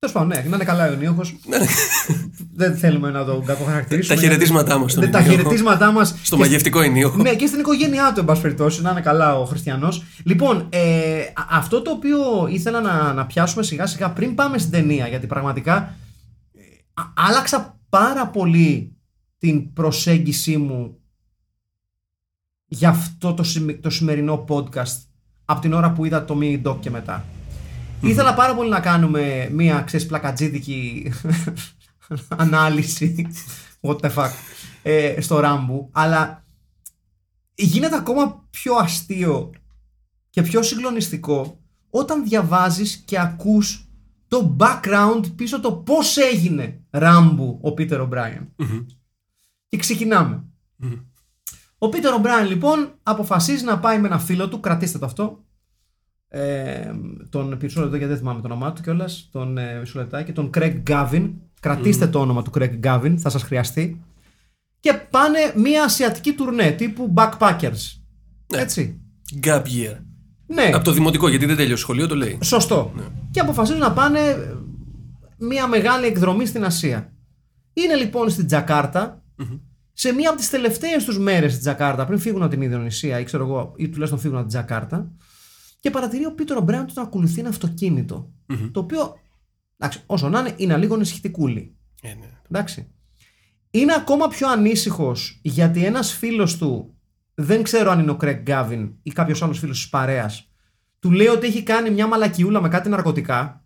Τέλος 0.00 0.14
πάντων, 0.14 0.28
ναι, 0.28 0.48
να 0.48 0.54
είναι 0.56 0.64
καλά 0.64 0.88
ο 0.88 0.92
Ενίοχο. 0.92 1.22
Δεν 2.54 2.76
θέλουμε 2.76 3.10
να 3.10 3.24
τον 3.24 3.44
κακοχαρακτηρίσουμε. 3.44 4.14
Τα 4.14 4.20
χαιρετίσματά 4.20 4.78
μας 4.78 4.92
στον 4.92 5.04
Ναι, 5.04 5.10
Τα 5.10 5.18
Ενίοχο. 5.18 5.36
χαιρετίσματά 5.36 5.92
μας. 5.92 6.14
Στο 6.22 6.36
μαγευτικό 6.36 6.80
ενίοχο. 6.80 7.16
Ναι, 7.22 7.34
και 7.34 7.46
στην 7.46 7.58
οικογένειά 7.60 8.12
του, 8.12 8.20
εν 8.20 8.26
πάση 8.26 8.40
περιπτώσει, 8.42 8.82
να 8.82 8.90
είναι 8.90 9.00
καλά 9.00 9.38
ο 9.38 9.44
Χριστιανός. 9.44 10.02
Λοιπόν, 10.24 10.66
ε, 10.70 11.20
α- 11.20 11.46
αυτό 11.50 11.82
το 11.82 11.90
οποίο 11.90 12.18
ήθελα 12.50 12.80
να, 12.80 13.12
να 13.12 13.26
πιάσουμε 13.26 13.62
σιγά 13.62 13.86
σιγά 13.86 14.10
πριν 14.10 14.34
πάμε 14.34 14.58
στην 14.58 14.70
ταινία, 14.72 15.08
γιατί 15.08 15.26
πραγματικά 15.26 15.96
ε, 16.54 16.60
α- 16.94 17.12
άλλαξα 17.28 17.78
πάρα 17.88 18.26
πολύ 18.26 18.92
την 19.38 19.72
προσέγγιση 19.72 20.56
μου 20.56 20.98
για 22.68 22.88
αυτό 22.88 23.34
το, 23.34 23.42
σημε- 23.42 23.82
το 23.82 23.90
σημερινό 23.90 24.44
podcast 24.48 24.96
από 25.44 25.60
την 25.60 25.72
ώρα 25.72 25.92
που 25.92 26.04
είδα 26.04 26.24
το 26.24 26.38
mini 26.40 26.62
doc 26.62 26.76
και 26.80 26.90
μετά. 26.90 27.24
Ήθελα 28.00 28.34
πάρα 28.34 28.54
πολύ 28.54 28.68
να 28.70 28.80
κάνουμε 28.80 29.48
μία, 29.52 29.80
ξέρεις, 29.80 30.06
πλακατζίδικη 30.06 31.12
ανάλυση 32.36 33.26
what 33.80 33.96
the 34.00 34.14
fuck 34.14 34.30
ε, 34.82 35.20
στο 35.20 35.38
Ράμπου, 35.40 35.88
αλλά 35.92 36.44
γίνεται 37.54 37.96
ακόμα 37.96 38.46
πιο 38.50 38.74
αστείο 38.74 39.50
και 40.30 40.42
πιο 40.42 40.62
συγκλονιστικό 40.62 41.60
όταν 41.90 42.24
διαβάζεις 42.24 42.96
και 42.96 43.20
ακούς 43.20 43.88
το 44.28 44.56
background 44.60 45.24
πίσω 45.36 45.60
το 45.60 45.72
πώς 45.72 46.16
έγινε 46.16 46.80
Ράμπου 46.90 47.58
ο 47.62 47.72
Πίτερ 47.74 48.00
Ομπράιεν. 48.00 48.48
Και 49.68 49.76
ξεκινάμε. 49.76 50.44
Ο 51.78 51.88
Πίτερ 51.88 52.12
Ομπράιεν 52.12 52.46
λοιπόν 52.48 52.92
αποφασίζει 53.02 53.64
να 53.64 53.78
πάει 53.78 53.98
με 53.98 54.06
ένα 54.06 54.18
φίλο 54.18 54.48
του, 54.48 54.60
κρατήστε 54.60 54.98
το 54.98 55.06
αυτό, 55.06 55.44
ε, 56.28 56.90
τον 57.30 57.58
μισό 57.62 57.80
λεπτό 57.80 57.96
γιατί 57.96 58.12
δεν 58.12 58.20
θυμάμαι 58.20 58.40
το 58.40 58.46
όνομά 58.46 58.72
του 58.72 58.82
κιόλας, 58.82 59.28
τον 59.32 59.58
ε, 59.58 59.78
μισό 59.80 59.98
λεπτάκι, 59.98 60.32
τον 60.32 60.50
Craig 60.54 60.82
Gavin. 60.88 61.30
Κρατήστε 61.60 62.06
το 62.06 62.20
όνομα 62.20 62.42
του 62.42 62.50
Craig 62.54 62.80
Gavin, 62.84 63.14
θα 63.18 63.30
σας 63.30 63.42
χρειαστεί. 63.42 64.02
Και 64.80 64.92
πάνε 65.10 65.38
μια 65.56 65.84
ασιατική 65.84 66.32
τουρνέ 66.32 66.70
τύπου 66.70 67.12
backpackers. 67.16 67.96
Έτσι. 68.54 69.00
Gap 69.42 69.62
year. 69.62 69.96
Ναι, 70.46 70.70
Από 70.74 70.84
το 70.84 70.92
δημοτικό, 70.92 71.28
γιατί 71.28 71.46
δεν 71.46 71.56
τέλειωσε 71.56 71.82
σχολείο, 71.82 72.06
το 72.06 72.14
λέει. 72.16 72.38
σωστό. 72.42 72.92
Και 73.30 73.40
αποφασίζουν 73.40 73.80
να 73.80 73.92
πάνε 73.92 74.18
ε, 74.18 74.54
μια 75.38 75.66
μεγάλη 75.66 76.06
εκδρομή 76.06 76.46
στην 76.46 76.64
Ασία. 76.64 77.12
Είναι 77.72 77.94
λοιπόν 77.94 78.30
στην 78.30 78.46
τζακαρτα 78.46 79.22
σε 80.00 80.12
μία 80.12 80.28
από 80.28 80.38
τις 80.38 80.50
τελευταίες 80.50 81.04
τους 81.04 81.18
μέρες 81.18 81.50
στην 81.50 81.62
Τζακάρτα, 81.62 82.06
πριν 82.06 82.18
φύγουν 82.18 82.42
από 82.42 82.50
την 82.50 82.62
Ινδονησία 82.62 83.20
ή 83.20 83.24
ξέρω 83.24 83.44
εγώ, 83.44 83.72
ή 83.76 83.88
τουλάχιστον 83.88 84.20
φύγουν 84.20 84.36
από 84.38 84.48
την 84.48 84.56
Τζακάρτα, 84.56 85.12
και 85.80 85.90
παρατηρεί 85.90 86.26
ο 86.26 86.34
Πίτερ 86.34 86.56
Ομπρέαν 86.56 86.86
του 86.86 86.92
να 86.96 87.02
ακολουθεί 87.02 87.40
ένα 87.40 87.48
αυτοκίνητο. 87.48 88.32
Το 88.72 88.80
οποίο, 88.80 89.14
εντάξει, 89.76 90.02
όσο 90.06 90.28
να 90.28 90.38
είναι, 90.38 90.54
είναι 90.56 90.76
λίγο 90.76 90.94
ενισχυτικούλη. 90.94 91.76
Ε, 92.02 92.08
ναι. 92.08 92.30
Εντάξει. 92.50 92.92
Είναι 93.70 93.94
ακόμα 93.94 94.28
πιο 94.28 94.48
ανήσυχος 94.48 95.40
γιατί 95.42 95.84
ένας 95.84 96.12
φίλος 96.12 96.58
του, 96.58 96.94
δεν 97.34 97.62
ξέρω 97.62 97.90
αν 97.90 97.98
είναι 98.00 98.10
ο 98.10 98.16
Κρέγκ 98.16 98.42
Γκάβιν 98.42 98.94
ή 99.02 99.10
κάποιος 99.10 99.42
άλλος 99.42 99.58
φίλος 99.58 99.78
της 99.78 99.88
παρέας, 99.88 100.50
του 100.98 101.10
λέει 101.10 101.26
ότι 101.26 101.46
έχει 101.46 101.62
κάνει 101.62 101.90
μια 101.90 102.06
μαλακιούλα 102.06 102.60
με 102.60 102.68
κάτι 102.68 102.88
ναρκωτικά. 102.88 103.64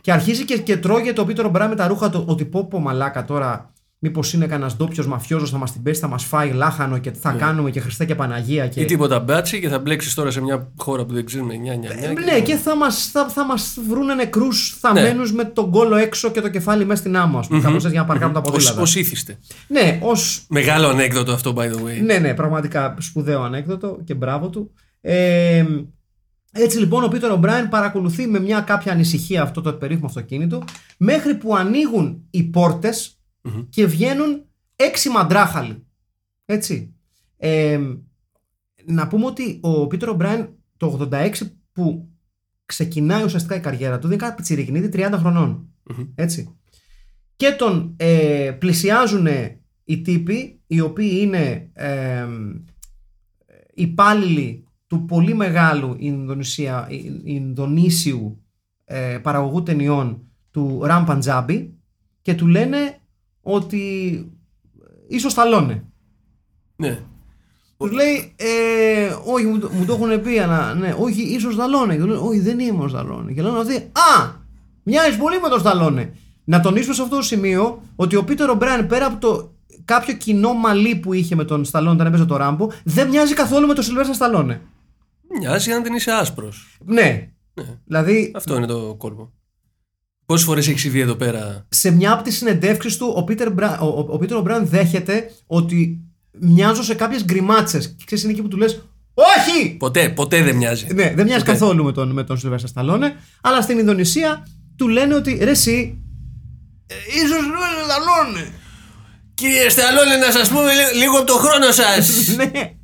και 0.00 0.12
αρχίζει 0.12 0.44
και, 0.44 0.58
και 0.58 0.76
τρώγεται 0.76 1.12
το 1.12 1.26
Πίτερ 1.26 1.44
Ομπρά 1.44 1.68
με 1.68 1.74
τα 1.74 1.86
ρούχα 1.86 2.10
του 2.10 2.24
ότι 2.28 2.44
πω 2.44 2.66
πω 2.68 2.78
μαλάκα 2.78 3.24
τώρα. 3.24 3.74
Μήπως 3.98 4.32
είναι 4.32 4.46
κανένας 4.46 4.76
ντόπιος 4.76 5.06
μαφιόζος, 5.06 5.50
θα 5.50 5.58
μας 5.58 5.72
την 5.72 5.82
πέσει, 5.82 6.00
θα 6.00 6.08
μας 6.08 6.24
φάει 6.24 6.50
λάχανο 6.50 6.98
και 6.98 7.10
τι 7.10 7.18
θα 7.18 7.32
κάνουμε 7.32 7.70
και 7.70 7.80
Χριστέ 7.80 8.04
και 8.04 8.14
Παναγία. 8.14 8.68
Και... 8.68 8.80
Ή 8.80 8.84
τίποτα 8.84 9.20
μπάτσι 9.20 9.60
και 9.60 9.68
θα 9.68 9.78
μπλέξεις 9.78 10.14
τώρα 10.14 10.30
σε 10.30 10.40
μια 10.40 10.72
χώρα 10.76 11.04
που 11.04 11.14
δεν 11.14 11.24
ξέρουμε. 11.24 11.54
Νιά, 11.54 11.74
νιά, 11.74 11.94
νιά, 11.94 12.08
Ε, 12.08 12.12
ναι, 12.12 12.40
και 12.40 12.54
θα 12.56 12.76
μα 12.76 12.92
θα, 12.92 13.28
θα 13.28 13.44
μας 13.44 13.78
βρούνε 13.88 14.14
νεκρούς 14.14 14.76
θαμμένου 14.80 15.32
με 15.32 15.44
τον 15.44 15.70
κόλο 15.70 15.96
έξω 15.96 16.30
και 16.30 16.40
το 16.40 16.48
κεφάλι 16.48 16.84
μέσα 16.84 17.00
στην 17.00 17.16
άμμο, 17.16 17.38
ας 17.38 17.46
πούμε. 17.46 17.60
Κάπως 17.60 17.76
έτσι 17.76 17.90
για 17.90 18.00
να 18.00 18.06
παρκάρουν 18.06 18.34
τα 18.34 18.40
ποδήλατα. 18.40 18.80
Ω 18.80 18.84
ήθιστε. 18.84 19.38
Ναι, 19.68 19.98
ω 20.02 20.12
Μεγάλο 20.48 20.88
ανέκδοτο 20.88 21.32
αυτό, 21.32 21.54
by 21.56 21.64
the 21.64 21.76
way. 21.76 22.02
Ναι, 22.04 22.18
ναι, 22.18 22.34
πραγματικά 22.34 22.96
σπουδαίο 22.98 23.42
ανέκδοτο 23.42 23.98
και 24.04 24.14
μπράβο 24.14 24.48
του. 24.48 24.72
Ε, 25.00 25.64
έτσι 26.52 26.78
λοιπόν 26.78 27.04
ο 27.04 27.08
Πίτερ 27.08 27.30
Ομπράιν 27.30 27.68
παρακολουθεί 27.68 28.26
με 28.26 28.40
μια 28.40 28.60
κάποια 28.60 28.92
ανησυχία 28.92 29.42
αυτό 29.42 29.60
το 29.60 29.72
περίφημο 29.72 30.06
αυτοκίνητο 30.06 30.64
μέχρι 30.96 31.34
που 31.34 31.56
ανοίγουν 31.56 32.22
οι 32.30 32.42
πορτες 33.52 33.66
και 33.70 33.86
βγαίνουν 33.86 34.44
έξι 34.76 35.08
μαντράχαλοι. 35.08 35.86
Έτσι. 36.44 36.94
Ε, 37.36 37.80
να 38.84 39.08
πούμε 39.08 39.26
ότι 39.26 39.58
ο 39.62 39.86
Πίτερ 39.86 40.08
Ομπράιν 40.08 40.48
το 40.76 41.08
86 41.12 41.30
που 41.72 42.08
ξεκινάει 42.66 43.24
ουσιαστικά 43.24 43.54
η 43.56 43.60
καριέρα 43.60 43.98
του 43.98 44.08
δεν 44.08 44.16
είναι 44.16 44.26
κάτι 44.26 44.36
πιτσιρικνίδι 44.36 44.88
30 44.92 45.14
χρονών. 45.18 45.68
Έτσι. 46.14 46.56
Και 47.36 47.50
τον 47.50 47.94
ε, 47.96 48.56
πλησιάζουν 48.58 49.26
οι 49.84 50.02
τύποι 50.02 50.60
οι 50.66 50.80
οποίοι 50.80 51.18
είναι 51.20 51.70
ε, 51.72 52.26
υπάλληλοι 53.74 54.64
του 54.86 55.04
πολύ 55.04 55.34
μεγάλου 55.34 55.96
Ινδονησία, 55.98 56.86
Ι- 56.90 57.20
Ινδονήσιου 57.24 58.42
ε, 58.84 59.18
παραγωγού 59.22 59.62
ταινιών 59.62 60.22
του 60.50 60.80
Ραμ 60.82 61.04
Παντζάμπι 61.04 61.74
και 62.22 62.34
του 62.34 62.46
λένε 62.46 63.00
ότι 63.48 64.24
ίσως 65.08 65.34
θαλώνε. 65.34 65.84
Ναι. 66.76 66.98
Τους 67.76 67.90
λέει, 67.92 68.32
ε, 68.36 69.16
όχι, 69.24 69.44
μου, 69.46 69.58
το- 69.58 69.70
μου 69.72 69.84
το 69.84 69.92
έχουν 69.92 70.22
πει, 70.22 70.38
αλλά 70.38 70.74
ναι, 70.74 70.94
όχι, 70.98 71.22
ίσως 71.22 71.54
Σταλόνε. 71.54 71.94
Και 71.94 72.00
του 72.00 72.06
λέει, 72.06 72.16
όχι, 72.18 72.40
δεν 72.40 72.58
είμαι 72.58 72.84
ο 72.84 72.88
Σταλόνε. 72.88 73.32
Και 73.32 73.42
λένε 73.42 73.58
αυτοί, 73.58 73.74
Α, 73.76 74.30
μοιάζεις 74.82 75.16
πολύ 75.16 75.40
με 75.40 75.48
τον 75.48 75.58
Σταλόνε. 75.58 76.14
Να 76.44 76.60
τονίσουμε 76.60 76.94
σε 76.94 77.02
αυτό 77.02 77.16
το 77.16 77.22
σημείο 77.22 77.82
ότι 77.96 78.16
ο 78.16 78.24
Πίτερ 78.24 78.50
Ομπράιν 78.50 78.86
πέρα 78.86 79.06
από 79.06 79.20
το 79.20 79.54
κάποιο 79.84 80.14
κοινό 80.14 80.52
μαλλί 80.54 80.96
που 80.96 81.12
είχε 81.12 81.34
με 81.34 81.44
τον 81.44 81.64
Σταλόνε 81.64 81.94
όταν 81.94 82.06
έπαιζε 82.06 82.24
το 82.24 82.36
Ράμπο, 82.36 82.68
δεν 82.84 83.08
μοιάζει 83.08 83.34
καθόλου 83.34 83.66
με 83.66 83.74
τον 83.74 83.84
Σιλβέστα 83.84 84.12
Σταλόνε. 84.12 84.60
Μοιάζει 85.38 85.72
αν 85.72 85.82
δεν 85.82 85.94
είσαι 85.94 86.10
άσπρος. 86.12 86.78
Ναι. 86.84 87.28
Δηλαδή, 87.84 88.32
Αυτό 88.36 88.56
είναι 88.56 88.66
το 88.66 88.94
κόλπο. 88.98 89.32
Πόσες 90.26 90.46
φορές 90.46 90.68
έχεις 90.68 90.90
δει 90.90 91.00
εδώ 91.00 91.14
πέρα; 91.14 91.66
σε 91.68 91.90
μια 91.90 92.12
από 92.12 92.22
τις 92.22 92.36
συνεντεύξεις 92.36 92.96
του, 92.96 93.12
ο 93.16 93.24
Πίτερ, 93.24 93.52
Μπρα... 93.52 93.78
ο, 93.80 93.86
ο, 93.86 94.06
ο 94.08 94.18
Πίτερ 94.18 94.36
Ομπράιν 94.36 94.66
δέχεται 94.66 95.30
ότι 95.46 95.98
μοιάζω 96.40 96.82
σε 96.82 96.94
κάποιες 96.94 97.24
γκριμάτσες. 97.24 97.86
Και 97.98 98.02
ξέρεις, 98.06 98.24
είναι 98.24 98.32
εκεί 98.32 98.42
που 98.42 98.48
του 98.48 98.56
λες, 98.56 98.82
Όχι! 99.14 99.70
Ποτέ, 99.78 100.08
ποτέ 100.08 100.42
δεν 100.42 100.56
μοιάζει. 100.56 100.86
Ναι, 100.94 101.12
δεν 101.16 101.24
μοιάζει 101.26 101.44
Ποτέ. 101.44 101.58
καθόλου 101.58 101.84
με 101.84 101.92
τον, 101.92 102.10
με 102.10 102.24
τον 102.24 102.38
Σιλβέστα 102.38 102.66
Σταλόνε. 102.68 103.16
Αλλά 103.40 103.60
στην 103.62 103.78
Ινδονησία 103.78 104.46
του 104.76 104.88
λένε 104.88 105.14
ότι 105.14 105.38
ρε, 105.42 105.50
εσύ. 105.50 105.98
Ε, 106.86 106.94
ίσως 107.16 107.28
Σιλβέστα 107.42 107.84
Σταλόνε. 107.84 108.48
Κύριε 109.34 109.68
Σταλόνε, 109.68 110.16
να 110.16 110.30
σας 110.30 110.48
πούμε 110.48 110.72
λι- 110.72 111.02
λίγο 111.02 111.16
από 111.16 111.26
το 111.26 111.32
χρόνο 111.34 111.72
σας. 111.72 112.26
ναι. 112.36 112.75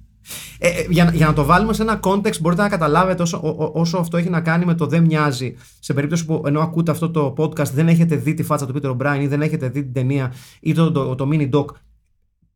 Ε, 0.64 0.68
ε, 0.68 0.86
για, 0.90 1.04
να- 1.04 1.10
για 1.12 1.26
να 1.26 1.32
το 1.32 1.44
βάλουμε 1.44 1.72
σε 1.72 1.82
ένα 1.82 2.00
context, 2.02 2.40
μπορείτε 2.40 2.62
να 2.62 2.68
καταλάβετε 2.68 3.22
όσο, 3.22 3.40
ο- 3.42 3.48
ο- 3.64 3.70
όσο 3.74 3.98
αυτό 3.98 4.16
έχει 4.16 4.28
να 4.30 4.40
κάνει 4.40 4.64
με 4.64 4.74
το 4.74 4.86
δεν 4.86 5.04
μοιάζει. 5.04 5.54
Σε 5.80 5.94
περίπτωση 5.94 6.24
που 6.24 6.42
ενώ 6.46 6.60
ακούτε 6.60 6.90
αυτό 6.90 7.10
το 7.10 7.34
podcast, 7.38 7.70
δεν 7.72 7.88
έχετε 7.88 8.16
δει 8.16 8.34
τη 8.34 8.42
φάτσα 8.42 8.66
του 8.66 8.74
Peter 8.82 8.96
O'Brien 8.96 9.20
ή 9.20 9.26
δεν 9.26 9.42
έχετε 9.42 9.68
δει 9.68 9.82
την 9.82 9.92
ταινία 9.92 10.32
ή 10.60 10.72
το, 10.74 10.92
το, 10.92 11.14
το 11.14 11.28
mini 11.32 11.50
doc. 11.50 11.64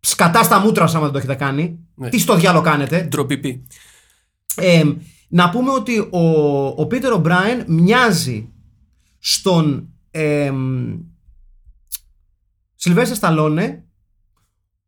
Σκατά 0.01 0.43
στα 0.43 0.59
μούτρα 0.61 0.87
σας 0.87 0.95
άμα 0.95 1.05
δεν 1.05 1.13
το 1.13 1.19
έχετε 1.19 1.35
κάνει. 1.35 1.79
Ναι. 1.95 2.09
Τι 2.09 2.19
στο 2.19 2.37
διάλογο 2.37 2.65
κάνετε. 2.65 3.03
Ντροπιπή. 3.03 3.67
Ε, 4.57 4.85
να 5.29 5.51
πούμε 5.51 5.71
ότι 5.71 5.99
ο, 5.99 6.19
ο 6.77 6.87
Πίτερ 6.87 7.13
Ομπράιν 7.13 7.65
μοιάζει 7.67 8.49
στον 9.19 9.89
ε, 10.11 10.53
Σιλβέστερ 12.75 13.17
Σταλόνε 13.17 13.85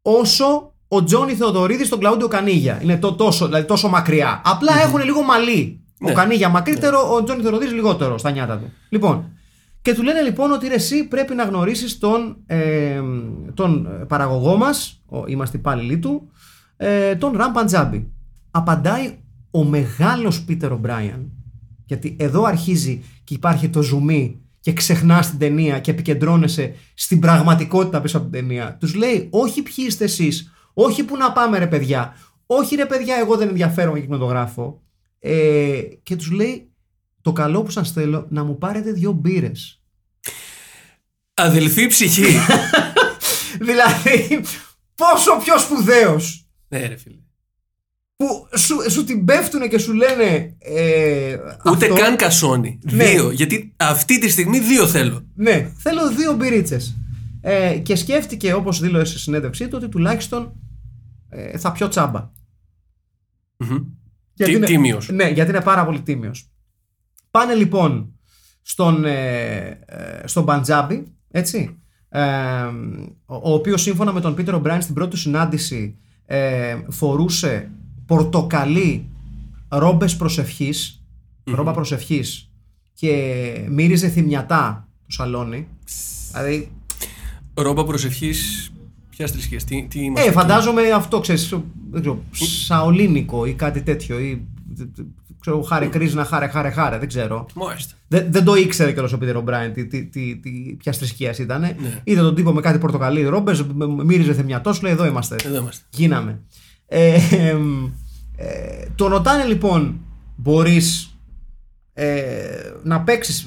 όσο 0.02 0.72
ο 0.88 1.04
Τζόνι 1.04 1.32
Θεοδωρίδης 1.34 1.86
στον 1.86 1.98
Κλαούντιο 1.98 2.28
Κανίγια. 2.28 2.78
Είναι 2.82 2.96
το, 2.98 3.12
τόσο, 3.12 3.46
δηλαδή 3.46 3.64
τόσο 3.66 3.88
μακριά. 3.88 4.42
Απλά 4.44 4.72
έχουν 4.82 5.02
λίγο 5.02 5.22
μαλλί. 5.22 5.80
Ο 6.00 6.06
Ναι. 6.06 6.12
Κανίγια 6.12 6.48
μακρύτερο, 6.48 7.14
ο 7.14 7.24
Τζόνι 7.24 7.42
Θεοδωρίδης 7.42 7.74
λιγότερο 7.74 8.18
στα 8.18 8.30
νιάτα 8.30 8.58
του. 8.58 8.72
Λοιπόν, 8.88 9.24
και 9.82 9.94
του 9.94 10.02
λένε 10.02 10.20
λοιπόν 10.20 10.52
ότι 10.52 10.68
ρε, 10.68 10.74
εσύ 10.74 11.04
πρέπει 11.04 11.34
να 11.34 11.44
γνωρίσεις 11.44 11.98
τον, 11.98 12.36
ε, 12.46 13.00
τον 13.54 13.88
παραγωγό 14.08 14.56
μας, 14.56 15.02
είμαστε 15.26 15.56
υπάλληλοι 15.56 15.98
του, 15.98 16.30
ε, 16.76 17.14
τον 17.14 17.32
Ραμ 17.36 17.52
Παντζάμπι. 17.52 18.10
Απαντάει 18.50 19.18
ο 19.50 19.64
μεγάλος 19.64 20.42
Πίτερ 20.42 20.72
Ομπράιαν. 20.72 21.30
Γιατί 21.84 22.16
εδώ 22.18 22.42
αρχίζει 22.42 23.02
και 23.24 23.34
υπάρχει 23.34 23.68
το 23.68 23.82
ζουμί 23.82 24.40
και 24.60 24.72
ξεχνά 24.72 25.20
την 25.20 25.38
ταινία 25.38 25.78
και 25.78 25.90
επικεντρώνεσαι 25.90 26.74
στην 26.94 27.18
πραγματικότητα 27.20 28.00
πίσω 28.00 28.16
από 28.18 28.30
την 28.30 28.40
ταινία. 28.40 28.76
Τους 28.80 28.94
λέει, 28.94 29.28
Όχι 29.30 29.62
ποιοι 29.62 29.84
είστε 29.88 30.04
εσείς, 30.04 30.52
όχι 30.80 31.04
που 31.04 31.16
να 31.16 31.32
πάμε 31.32 31.58
ρε 31.58 31.66
παιδιά, 31.66 32.16
όχι 32.46 32.76
ρε 32.76 32.86
παιδιά, 32.86 33.16
εγώ 33.16 33.36
δεν 33.36 33.48
ενδιαφέρομαι 33.48 33.98
για 33.98 34.06
κινηματογράφο. 34.06 34.82
Ε, 35.18 35.80
και 36.02 36.16
τους 36.16 36.30
λέει, 36.30 36.72
Το 37.20 37.32
καλό 37.32 37.62
που 37.62 37.70
σας 37.70 37.92
θέλω 37.92 38.26
να 38.30 38.44
μου 38.44 38.58
πάρετε 38.58 38.92
δύο 38.92 39.12
μπύρες. 39.12 39.82
Αδελφή 41.34 41.86
ψυχή. 41.86 42.22
δηλαδή, 43.68 44.40
πόσο 44.94 45.36
πιο 45.44 45.58
σπουδαίος 45.58 46.48
ναι, 46.68 46.86
ρε 46.86 46.96
φίλε. 46.96 47.20
που 48.16 48.48
σου, 48.58 48.90
σου 48.90 49.04
την 49.04 49.24
πέφτουνε 49.24 49.66
και 49.66 49.78
σου 49.78 49.92
λένε. 49.92 50.56
Ε, 50.58 51.36
Ούτε 51.70 51.86
αυτό. 51.86 51.94
καν 51.94 52.16
κασόνι. 52.16 52.78
Ναι. 52.82 53.04
Δύο. 53.04 53.30
Γιατί 53.30 53.74
αυτή 53.76 54.18
τη 54.18 54.28
στιγμή 54.28 54.58
δύο 54.58 54.86
θέλω. 54.86 55.26
Ναι, 55.34 55.72
θέλω 55.76 56.08
δύο 56.08 56.32
μπυρίτσες. 56.32 56.96
Ε, 57.40 57.78
και 57.78 57.96
σκέφτηκε, 57.96 58.52
όπως 58.52 58.80
δήλωσε 58.80 59.12
στη 59.12 59.18
συνέντευξή 59.18 59.68
του, 59.68 59.74
ότι 59.76 59.88
τουλάχιστον 59.88 60.52
ε, 61.28 61.58
θα 61.58 61.72
πιω 61.72 61.88
τσάμπα. 61.88 62.30
Μμμ. 63.56 63.78
Γιατί 64.34 64.52
Τι- 64.52 64.58
είναι- 64.58 64.66
τίμιος. 64.66 65.08
Ναι, 65.08 65.28
γιατί 65.28 65.50
είναι 65.50 65.60
πάρα 65.60 65.84
πολύ 65.84 66.00
τίμιος. 66.00 66.50
Πάνε 67.30 67.54
λοιπόν 67.54 68.12
στον, 68.62 69.04
ε, 69.04 69.66
ε, 69.86 70.22
στον 70.24 70.44
Παντζάμπι, 70.44 71.12
έτσι. 71.30 71.78
Ε, 72.08 72.22
ο, 73.26 73.34
ο 73.34 73.52
οποίος 73.52 73.82
σύμφωνα 73.82 74.12
με 74.12 74.20
τον 74.20 74.34
Πίτερ 74.34 74.54
Ομπράιν 74.54 74.82
στην 74.82 74.94
πρώτη 74.94 75.10
του 75.10 75.16
συνάντηση 75.16 75.98
ε, 76.26 76.76
φορούσε 76.88 77.70
πορτοκαλί 78.06 79.08
ρόμπες 79.68 80.16
προσευχής, 80.16 81.02
ρόμπα 81.44 81.72
προσευχής 81.72 82.52
και 82.94 83.66
μύριζε 83.70 84.08
θυμιατά 84.08 84.88
το 85.06 85.12
σαλόνι. 85.12 85.68
Δηλαδή, 86.32 86.72
Ρόμπα 87.54 87.84
προσευχής. 87.84 88.72
Ποια 89.18 89.26
θρησκεία, 89.26 89.58
τι, 89.58 89.86
τι 89.90 90.00
είμαστε. 90.00 90.24
ε, 90.24 90.24
εκεί; 90.24 90.38
φαντάζομαι 90.38 90.90
αυτό, 90.90 91.20
ξέρεις, 91.20 91.48
δεν 91.90 92.00
ξέρω, 92.00 92.22
σαολίνικο 92.64 93.46
ή 93.46 93.52
κάτι 93.52 93.82
τέτοιο 93.82 94.18
ή 94.18 94.46
ξέρω, 95.40 95.62
χάρε 95.62 95.86
κρίζνα, 95.86 96.24
χάρε, 96.24 96.46
χάρε, 96.46 96.70
χάρε, 96.70 96.98
δεν 96.98 97.08
ξέρω. 97.08 97.46
Μάλιστα. 97.54 97.94
Δεν, 98.08 98.26
δεν 98.30 98.44
το 98.44 98.54
ήξερε 98.54 98.92
κιόλας 98.92 99.12
ο 99.12 99.18
Πίτερ 99.18 99.36
Ομπράιν 99.36 99.72
τι, 99.72 99.86
τι, 99.86 100.04
τι, 100.04 100.36
τι, 100.36 100.50
ποια 100.78 100.92
θρησκεία 100.92 101.34
ήταν. 101.38 101.60
Ναι. 101.60 102.00
Είδε 102.04 102.20
τον 102.20 102.34
τύπο 102.34 102.52
με 102.52 102.60
κάτι 102.60 102.78
πορτοκαλί 102.78 103.22
ρόμπε, 103.22 103.52
μύριζε 104.04 104.32
θεμιατό, 104.32 104.74
λέει 104.82 104.92
εδώ 104.92 105.06
είμαστε. 105.06 105.36
Εδώ 105.44 105.56
είμαστε. 105.58 105.84
Γίναμε. 105.90 106.40
Ε, 106.86 107.18
εμ, 107.30 107.84
ε, 108.36 108.86
τον 108.94 109.08
ρωτάνε 109.08 109.44
λοιπόν, 109.44 110.00
μπορείς 110.36 111.07
ε, 112.00 112.72
να 112.82 113.00
παίξεις, 113.00 113.46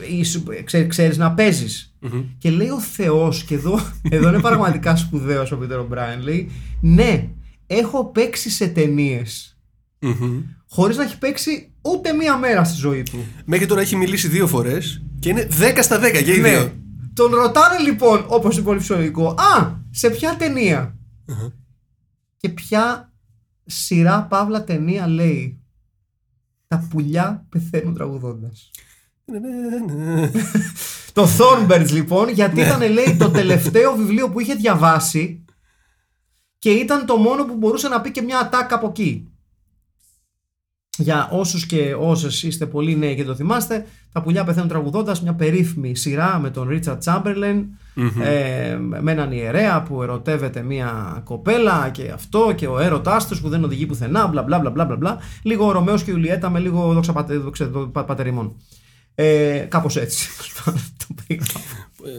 ξέρεις 0.87 1.17
να 1.17 1.31
παίζεις. 1.33 1.95
Και 2.37 2.49
λέει 2.49 2.69
ο 2.69 2.79
Θεός, 2.79 3.43
και 3.43 3.55
εδώ, 3.55 3.79
εδώ 4.09 4.27
είναι 4.27 4.39
πραγματικά 4.39 4.95
σπουδαίος 4.95 5.51
ο 5.51 5.57
Πίτερ 5.57 5.77
Ομπράιν, 5.79 6.21
λέει, 6.21 6.51
Ναι, 6.81 7.27
έχω 7.67 8.05
παίξει 8.05 8.49
σε 8.49 8.67
ταινίες. 8.67 9.57
Μμμ. 9.99 10.41
Χωρίς 10.69 10.97
να 10.97 11.03
έχει 11.03 11.17
παίξει 11.17 11.71
ούτε 11.81 12.13
μία 12.13 12.37
μέρα 12.37 12.63
στη 12.63 12.77
ζωή 12.79 13.03
του. 13.03 13.25
Μέχρι 13.45 13.65
τώρα 13.65 13.81
έχει 13.81 13.95
μιλήσει 13.95 14.27
δύο 14.27 14.47
φορές 14.47 15.01
και 15.19 15.29
είναι 15.29 15.47
10 15.59 15.77
στα 15.81 15.99
10 15.99 16.21
και 16.23 16.33
οι 16.33 16.39
Ναι. 16.39 16.49
δύο. 16.49 16.71
Τον 17.13 17.31
ρωτάνε 17.35 17.77
λοιπόν, 17.85 18.25
όπως 18.27 18.55
είναι 18.55 18.65
πολύ 18.65 18.79
φυσιολογικό, 18.79 19.27
Α, 19.29 19.71
σε 19.91 20.09
ποια 20.09 20.35
ταινία; 20.37 20.95
Και 22.37 22.49
ποια 22.49 23.11
σειρά 23.65 24.23
παύλα 24.29 24.63
ταινία 24.63 25.07
λέει 25.07 25.60
Τα 26.71 26.87
πουλιά 26.89 27.45
πεθαίνουν 27.49 27.93
τραγουδώντας. 27.93 28.71
Το 31.13 31.27
Thornbirds 31.37 31.89
λοιπόν, 31.91 32.29
γιατί 32.29 32.61
ήταν 32.61 32.91
λέει 32.91 33.15
το 33.19 33.29
τελευταίο 33.29 33.95
βιβλίο 33.95 34.29
που 34.29 34.39
είχε 34.39 34.53
διαβάσει 34.53 35.45
και 36.59 36.69
ήταν 36.69 37.05
το 37.05 37.17
μόνο 37.17 37.45
που 37.45 37.55
μπορούσε 37.55 37.87
να 37.87 38.01
πει 38.01 38.11
και 38.11 38.21
μια 38.21 38.39
ατάκα 38.39 38.75
από 38.75 38.87
εκεί. 38.87 39.31
Για 40.97 41.29
όσους 41.31 41.65
και 41.65 41.95
όσες 41.99 42.43
είστε 42.43 42.65
πολύ 42.65 42.95
νέοι 42.95 43.15
και 43.15 43.23
το 43.23 43.35
θυμάστε, 43.35 43.85
τα 44.11 44.21
πουλιά 44.21 44.43
πεθαίνουν 44.43 44.69
τραγουδώντας 44.69 45.21
μια 45.21 45.35
περίφημη 45.35 45.95
σειρά 45.95 46.39
με 46.39 46.49
τον 46.49 46.67
Ρίτσαρτ 46.67 46.99
Τσάμπερλεν 46.99 47.77
ε, 48.23 48.77
με 49.01 49.11
έναν 49.11 49.31
ιερέα 49.31 49.81
που 49.83 50.03
ερωτεύεται 50.03 50.61
μια 50.61 51.21
κοπέλα 51.23 51.89
και 51.93 52.11
αυτό 52.13 52.51
και 52.55 52.67
ο 52.67 52.79
έρωτάς 52.79 53.27
τους 53.27 53.41
που 53.41 53.49
δεν 53.49 53.63
οδηγεί 53.63 53.85
πουθενά 53.85 54.27
μπλα 54.27 54.43
μπλα 54.43 54.59
μπλα 54.59 54.69
μπλα 54.69 54.85
μπλα, 54.85 54.95
μπλα 54.95 55.17
λίγο 55.41 55.65
ο 55.67 55.71
Ρωμαίος 55.71 56.03
και 56.03 56.09
η 56.11 56.13
Ιουλιέτα 56.17 56.49
με 56.49 56.59
λίγο 56.59 56.93
δόξα 56.93 57.13
πατε, 57.13 57.35
δόξα, 57.37 57.67
δο- 57.67 57.87
πα- 57.87 58.03
πατερημών 58.05 58.55
ε, 59.15 59.65
κάπως 59.69 59.97
έτσι 59.97 60.27
το 60.65 60.73
περιγράφω. 61.27 61.59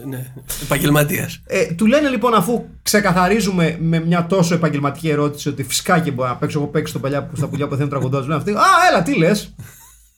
Ε, 0.03 0.07
ναι. 0.07 0.33
Επαγγελματίας. 0.63 1.41
Ε, 1.45 1.65
του 1.73 1.85
λένε 1.85 2.09
λοιπόν 2.09 2.33
αφού 2.33 2.63
ξεκαθαρίζουμε 2.81 3.77
με 3.81 3.99
μια 3.99 4.25
τόσο 4.25 4.53
επαγγελματική 4.53 5.09
ερώτηση 5.09 5.49
ότι 5.49 5.63
φυσικά 5.63 5.99
και 5.99 6.11
μπορώ 6.11 6.29
να 6.29 6.35
παίξω 6.35 6.59
εγώ 6.59 6.67
παίξω 6.67 6.91
στο 6.91 6.99
παλιά, 6.99 7.29
στα 7.33 7.47
πουλιά 7.47 7.63
που 7.65 7.69
πεθαίνουν 7.71 7.89
τραγουδάζουν 7.91 8.27
λένε 8.29 8.39
αυτοί 8.39 8.51
Α, 8.51 8.63
έλα, 8.91 9.03
τι 9.03 9.17
λες. 9.17 9.53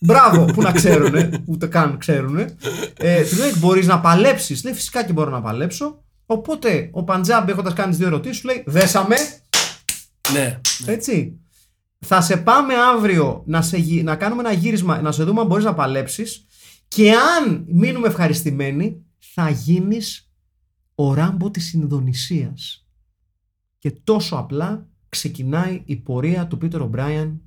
Μπράβο, 0.06 0.46
που 0.46 0.62
να 0.62 0.72
ξέρουνε, 0.72 1.44
ούτε 1.46 1.68
καν 1.68 1.98
ξέρουνε. 1.98 2.56
Ε, 2.98 3.24
του 3.24 3.36
λέει: 3.38 3.52
Μπορείς 3.58 3.88
να 3.88 4.00
παλέψεις. 4.00 4.64
Λέει: 4.64 4.74
Φυσικά 4.74 5.04
και 5.04 5.14
μπορώ 5.14 5.30
να 5.30 5.42
παλέψω. 5.42 6.04
Οπότε 6.26 6.90
ο 6.92 7.04
Παντζάμπ, 7.04 7.50
έχοντας 7.50 7.74
κάνει 7.74 7.90
τις 7.90 7.98
δύο 7.98 8.08
ερωτήσεις, 8.08 8.38
σου 8.38 8.48
λέει: 8.48 8.64
Δέσαμε. 8.66 9.16
Ναι. 10.34 10.62
Έτσι. 10.86 11.40
Θα 12.00 12.22
σε 12.22 12.38
πάμε 12.38 12.74
αύριο 12.96 13.44
να, 13.46 13.62
σε, 13.62 13.78
γυ- 13.78 14.04
να 14.04 14.16
κάνουμε 14.16 14.42
ένα 14.42 14.52
γύρισμα, 14.52 15.02
να 15.02 15.12
σε 15.12 15.24
δούμε 15.24 15.42
αν 15.42 15.48
μπορείς 15.48 15.66
να 15.66 15.74
παλέψεις. 15.74 16.46
Και 16.88 17.12
αν 17.12 17.66
μείνουμε 17.68 18.08
ευχαριστημένοι, 18.08 19.06
θα 19.34 19.50
γίνεις 19.50 20.30
ο 20.96 21.14
Ράμπο 21.14 21.52
της 21.52 21.74
Ινδονησίας. 21.74 22.86
Και 23.80 23.92
τόσο 23.92 24.36
απλά 24.36 24.88
ξεκινάει 25.10 25.82
η 25.86 25.96
πορεία 25.96 26.48
του 26.48 26.58
Πίτερ 26.58 26.82
Ομπράιαν 26.82 27.42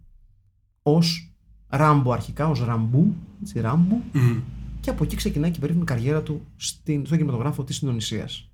ως 0.83 1.28
Ράμπο 1.69 2.13
αρχικά, 2.13 2.49
ως 2.49 2.65
Ραμπού, 2.65 3.15
έτσι, 3.43 3.61
Ράμπου, 3.61 4.03
Μμμ. 4.13 4.41
και 4.81 4.91
από 4.91 5.05
εκεί 5.05 5.17
ξεκινάει 5.17 5.51
και 5.51 5.57
η 5.57 5.61
περίφημη 5.61 5.85
καριέρα 5.85 6.23
του 6.23 6.47
στην, 6.57 7.07
στον 7.07 7.19
κινηματογράφο 7.19 7.65
της 7.65 7.79
Ινδονησίας. 7.79 8.49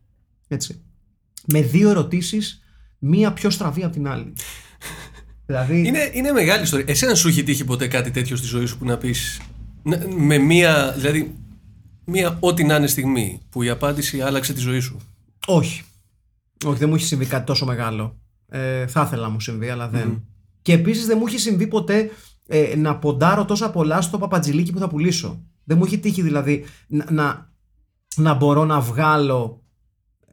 Έτσι. 0.49 0.81
Με 1.47 1.63
δύο 1.63 1.91
ερωτήσεις, 1.91 2.63
μία 2.99 3.33
πιο 3.33 3.51
στραβή 3.51 3.85
από 3.85 3.93
την 3.93 4.09
άλλη. 4.09 4.33
δηλαδή, 5.47 5.87
Είναι, 5.87 6.11
είναι 6.13 6.33
μεγάλη 6.33 6.63
ιστορία. 6.63 6.85
Εσένα 6.89 7.15
σου 7.15 7.29
έχει 7.29 7.43
τύχει 7.43 7.65
ποτέ 7.65 7.89
κάτι 7.89 8.11
τέτοιο 8.11 8.37
στη 8.37 8.47
ζωή 8.47 8.67
σου 8.67 8.79
που 8.79 8.85
να 8.85 8.99
πεις. 8.99 9.41
Με 10.17 10.39
μία. 10.39 10.93
Δηλαδή. 10.97 11.35
Μία 12.07 12.37
ό,τι 12.41 12.65
να 12.65 12.77
είναι 12.77 12.87
στιγμή 12.87 13.41
που 13.51 13.63
η 13.63 13.69
απάντηση 13.69 14.21
άλλαξε 14.21 14.53
τη 14.53 14.61
ζωή 14.61 14.81
σου; 14.81 15.01
όχι. 15.47 15.83
Όχι, 16.65 16.79
δεν 16.79 16.89
μου 16.89 16.95
έχει 16.95 17.05
συμβεί 17.05 17.27
κάτι 17.27 17.47
τόσο 17.47 17.65
μεγάλο. 17.67 18.19
Ε, 18.49 18.87
θα 18.87 19.03
ήθελα 19.07 19.23
να 19.23 19.29
μου 19.29 19.41
συμβεί, 19.41 19.69
αλλά 19.69 19.89
δεν. 19.89 20.25
Και 20.63 20.73
επίσης 20.73 21.07
δεν 21.07 21.17
μου 21.21 21.27
έχει 21.27 21.39
συμβεί 21.39 21.67
ποτέ 21.67 22.11
ε, 22.47 22.77
να 22.77 22.97
ποντάρω 22.99 23.45
τόσα 23.45 23.71
πολλά 23.71 24.01
στο 24.01 24.19
παπατζηλίκι 24.19 24.73
που 24.73 24.79
θα 24.79 24.89
πουλήσω. 24.89 25.43
Δεν 25.65 25.77
μου 25.77 25.85
έχει 25.85 25.99
τύχει 25.99 26.23
δηλαδή 26.23 26.65
να, 26.87 27.07
να, 27.11 27.51
να 28.17 28.35
μπορώ 28.35 28.65
να 28.65 28.81
βγάλω, 28.81 29.63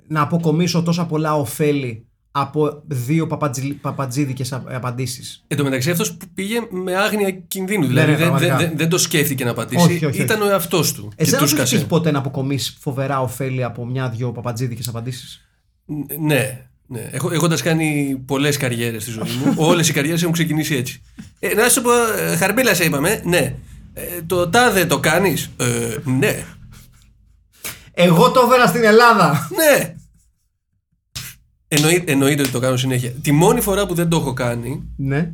να 0.07 0.21
αποκομίσω 0.21 0.83
τόσα 0.83 1.05
πολλά 1.05 1.35
ωφέλη 1.35 2.05
από 2.31 2.81
δύο 2.85 3.27
παπατζι, 3.27 3.73
παπατζίδικες 3.73 4.51
α- 4.53 4.63
απαντήσεις. 4.67 5.43
Εν 5.47 5.57
τω 5.57 5.63
μεταξύ 5.63 5.91
αυτός 5.91 6.17
πήγε 6.33 6.59
με 6.69 6.95
άγνοια 6.95 7.31
κινδύνου. 7.31 7.85
Δηλαδή 7.87 8.11
ναι, 8.11 8.17
δεν, 8.17 8.25
πραγματικά. 8.25 8.57
δεν, 8.57 8.67
δεν, 8.67 8.77
δεν 8.77 8.89
το 8.89 8.97
σκέφτηκε 8.97 9.43
να 9.43 9.51
απαντήσει. 9.51 9.83
Όχι, 9.83 9.93
όχι, 9.95 10.05
όχι. 10.05 10.21
Ήταν 10.21 10.41
ο 10.41 10.49
εαυτός 10.49 10.93
του. 10.93 11.07
και 11.07 11.23
Εσένα 11.23 11.37
του 11.41 11.47
σου 11.47 11.53
έχει 11.55 11.63
τύχει 11.63 11.75
σκάσε. 11.75 11.89
ποτέ 11.89 12.11
να 12.11 12.19
αποκομίσεις 12.19 12.77
φοβερά 12.79 13.21
ωφέλη 13.21 13.63
από 13.63 13.85
μια-δυο 13.85 14.31
παπατζίδικες 14.31 14.87
απαντήσεις; 14.87 15.47
Ναι. 16.19 16.70
Ναι. 16.91 17.09
Έχω, 17.11 17.31
έχοντας 17.31 17.61
κάνει 17.61 18.17
πολλές 18.25 18.57
καριέρες 18.57 19.01
στη 19.01 19.11
ζωή 19.11 19.29
μου, 19.45 19.53
όλες 19.69 19.89
οι 19.89 19.93
καριέρες 19.93 20.21
έχουν 20.21 20.33
ξεκινήσει 20.33 20.75
έτσι. 20.75 21.01
Ε, 21.39 21.53
να 21.53 21.69
σου 21.69 21.81
πω, 21.81 21.91
ε, 22.17 22.35
Χαρμπίλα 22.35 22.73
σε 22.73 22.83
είπαμε, 22.83 23.21
ναι. 23.25 23.55
Ε, 23.93 24.21
το 24.27 24.49
τάδε 24.49 24.85
το 24.85 24.99
κάνεις, 24.99 25.49
ε, 25.57 25.95
ναι. 26.03 26.45
Εγώ 27.93 28.31
το 28.31 28.41
έφερα 28.45 28.67
στην 28.67 28.83
Ελλάδα! 28.83 29.49
Ναι. 29.55 29.95
Εννοεί, 31.67 32.03
εννοείται 32.07 32.41
ότι 32.41 32.51
το 32.51 32.59
κάνω 32.59 32.77
συνέχεια. 32.77 33.11
Τη 33.11 33.31
μόνη 33.31 33.61
φορά 33.61 33.85
που 33.85 33.93
δεν 33.93 34.09
το 34.09 34.17
έχω 34.17 34.33
κάνει, 34.33 34.83
ναι. 34.97 35.33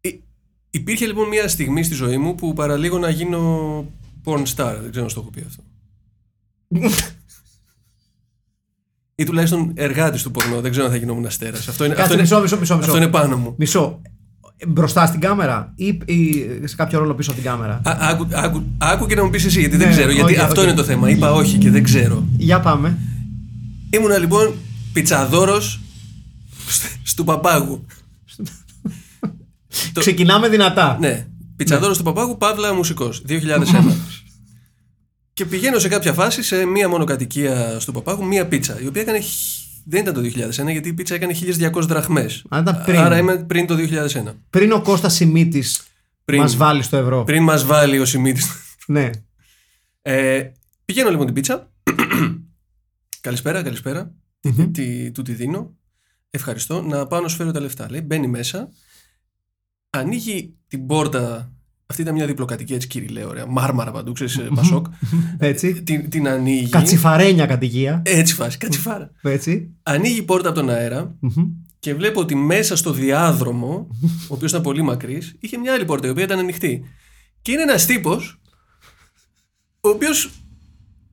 υ- 0.00 0.22
υπήρχε 0.70 1.06
λοιπόν 1.06 1.28
μια 1.28 1.48
στιγμή 1.48 1.82
στη 1.82 1.94
ζωή 1.94 2.16
μου 2.18 2.34
που 2.34 2.52
παραλίγο 2.52 2.98
να 2.98 3.10
γίνω 3.10 3.40
porn 4.24 4.42
star. 4.54 4.76
Δεν 4.80 4.90
ξέρω 4.90 5.04
αν 5.04 5.10
στο 5.10 5.20
έχω 5.20 5.30
πει 5.30 5.44
αυτό. 5.46 5.62
Ή 9.16 9.24
τουλάχιστον 9.24 9.70
εργάτης 9.74 10.22
του 10.22 10.30
πορνό. 10.30 10.60
Δεν 10.60 10.70
ξέρω 10.70 10.86
αν 10.86 10.92
θα 10.92 10.98
γινόμουν 10.98 11.26
αστέρας. 11.26 11.68
Αυτό 11.68 11.84
είναι, 11.84 11.94
Κάτσε, 11.94 12.02
αυτό 12.02 12.14
είναι, 12.14 12.22
μισό, 12.22 12.40
μισό, 12.40 12.58
μισό, 12.58 12.74
μισό. 12.76 12.86
αυτό 12.90 13.02
είναι 13.02 13.10
πάνω 13.10 13.36
μου. 13.36 13.54
Μισό. 13.58 14.00
Μπροστά 14.68 15.06
στην 15.06 15.20
κάμερα 15.20 15.72
ή, 15.76 15.86
ή 15.86 16.46
σε 16.64 16.76
κάποιο 16.76 16.98
ρόλο 16.98 17.14
πίσω 17.14 17.30
από 17.30 17.40
την 17.40 17.50
κάμερα; 17.50 17.74
Α, 17.84 17.96
άκου, 18.00 18.26
άκου, 18.32 18.62
άκου 18.78 19.06
και 19.06 19.14
να 19.14 19.24
μου 19.24 19.30
πεις 19.30 19.44
εσύ, 19.44 19.60
γιατί 19.60 19.76
δεν 19.76 19.86
Ναι, 19.88 19.92
ξέρω. 19.94 20.10
Γιατί 20.10 20.32
οκ, 20.34 20.40
αυτό 20.40 20.60
οκ. 20.60 20.66
είναι 20.66 20.76
το 20.76 20.84
θέμα. 20.84 21.10
Είπα 21.10 21.32
όχι 21.32 21.58
και 21.58 21.70
δεν 21.70 21.82
ξέρω. 21.82 22.24
Για 22.36 22.60
πάμε. 22.60 22.98
Ήμουνα 23.90 24.18
λοιπόν 24.18 24.54
πιτσαδόρος 24.92 25.80
του 27.16 27.24
παπάγου. 27.24 27.84
Το- 29.92 30.00
Ξεκινάμε 30.00 30.48
δυνατά. 30.48 30.96
Ναι. 31.00 31.26
Πιτσαδόρος 31.56 31.96
του 31.96 32.02
παπάγου, 32.04 32.36
παύλα 32.38 32.74
μουσικός. 32.74 33.22
2001. 33.26 33.96
Και 35.34 35.44
πηγαίνω 35.44 35.78
σε 35.78 35.88
κάποια 35.88 36.12
φάση 36.12 36.42
σε 36.42 36.64
μία 36.64 36.88
μονοκατοικία 36.88 37.80
στο 37.80 37.92
παπάγου, 37.92 38.24
μία 38.26 38.46
πίτσα. 38.48 38.80
Η 38.80 38.86
οποία 38.86 39.02
έκανε. 39.02 39.20
χ- 39.20 39.62
Δεν 39.86 40.00
ήταν 40.00 40.14
το 40.14 40.20
2001, 40.20 40.70
γιατί 40.72 40.88
η 40.88 40.92
πίτσα 40.92 41.14
έκανε 41.14 41.32
1200 41.32 41.86
δραχμές. 41.86 42.44
Α, 42.48 42.58
ήταν 42.58 42.82
πριν. 42.84 42.98
Άρα 42.98 43.18
είμαι 43.18 43.36
πριν 43.36 43.66
το 43.66 43.74
2001. 43.74 44.34
Πριν 44.50 44.72
ο 44.72 44.80
Κώστας 44.82 45.14
Σιμίτης 45.14 45.82
Πριν. 46.24 46.40
μας 46.40 46.56
βάλει 46.56 46.82
στο 46.82 46.96
ευρώ. 46.96 47.24
Πριν 47.24 47.42
μας 47.42 47.64
βάλει 47.64 47.98
ο 47.98 48.04
Σιμίτης. 48.04 48.50
Ναι. 48.86 49.10
Ε, 50.02 50.42
πηγαίνω 50.84 51.10
λοιπόν 51.10 51.26
την 51.26 51.34
πίτσα. 51.34 51.70
καλησπέρα, 53.20 53.62
καλησπέρα. 53.62 54.14
Μμμ. 54.42 54.70
Τι, 54.70 55.10
του 55.10 55.22
τη 55.22 55.32
δίνω. 55.32 55.76
Ευχαριστώ. 56.30 56.82
Να 56.82 57.06
πάω 57.06 57.20
να 57.20 57.28
σου 57.28 57.36
φέρω 57.36 57.50
τα 57.50 57.60
λεφτά. 57.60 57.90
Λέει, 57.90 58.00
μπαίνει 58.04 58.26
μέσα. 58.26 58.68
Ανοίγει 59.90 60.54
την 60.68 60.86
πόρτα. 60.86 61.52
Αυτή 61.86 62.02
ήταν 62.02 62.14
μια 62.14 62.26
διπλοκατοικία 62.26 62.76
έτσι 62.76 62.88
κύριε, 62.88 63.24
ωραία. 63.24 63.46
Μάρμαρα 63.46 63.90
παντού, 63.90 64.12
ξέρεις, 64.12 64.36
ε, 64.36 64.48
Πασόκ. 64.54 64.86
Έτσι. 65.38 65.82
την, 65.82 66.10
την 66.10 66.28
ανοίγει. 66.28 66.68
Κατσιφαρένια 66.68 67.46
κατοικία. 67.46 68.02
Έτσι 68.04 68.34
φάση, 68.34 68.58
κατσιφάρα. 68.58 69.10
Έτσι. 69.22 69.70
Ανοίγει 69.82 70.18
η 70.18 70.22
πόρτα 70.22 70.48
από 70.48 70.58
τον 70.58 70.70
αέρα 70.70 71.14
Μμμ. 71.20 71.44
και 71.78 71.94
βλέπω 71.94 72.20
ότι 72.20 72.34
μέσα 72.34 72.76
στο 72.76 72.92
διάδρομο, 72.92 73.88
ο 74.02 74.34
οποίος 74.34 74.50
ήταν 74.50 74.62
πολύ 74.62 74.82
μακρύς, 74.82 75.34
είχε 75.40 75.58
μια 75.58 75.72
άλλη 75.72 75.84
πόρτα 75.84 76.06
η 76.06 76.10
οποία 76.10 76.24
ήταν 76.24 76.38
ανοιχτή. 76.38 76.82
Και 77.42 77.52
είναι 77.52 77.62
ένας 77.62 77.86
τύπος, 77.86 78.40
ο 79.80 79.88
οποίος 79.88 80.30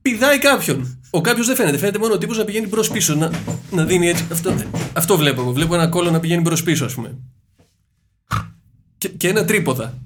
πηδάει 0.01 0.39
κάποιον. 0.39 0.99
Ο 1.09 1.21
κάποιος 1.21 1.47
δεν 1.47 1.55
φαίνεται. 1.55 1.77
Φαίνεται 1.77 1.99
μόνο 1.99 2.13
ο 2.13 2.17
τύπος 2.17 2.37
να 2.37 2.43
πηγαίνει 2.43 2.67
μπρος 2.67 2.83
πίσω. 2.93 3.15
Να, 3.15 3.31
να 3.71 3.85
δίνει 3.85 4.07
έτσι. 4.07 4.25
Αυτό, 4.31 4.53
αυτό 4.93 5.17
βλέπω. 5.17 5.41
εγώ. 5.41 5.51
Βλέπω 5.51 5.73
ένα 5.75 5.87
κώλο 5.87 6.11
να 6.11 6.19
πηγαίνει 6.19 6.41
μπρος 6.41 6.57
πίσω, 6.63 6.85
ας 6.85 6.93
πούμε. 6.93 7.17
Και, 8.97 9.09
και 9.09 9.27
ένα 9.27 9.45
τρίποδα. 9.45 9.97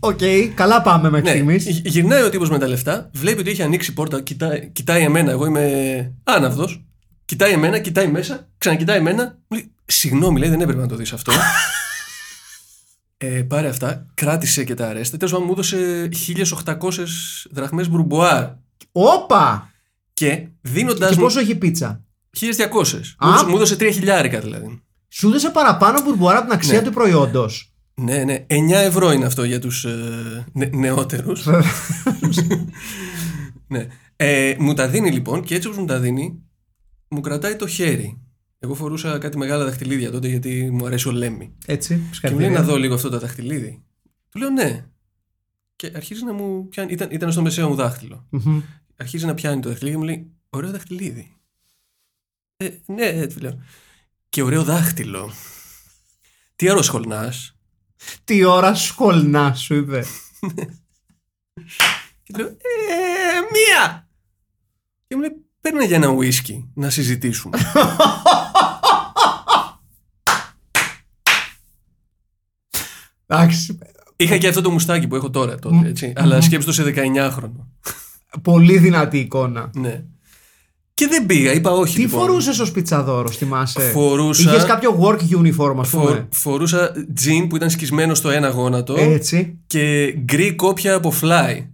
Οκ, 0.00 0.20
καλά 0.54 0.82
πάμε 0.82 1.10
μέχρι 1.10 1.26
Ναι, 1.26 1.30
στιγμής. 1.34 1.66
γυ- 1.66 1.86
γυρνάει 1.86 2.22
ο 2.22 2.28
τύπος 2.30 2.50
με 2.50 2.58
τα 2.58 2.66
λεφτά, 2.68 3.10
βλέπει 3.14 3.40
ότι 3.40 3.50
έχει 3.50 3.62
ανοίξει 3.62 3.90
η 3.90 3.94
πόρτα, 3.94 4.20
κοιτάει, 4.20 4.68
κοιτάει 4.72 5.02
εμένα. 5.02 5.30
Εγώ 5.30 5.46
είμαι 5.46 6.12
άναυδος. 6.24 6.84
Κοιτάει 7.24 7.52
εμένα, 7.52 7.78
κοιτάει 7.78 8.06
μέσα, 8.08 8.48
ξανακοιτάει 8.58 8.98
εμένα. 8.98 9.38
Μου 9.48 9.56
λέει, 9.56 9.72
Συγγνώμη, 9.90 10.38
λέει, 10.38 10.48
δεν 10.48 10.60
έπρεπε 10.60 10.80
να 10.80 10.86
το 10.88 10.96
δεις 10.96 11.12
αυτό. 11.12 11.32
ε, 13.16 13.26
πάρε 13.26 13.68
αυτά, 13.68 14.06
κράτησε 14.14 14.64
και 14.64 14.74
τα 14.74 14.88
ρέστα. 14.88 15.16
Τέλος 15.16 15.32
πάντων, 15.32 15.46
μου 15.46 15.52
έδωσε 15.52 16.08
1800 16.12 17.46
δραχμές 17.50 17.88
μπουρμπουάρ. 17.88 18.46
Όπα! 18.92 19.70
Και 20.14 20.46
δίνοντα 20.60 21.08
Και 21.08 21.14
μου. 21.14 21.20
πόσο 21.22 21.40
έχει 21.40 21.54
πίτσα; 21.54 22.04
1200. 22.30 23.16
Α. 23.18 23.26
Μου 23.26 23.32
έδωσε- 23.32 23.46
Μου 23.48 23.56
έδωσε 23.56 23.76
3 23.76 23.90
χιλιάρικα 23.92 24.40
δηλαδή. 24.40 24.82
Σου 25.08 25.28
έδωσε 25.28 25.50
παραπάνω 25.50 26.00
μπουρμπουάρα 26.02 26.38
από 26.38 26.46
την 26.48 26.56
αξία 26.56 26.80
Ναι. 26.80 26.86
του 26.86 26.92
προϊόντος. 26.92 27.72
Ναι, 27.98 28.24
ναι. 28.24 28.46
9 28.48 28.70
ευρώ 28.70 29.12
είναι 29.12 29.24
αυτό 29.24 29.44
για 29.44 29.58
τους 29.58 29.84
ε, 29.84 30.46
νε, 30.52 30.66
νεότερους. 30.72 31.46
ναι. 33.68 33.86
Ε, 34.16 34.56
μου 34.58 34.74
τα 34.74 34.88
δίνει 34.88 35.10
λοιπόν 35.10 35.42
και 35.42 35.54
έτσι 35.54 35.66
όπως 35.68 35.80
μου 35.80 35.86
τα 35.86 35.98
δίνει, 35.98 36.42
μου 37.08 37.20
κρατάει 37.20 37.56
το 37.56 37.66
χέρι. 37.66 38.22
Εγώ 38.58 38.74
φορούσα 38.74 39.18
κάτι 39.18 39.38
μεγάλα 39.38 39.64
δαχτυλίδια 39.64 40.10
τότε 40.10 40.28
γιατί 40.28 40.70
μου 40.70 40.86
αρέσει 40.86 41.08
ο 41.08 41.10
Λέμι. 41.12 41.54
Έτσι, 41.66 41.88
Και 41.88 41.94
μου 41.94 42.00
λέει 42.00 42.10
συγχαρητήρια. 42.12 42.50
να 42.58 42.62
δω 42.62 42.76
λίγο 42.76 42.94
αυτό 42.94 43.08
το 43.08 43.18
δαχτυλίδι. 43.18 43.82
Του 44.28 44.38
λέω 44.38 44.50
ναι. 44.50 44.86
Και 45.76 45.92
αρχίζει 45.94 46.24
να 46.24 46.32
μου 46.32 46.68
πιάνει. 46.68 46.92
Ήταν, 46.92 47.08
ήταν 47.10 47.32
στο 47.32 47.42
μεσαίο 47.42 47.68
μου 47.68 47.74
δάχτυλο. 47.74 48.26
Μμμ. 48.30 48.60
Αρχίζει 48.96 49.26
να 49.26 49.34
πιάνει 49.34 49.60
το 49.60 49.68
δαχτυλίδι 49.68 49.96
και 49.96 50.02
μου 50.02 50.08
λέει: 50.08 50.30
Ωραίο 50.50 50.70
δαχτυλίδι. 50.70 51.36
Ε, 52.56 52.68
ναι, 52.86 53.04
έτσι 53.06 53.40
λέω. 53.40 53.58
Και 54.28 54.42
ωραίο 54.42 54.64
δάχτυλο. 54.64 55.32
Τι 56.56 56.68
άλλο 56.68 56.82
σχολνάς; 56.82 57.57
Τι 58.24 58.44
ώρα 58.44 58.74
σχολνά 58.74 59.54
σου 59.54 59.74
είπε. 59.74 60.04
Και 62.22 62.32
του 62.32 62.38
λέω, 62.38 62.46
ε, 62.46 62.54
μία! 63.52 64.08
Και 65.06 65.14
μου 65.14 65.20
λέει, 65.20 65.44
παίρνε 65.60 65.84
για 65.84 65.96
ένα 65.96 66.08
ουίσκι 66.08 66.70
να 66.74 66.90
συζητήσουμε. 66.90 67.58
Εντάξει. 73.26 73.78
Είχα 74.16 74.38
και 74.38 74.48
αυτό 74.48 74.60
το 74.60 74.70
μουστάκι 74.70 75.06
που 75.06 75.14
έχω 75.14 75.30
τώρα 75.30 75.58
τότε, 75.58 75.88
έτσι. 75.88 76.12
Αλλά 76.16 76.40
σκέψτε 76.40 76.70
το 76.70 76.76
σε 76.76 76.92
19 76.96 77.30
χρόνο. 77.32 77.68
Πολύ 78.42 78.78
δυνατή 78.78 79.18
εικόνα. 79.18 79.70
Ναι. 79.74 80.04
Και 80.98 81.06
δεν 81.06 81.26
πήγα, 81.26 81.52
είπα 81.52 81.70
όχι. 81.70 81.94
Τι 81.94 82.00
λοιπόν. 82.00 82.20
φορούσες 82.20 82.58
ως 82.58 82.70
πιτσαδόρο, 82.72 83.28
θυμάσαι; 83.30 83.80
Φορούσα- 83.80 84.50
Είχες 84.50 84.64
κάποιο 84.64 84.98
work 85.00 85.18
uniform, 85.42 85.76
ας 85.78 85.88
Φο- 85.88 85.98
πούμε; 86.00 86.28
φορούσα 86.30 86.92
τζιν 87.14 87.48
που 87.48 87.56
ήταν 87.56 87.70
σκισμένο 87.70 88.14
στο 88.14 88.30
ένα 88.30 88.48
γόνατο 88.48 88.94
Έτσι. 88.98 89.58
και 89.66 90.12
γκρι 90.24 90.54
κόπια 90.54 90.94
από 90.94 91.12
fly. 91.20 91.66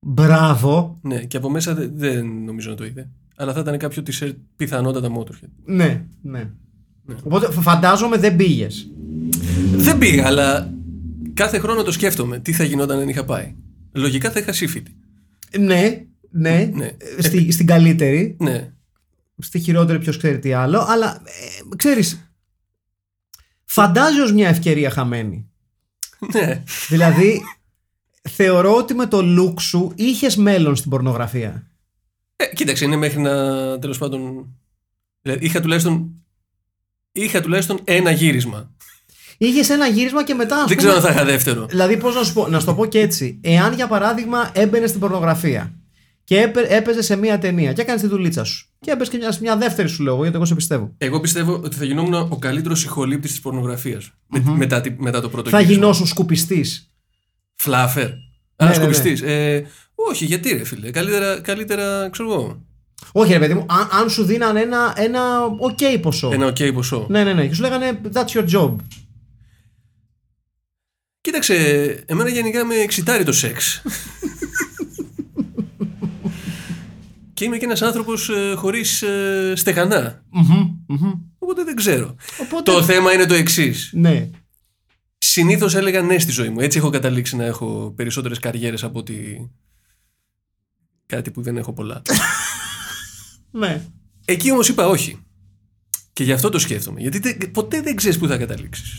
Μπράβο. 0.00 0.98
Ναι, 1.02 1.18
και 1.24 1.36
από 1.36 1.50
μέσα 1.50 1.74
δεν, 1.74 1.90
δεν 1.94 2.26
νομίζω 2.44 2.70
να 2.70 2.76
το 2.76 2.84
είδε. 2.84 3.08
Αλλά 3.36 3.52
θα 3.52 3.60
ήταν 3.60 3.78
κάποιο 3.78 4.02
t-shirt 4.06 4.32
πιθανότατα 4.56 5.08
Motorhead. 5.18 5.48
Ναι, 5.64 6.04
ναι. 6.22 6.50
Οπότε 7.22 7.52
φ- 7.52 7.60
φαντάζομαι 7.62 8.16
δεν 8.18 8.36
πήγες. 8.36 8.90
Δεν 9.76 9.98
πήγα, 9.98 10.26
αλλά 10.26 10.74
κάθε 11.34 11.58
χρόνο 11.58 11.82
το 11.82 11.92
σκέφτομαι. 11.92 12.38
Τι 12.38 12.52
θα 12.52 12.64
γινόταν 12.64 12.98
αν 12.98 13.08
είχα 13.08 13.24
πάει. 13.24 13.54
Λογικά 13.92 14.30
θα 14.30 14.38
είχα 14.40 14.52
σύφυτη. 14.52 14.96
Ναι, 15.58 16.04
ναι. 16.30 16.70
Ναι. 16.74 16.86
Ε, 16.86 17.22
Στη, 17.22 17.52
στην 17.52 17.66
καλύτερη. 17.66 18.36
Ναι. 18.40 18.72
Στη 19.38 19.58
χειρότερη, 19.58 19.98
ποιος 19.98 20.16
ξέρει 20.16 20.38
τι 20.38 20.52
άλλο. 20.52 20.86
Αλλά 20.88 21.22
ε, 21.24 21.76
ξέρεις. 21.76 22.32
Φαντάζει 23.64 24.20
ως 24.20 24.32
μια 24.32 24.48
ευκαιρία 24.48 24.90
χαμένη. 24.90 25.50
Ναι. 26.32 26.62
δηλαδή, 26.88 27.40
θεωρώ 28.30 28.74
ότι 28.74 28.94
με 28.94 29.06
το 29.06 29.18
look 29.22 29.60
σου 29.60 29.92
είχες 29.94 30.36
μέλλον 30.36 30.76
στην 30.76 30.90
πορνογραφία. 30.90 31.70
Ε, 32.36 32.46
κοίταξε, 32.54 32.84
είναι 32.84 32.96
μέχρι 32.96 33.20
να 33.20 33.34
τέλος 33.78 33.98
πάντων. 33.98 34.46
Δηλαδή, 35.22 35.44
είχα 35.44 35.60
τουλάχιστον. 35.60 36.12
Είχα 37.12 37.40
τουλάχιστον 37.40 37.80
ένα 37.84 38.10
γύρισμα. 38.10 38.70
Είχες 39.38 39.70
ένα 39.70 39.86
γύρισμα 39.86 40.24
και 40.24 40.34
μετά. 40.34 40.56
ας 40.56 40.68
Δεν 40.68 40.76
πούμε, 40.76 40.88
ξέρω 40.88 40.94
αν 40.94 41.02
θα 41.02 41.10
είχα 41.10 41.24
δεύτερο. 41.24 41.66
Δηλαδή, 41.66 41.96
πώς 41.96 42.14
να 42.14 42.22
σου 42.22 42.32
πω, 42.32 42.48
να 42.48 42.60
σου 42.60 42.66
το 42.66 42.74
πω 42.74 42.86
και 42.86 43.00
έτσι. 43.00 43.40
Εάν 43.42 43.74
για 43.74 43.86
παράδειγμα 43.86 44.50
έμπαινες 44.54 44.88
στην 44.88 45.00
πορνογραφία 45.00 45.77
και 46.28 46.40
έπαι, 46.40 46.60
έπαιζε 46.68 47.02
σε 47.02 47.16
μία 47.16 47.38
ταινία 47.38 47.72
και 47.72 47.80
έκανε 47.80 48.00
τη 48.00 48.06
δουλίτσα 48.06 48.44
σου 48.44 48.66
και 48.80 48.90
έπαιζε 48.90 49.10
και 49.10 49.16
μια, 49.16 49.36
μια 49.40 49.56
δεύτερη 49.56 49.88
σου 49.88 50.02
λόγο, 50.02 50.20
γιατί 50.20 50.36
εγώ 50.36 50.44
σε 50.44 50.54
πιστεύω. 50.54 50.94
Εγώ 50.98 51.20
πιστεύω 51.20 51.60
ότι 51.64 51.76
θα 51.76 51.84
γινόμουν 51.84 52.14
ο 52.14 52.38
καλύτερος 52.38 52.84
ηχολήπτη 52.84 53.28
της 53.28 53.40
πορνογραφίας. 53.40 54.10
μετά, 54.56 54.80
τη- 54.80 54.94
μετά 54.98 55.20
το 55.20 55.28
πρώτο 55.28 55.50
Θα 55.50 55.60
γύρισμα. 55.60 55.80
γινώσουν 55.80 56.06
σκουπιστής. 56.06 56.90
Fluffer. 57.54 58.08
Ναι, 58.08 58.14
Α, 58.56 58.68
ναι, 58.68 58.74
σκοπιστή. 58.74 59.18
Ε, 59.22 59.62
όχι, 59.94 60.24
γιατί 60.24 60.50
ρε 60.52 60.64
φίλε. 60.64 60.90
Καλύτερα, 60.90 61.40
καλύτερα 61.40 62.08
ξέρω 62.10 62.32
εγώ. 62.32 62.62
Όχι, 63.12 63.32
ρε 63.32 63.38
παιδί 63.38 63.54
μου, 63.54 63.66
αν, 63.68 63.88
αν 64.00 64.10
σου 64.10 64.24
δίνανε 64.24 64.60
ένα, 64.60 64.92
ένα 64.96 65.20
OK 65.70 65.98
ποσό. 66.02 66.30
Ένα 66.32 66.46
οκ 66.46 66.56
ποσό. 66.74 67.06
Ναι, 67.10 67.24
ναι, 67.24 67.32
ναι. 67.32 67.46
Και 67.46 67.54
σου 67.54 67.62
λέγανε 67.62 68.00
That's 68.12 68.26
your 68.26 68.48
job. 68.50 68.76
Κοίταξε, 71.20 71.54
εμένα 72.06 72.28
γενικά 72.28 72.64
με 72.64 72.74
εξιτάρει 72.74 73.24
το 73.24 73.32
σεξ. 73.32 73.82
και 77.38 77.44
είμαι 77.44 77.58
και 77.58 77.64
ένας 77.64 77.82
άνθρωπος 77.82 78.28
ε, 78.28 78.54
χωρίς 78.56 79.02
ε, 79.02 79.52
στεγανά. 79.56 80.24
Μμμ, 80.30 80.76
μμμ. 80.86 81.12
Οπότε 81.38 81.64
δεν 81.64 81.76
ξέρω. 81.76 82.16
Οπότε- 82.40 82.62
Το 82.72 82.82
θέμα 82.82 83.12
είναι 83.12 83.26
το 83.26 83.34
εξής. 83.34 83.90
Ναι. 83.94 84.30
Συνήθως 85.18 85.74
έλεγα 85.74 86.02
ναι 86.02 86.18
στη 86.18 86.30
ζωή 86.32 86.48
μου. 86.48 86.60
Έτσι 86.60 86.78
έχω 86.78 86.90
καταλήξει 86.90 87.36
να 87.36 87.44
έχω 87.44 87.92
περισσότερες 87.96 88.38
καριέρες 88.38 88.84
από 88.84 88.98
ότι 88.98 89.50
κάτι 91.06 91.30
που 91.30 91.42
δεν 91.42 91.56
έχω 91.56 91.72
πολλά. 91.72 92.02
Ναι. 93.50 93.82
Εκεί 94.24 94.50
όμως 94.52 94.68
είπα 94.68 94.86
όχι. 94.86 95.18
Και 96.12 96.24
γι' 96.24 96.32
αυτό 96.32 96.48
το 96.48 96.58
σκέφτομαι. 96.58 97.00
Γιατί 97.00 97.18
δεν- 97.18 97.50
ποτέ 97.50 97.80
δεν 97.82 97.96
ξέρεις 97.96 98.18
πού 98.18 98.26
θα 98.26 98.36
καταλήξεις. 98.36 98.98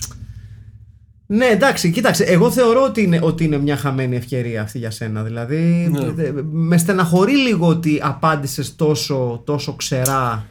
Ναι, 1.31 1.45
εντάξει, 1.45 1.91
κοίταξε. 1.91 2.23
Εγώ 2.23 2.51
θεωρώ 2.51 2.83
ότι 2.83 3.01
είναι, 3.01 3.19
ότι 3.23 3.43
είναι 3.43 3.57
μια 3.57 3.77
χαμένη 3.77 4.15
ευκαιρία 4.15 4.61
αυτή 4.61 4.77
για 4.77 4.91
σένα. 4.91 5.23
Δηλαδή, 5.23 5.87
Ναι. 5.91 6.11
δε- 6.11 6.31
με 6.43 6.77
στεναχωρεί 6.77 7.35
λίγο 7.37 7.67
ότι 7.67 7.99
απάντησες 8.03 8.75
τόσο, 8.75 9.41
τόσο 9.45 9.73
ξερά 9.75 10.45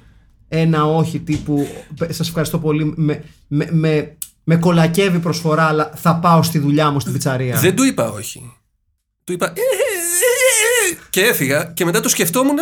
ένα 0.49 0.85
όχι 0.87 1.19
τύπου. 1.21 1.67
Σας 2.09 2.29
ευχαριστώ 2.29 2.59
πολύ. 2.59 2.93
Με, 2.97 3.25
με, 3.49 3.69
με, 3.71 4.17
με 4.45 4.57
κολακεύει 4.57 5.19
προσφορά, 5.19 5.63
αλλά 5.65 5.91
θα 5.95 6.17
πάω 6.19 6.43
στη 6.43 6.59
δουλειά 6.59 6.91
μου 6.91 7.01
στην 7.01 7.13
πιτσαρία. 7.13 7.59
Δεν 7.59 7.77
του 7.77 7.83
είπα 7.85 8.11
όχι. 8.11 8.53
Του 9.25 9.33
είπα 9.33 9.47
«Ε, 9.47 9.51
ε, 9.51 9.53
ε, 9.53 10.95
ε», 10.95 10.99
και 11.11 11.21
έφυγα 11.21 11.65
και 11.75 11.85
μετά 11.85 12.01
το 12.01 12.09
σκεφτόμουν 12.09 12.57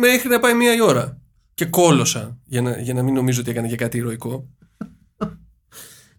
μέχρι 0.00 0.28
να 0.28 0.40
πάει 0.40 0.54
μία 0.54 0.74
η 0.74 0.80
ώρα. 0.80 1.18
και 1.54 1.64
κόλωσα 1.66 2.38
για 2.44 2.62
να, 2.62 2.78
για 2.80 2.94
να 2.94 3.02
μην 3.02 3.14
νομίζω 3.14 3.40
ότι 3.40 3.50
έκανε 3.50 3.68
και 3.68 3.76
κάτι 3.76 3.96
ηρωικό. 3.98 4.48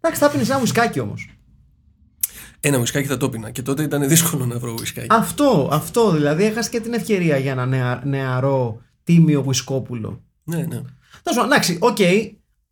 Εντάξει, 0.04 0.22
θα 0.22 0.30
πίνει 0.30 0.44
ένα 0.44 0.60
ουισκάκι 0.60 1.00
όμως. 1.00 1.30
Ένα 2.64 2.78
ουισκάκι 2.78 3.08
θα 3.08 3.18
το 3.18 3.30
πίνα 3.30 3.52
και 3.52 3.62
τότε 3.62 3.84
ήταν 3.84 4.08
δύσκολο 4.08 4.46
να 4.46 4.60
βρω 4.60 4.76
ουισκάκι. 4.80 5.08
Αυτό, 5.10 5.70
αυτό 5.72 6.12
δηλαδή. 6.12 6.44
Έχασες 6.44 6.70
και 6.70 6.80
την 6.80 6.94
ευκαιρία 6.94 7.38
για 7.38 7.52
ένα 7.52 7.66
νεα, 7.66 8.02
νεαρό 8.06 8.82
τίμιο 9.04 9.44
ουισκόπουλο. 9.48 10.24
Ναι, 10.44 10.58
ναι. 10.58 10.66
Τέλος 11.24 11.36
πάντων, 11.36 11.46
εντάξει, 11.46 11.78
οκ. 11.80 12.00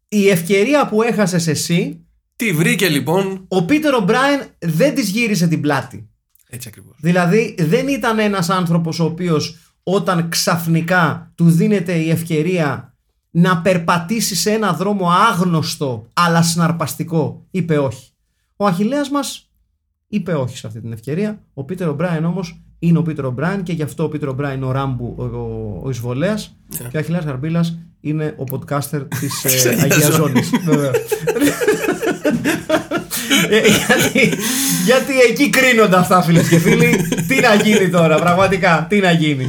Η 0.07 0.29
ευκαιρία 0.29 0.87
που 0.87 1.01
έχασες 1.01 1.47
εσύ, 1.47 2.05
Τι 2.35 2.51
βρήκε 2.51 2.87
λοιπόν. 2.89 3.45
ο 3.47 3.65
Πίτερ 3.65 3.93
Ο'Μπράιν 4.01 4.47
δεν 4.59 4.95
της 4.95 5.09
γύρισε 5.09 5.47
την 5.47 5.61
πλάτη. 5.61 6.09
Έτσι 6.49 6.67
ακριβώς. 6.67 6.95
Δηλαδή 6.99 7.55
δεν 7.59 7.87
ήταν 7.87 8.19
ένας 8.19 8.49
άνθρωπος 8.49 8.99
ο 8.99 9.03
οποίος 9.03 9.57
όταν 9.83 10.29
ξαφνικά 10.29 11.31
του 11.35 11.49
δίνεται 11.49 11.93
η 11.93 12.09
ευκαιρία 12.09 12.93
να 13.31 13.61
περπατήσει 13.61 14.35
σε 14.35 14.51
ένα 14.51 14.73
δρόμο 14.73 15.09
άγνωστο 15.11 16.07
αλλά 16.13 16.41
συναρπαστικό, 16.41 17.45
είπε 17.51 17.77
όχι. 17.77 18.11
Ο 18.55 18.65
Αχιλλέας 18.65 19.09
μας 19.09 19.48
είπε 20.09 20.33
όχι 20.33 20.57
σε 20.57 20.67
αυτή 20.67 20.81
την 20.81 20.91
ευκαιρία. 20.91 21.43
Ο 21.53 21.63
Πίτερ 21.63 21.89
Ο'Μπράιν 21.89 22.23
όμως 22.23 22.61
είναι 22.79 22.97
ο 22.97 23.01
Πίτερ 23.01 23.25
Ο'Μπράιν 23.25 23.63
και 23.63 23.73
γι' 23.73 23.83
αυτό 23.83 24.03
ο 24.03 24.07
Πίτερ 24.07 24.29
Ο'Μπράιν 24.29 24.55
είναι 24.55 24.65
ο 24.65 24.71
Ράμπου, 24.71 25.15
ο, 25.17 25.23
ο, 25.23 25.81
ο 25.83 25.89
εισβολέας 25.89 26.57
και 26.89 26.97
ο 26.97 26.99
Αχιλέας 26.99 27.23
Γαρμπίλας 27.25 27.79
είναι 28.01 28.35
ο 28.37 28.43
podcaster 28.51 29.07
της 29.19 29.41
Της 29.41 29.65
ε, 29.65 29.69
Αγίας 29.81 29.83
Αγίας 29.83 30.13
Ζώνης. 30.13 30.49
Ζώνης. 30.49 30.65
Βέβαια. 30.65 30.91
Ε, 33.49 33.59
γιατί, 33.59 34.37
γιατί 34.85 35.19
εκεί 35.29 35.49
κρίνονται 35.49 35.97
αυτά 35.97 36.21
φίλες 36.21 36.47
και 36.47 36.57
φίλοι 36.57 36.95
Τι 37.27 37.39
να 37.39 37.53
γίνει 37.55 37.89
τώρα 37.89 38.19
πραγματικά 38.19 38.85
Τι 38.89 38.99
να 38.99 39.11
γίνει 39.11 39.47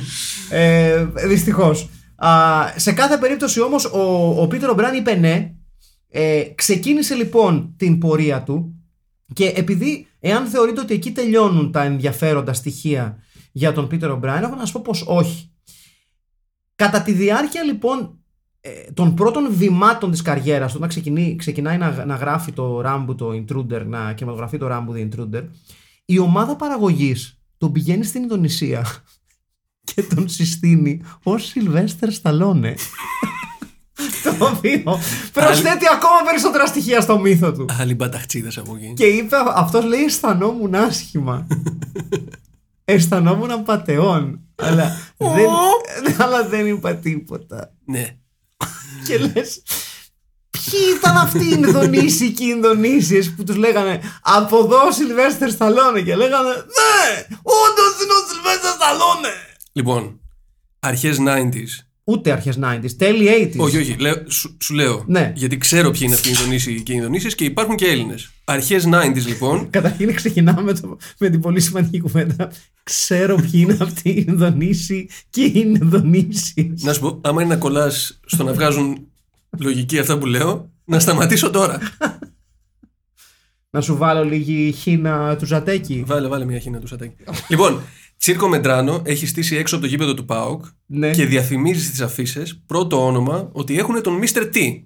ε, 0.50 1.04
Δυστυχώς 1.28 1.88
Α, 2.16 2.28
Σε 2.76 2.92
κάθε 2.92 3.16
περίπτωση 3.16 3.60
όμως 3.60 3.84
Ο, 3.84 4.34
ο 4.42 4.46
Πίτερ 4.46 4.68
Ομπράν 4.68 4.94
είπε 4.94 5.14
ναι 5.14 5.50
ε, 6.10 6.42
Ξεκίνησε 6.54 7.14
λοιπόν 7.14 7.74
την 7.76 7.98
πορεία 7.98 8.42
του 8.42 8.79
Και 9.32 9.52
επειδή 9.56 10.06
Εάν 10.20 10.46
θεωρείτε 10.46 10.80
ότι 10.80 10.94
εκεί 10.94 11.12
τελειώνουν 11.12 11.72
τα 11.72 11.82
ενδιαφέροντα 11.82 12.52
στοιχεία 12.52 13.22
Για 13.52 13.72
τον 13.72 13.88
Πίτερ 13.88 14.10
Ομπράν 14.10 14.42
Έχω 14.42 14.54
να 14.54 14.60
σας 14.60 14.72
πω 14.72 14.80
πως 14.84 15.04
όχι 15.06 15.52
Κατά 16.74 17.02
τη 17.02 17.12
διάρκεια 17.12 17.62
λοιπόν 17.62 18.20
ε, 18.62 18.92
των 18.94 19.14
πρώτων 19.14 19.54
βημάτων 19.54 20.10
της 20.10 20.22
καριέρας 20.22 20.70
του, 20.70 20.76
όταν 20.76 20.88
ξεκινεί, 20.88 21.36
ξεκινάει 21.36 21.78
να, 21.78 22.04
να 22.04 22.14
γράφει 22.14 22.52
το 22.52 22.82
Rambo 22.84 23.16
το 23.16 23.30
Intruder, 23.30 23.84
να 23.86 24.12
κινηματογραφεί 24.12 24.58
το 24.58 24.68
Rambo 24.70 24.96
the 24.96 25.08
Intruder, 25.08 25.42
η 26.04 26.18
ομάδα 26.18 26.56
παραγωγής 26.56 27.40
τον 27.58 27.72
πηγαίνει 27.72 28.04
στην 28.04 28.22
Ινδονησία 28.22 28.86
και 29.94 30.02
τον 30.02 30.28
συστήνει 30.28 31.02
ως 31.22 31.46
Σιλβέστερ 31.46 32.12
Σταλόνε. 32.12 32.74
Το 34.22 34.44
οποίο 34.44 35.00
προσθέτει 35.32 35.86
ακόμα 35.92 36.22
περισσότερα 36.26 36.66
στοιχεία 36.66 37.00
στο 37.00 37.18
μύθο 37.18 37.52
του. 37.52 37.66
Άλλοι 37.80 37.94
μπαταχτσίδε 37.94 38.50
από 38.56 38.76
εκεί. 38.76 38.92
Και 38.96 39.04
είπε, 39.04 39.36
αυτός 39.54 39.84
λέει 39.84 40.00
αισθανόμουν 40.00 40.74
άσχημα. 40.74 41.46
αισθανόμουν 42.84 43.62
πατεών. 43.62 44.40
αλλά, 44.54 44.96
δεν, 45.16 45.48
αλλά 46.22 46.48
δεν 46.48 46.66
είπα 46.66 46.94
τίποτα. 46.94 47.72
Ναι. 47.84 48.16
Και 49.06 49.18
λες. 49.18 49.62
Ποιοι 50.50 50.80
ήταν 50.96 51.16
αυτοί 51.16 51.44
οι 51.44 51.56
Ινδονήσιοι 51.56 52.30
και 52.30 52.44
οι 52.44 52.52
Ινδονήσιες 52.54 53.34
που 53.34 53.44
τους 53.44 53.56
λέγανε 53.56 54.00
Από 54.22 54.58
εδώ 54.58 54.86
ο 54.86 54.92
Σιλβέστερ 54.92 55.50
Σταλόνε 55.50 56.00
και 56.00 56.16
λέγανε 56.16 56.48
Ναι, 56.48 57.26
όντως 57.42 57.94
είναι 58.02 58.12
ο 58.12 58.28
Σιλβέστερ 58.30 58.72
Σταλόνε 58.72 59.34
Λοιπόν, 59.72 60.20
αρχές 60.80 61.16
90s. 61.20 61.89
Ούτε 62.04 62.32
αρχές 62.32 62.58
90s, 62.62 62.90
τέλη 62.96 63.28
80s 63.54 63.56
Όχι, 63.56 63.76
όχι, 63.76 63.96
λέω, 63.98 64.14
σου, 64.28 64.56
σου 64.60 64.74
λέω. 64.74 65.04
Ναι. 65.06 65.32
Γιατί 65.36 65.58
ξέρω 65.58 65.90
ποιοι 65.90 66.00
είναι 66.04 66.14
αυτοί 66.14 66.28
οι 66.28 66.32
Ινδονήσιοι 66.38 66.82
και 66.82 66.92
οι 66.92 66.94
Ινδονήσιες 66.98 67.34
και 67.34 67.44
υπάρχουν 67.44 67.76
και 67.76 67.86
Έλληνες. 67.86 68.30
Αρχές 68.44 68.88
90s 68.92 69.26
λοιπόν. 69.26 69.66
Καταρχήν 69.70 70.14
ξεκινάμε 70.14 70.62
με, 70.62 70.72
το, 70.72 70.98
με 71.18 71.28
την 71.28 71.40
πολύ 71.40 71.60
σημαντική 71.60 72.00
κουβέντα 72.00 72.52
Ξέρω 72.82 73.34
ποιοι 73.34 73.50
είναι 73.52 73.76
αυτοί 73.80 74.08
οι 74.10 74.24
Ινδονήσιοι 74.28 75.10
και 75.30 75.42
οι 75.42 75.52
Ινδονήσιες 75.54 76.82
να 76.82 76.92
σου 76.92 77.00
πω, 77.00 77.20
άμα 77.22 77.42
είναι 77.42 77.54
να 77.54 77.60
κολλάς 77.60 78.20
στο 78.26 78.44
να 78.44 78.52
βγάζουν 78.52 79.06
λογική 79.58 79.98
αυτά 79.98 80.18
που 80.18 80.26
λέω, 80.26 80.70
να 80.84 80.98
σταματήσω 80.98 81.50
τώρα. 81.50 81.78
Να 83.72 83.80
σου 83.80 83.96
βάλω 83.96 84.24
λίγη 84.24 84.72
χίνα 84.72 85.36
του 85.36 85.46
Ζατέκη 85.46 86.02
βάλε, 86.06 86.28
βάλε 86.28 86.44
μια 86.44 86.58
χίνα 86.58 86.78
του 86.78 86.86
σατάκι. 86.86 87.14
λοιπόν, 87.48 87.80
Τσίρκο 88.20 88.48
Μεντράνο 88.48 89.02
έχει 89.04 89.26
στήσει 89.26 89.56
έξω 89.56 89.74
από 89.74 89.84
το 89.84 89.90
γήπεδο 89.90 90.14
του 90.14 90.24
ΠΑΟΚ 90.24 90.64
Ναι. 90.86 91.10
και 91.10 91.26
διαφημίζει 91.26 91.84
στις 91.84 92.00
αφήσει 92.00 92.62
πρώτο 92.66 93.06
όνομα 93.06 93.48
ότι 93.52 93.78
έχουν 93.78 94.02
τον 94.02 94.20
Mr. 94.22 94.50
T. 94.54 94.82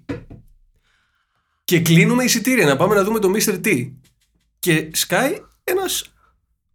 Και 1.63 1.79
κλείνουμε 1.79 2.23
εισιτήρια 2.23 2.65
να 2.65 2.75
πάμε 2.75 2.95
να 2.95 3.03
δούμε 3.03 3.19
τον 3.19 3.33
Mr. 3.35 3.65
T. 3.65 3.91
Και 4.59 4.89
σκάει 4.93 5.41
ένας 5.63 6.13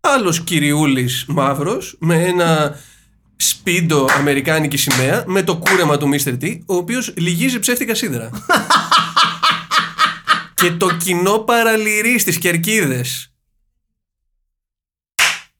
άλλος 0.00 0.44
κυριούλης 0.44 1.24
μαύρος 1.28 1.96
με 2.00 2.24
ένα 2.24 2.78
σπίντο 3.36 4.06
αμερικάνικη 4.16 4.76
σημαία 4.76 5.24
με 5.26 5.42
το 5.42 5.56
κούρεμα 5.56 5.96
του 5.96 6.10
Mr. 6.12 6.42
T, 6.42 6.58
ο 6.66 6.74
οποίος 6.74 7.14
λυγίζει 7.16 7.58
ψεύτικα 7.58 7.94
σίδερα. 7.94 8.30
και 10.54 10.70
το 10.70 10.96
κοινό 10.96 11.38
παραλυρεί 11.38 12.18
στις 12.18 12.38
κερκίδες. 12.38 13.29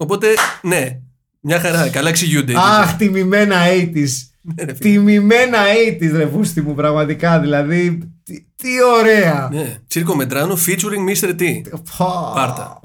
Οπότε, 0.02 0.26
ναι, 0.62 1.00
μια 1.40 1.60
χαρά, 1.60 1.88
καλά 1.88 2.08
εξηγούνται. 2.08 2.52
οι 2.52 2.56
Αχ, 2.58 2.96
τιμημένα 2.96 3.56
80s 3.66 4.08
Ναι, 4.42 4.64
ρε 4.64 4.74
φίλε. 4.74 4.90
Τιμημένα 4.90 5.58
80s 6.00 6.10
ρε 6.12 6.26
φούστη 6.28 6.60
μου 6.60 6.74
πραγματικά 6.74 7.40
Δηλαδή 7.40 7.98
τι, 8.22 8.40
τι 8.56 8.68
ωραία 8.98 9.48
Ναι, 9.52 9.78
Τσίρκο 9.86 10.14
Μεντράνο 10.16 10.56
featuring 10.66 11.14
Mr. 11.14 11.40
T. 11.40 11.42
Πα. 11.98 12.32
Πάρτα. 12.34 12.80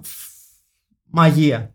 Μαγεία 1.10 1.74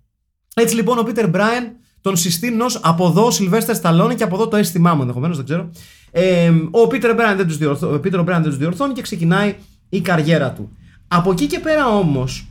Έτσι 0.54 0.74
λοιπόν 0.74 0.98
ο 0.98 1.02
Πίτερ 1.02 1.28
Μπράιν 1.28 1.64
τον 2.00 2.16
συστήνει 2.16 2.60
ως 2.62 2.80
από 2.82 3.06
εδώ 3.06 3.26
ο 3.26 3.30
Σιλβέστερ 3.30 3.74
Σταλόνι 3.74 4.14
και 4.14 4.22
από 4.22 4.34
εδώ 4.34 4.48
το 4.48 4.56
αίσθημά 4.56 4.94
μου 4.94 5.00
ενδεχομένως, 5.00 5.36
δεν 5.36 5.44
ξέρω. 5.44 5.70
Ε, 6.10 6.52
ο 6.70 6.86
Πίτερ 6.86 7.14
Μπράιν 7.14 7.36
δεν 7.36 7.46
τους 7.46 7.56
διορθώ, 7.56 7.88
ο 7.88 8.00
Peter 8.04 8.18
O'Brien 8.20 8.24
δεν 8.24 8.42
τους 8.42 8.56
διορθώνει 8.56 8.92
και 8.92 9.02
ξεκινάει 9.02 9.54
η 9.88 10.00
καριέρα 10.00 10.50
του. 10.52 10.76
Από 11.08 11.30
εκεί 11.30 11.46
και 11.46 11.58
πέρα 11.58 11.88
όμως, 11.88 12.46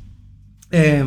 ε, 0.70 1.06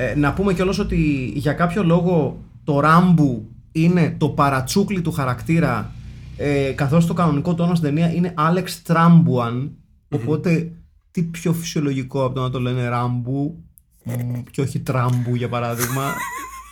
ε, 0.00 0.14
να 0.16 0.32
πούμε 0.32 0.54
κιόλας 0.54 0.78
ότι 0.78 1.32
για 1.34 1.52
κάποιο 1.52 1.84
λόγο 1.84 2.38
το 2.64 2.80
Ράμπου 2.80 3.48
είναι 3.72 4.14
το 4.18 4.28
παρατσούκλι 4.28 5.00
του 5.00 5.12
χαρακτήρα 5.12 5.92
ε, 6.36 6.72
καθώς 6.74 7.06
το 7.06 7.14
κανονικό 7.14 7.54
το 7.54 7.62
όνομα 7.62 7.76
στην 7.76 7.88
ταινία 7.88 8.12
είναι 8.12 8.34
Alex 8.38 8.92
Trambuan 8.92 9.70
οπότε 10.08 10.72
τι 11.10 11.22
πιο 11.22 11.52
φυσιολογικό 11.52 12.24
από 12.24 12.34
το 12.34 12.40
να 12.40 12.50
το 12.50 12.60
λένε 12.60 12.88
Ράμπου 12.88 13.64
μ, 14.04 14.10
και 14.50 14.60
όχι 14.60 14.80
Τράμπου 14.80 15.34
για 15.34 15.48
παράδειγμα 15.48 16.14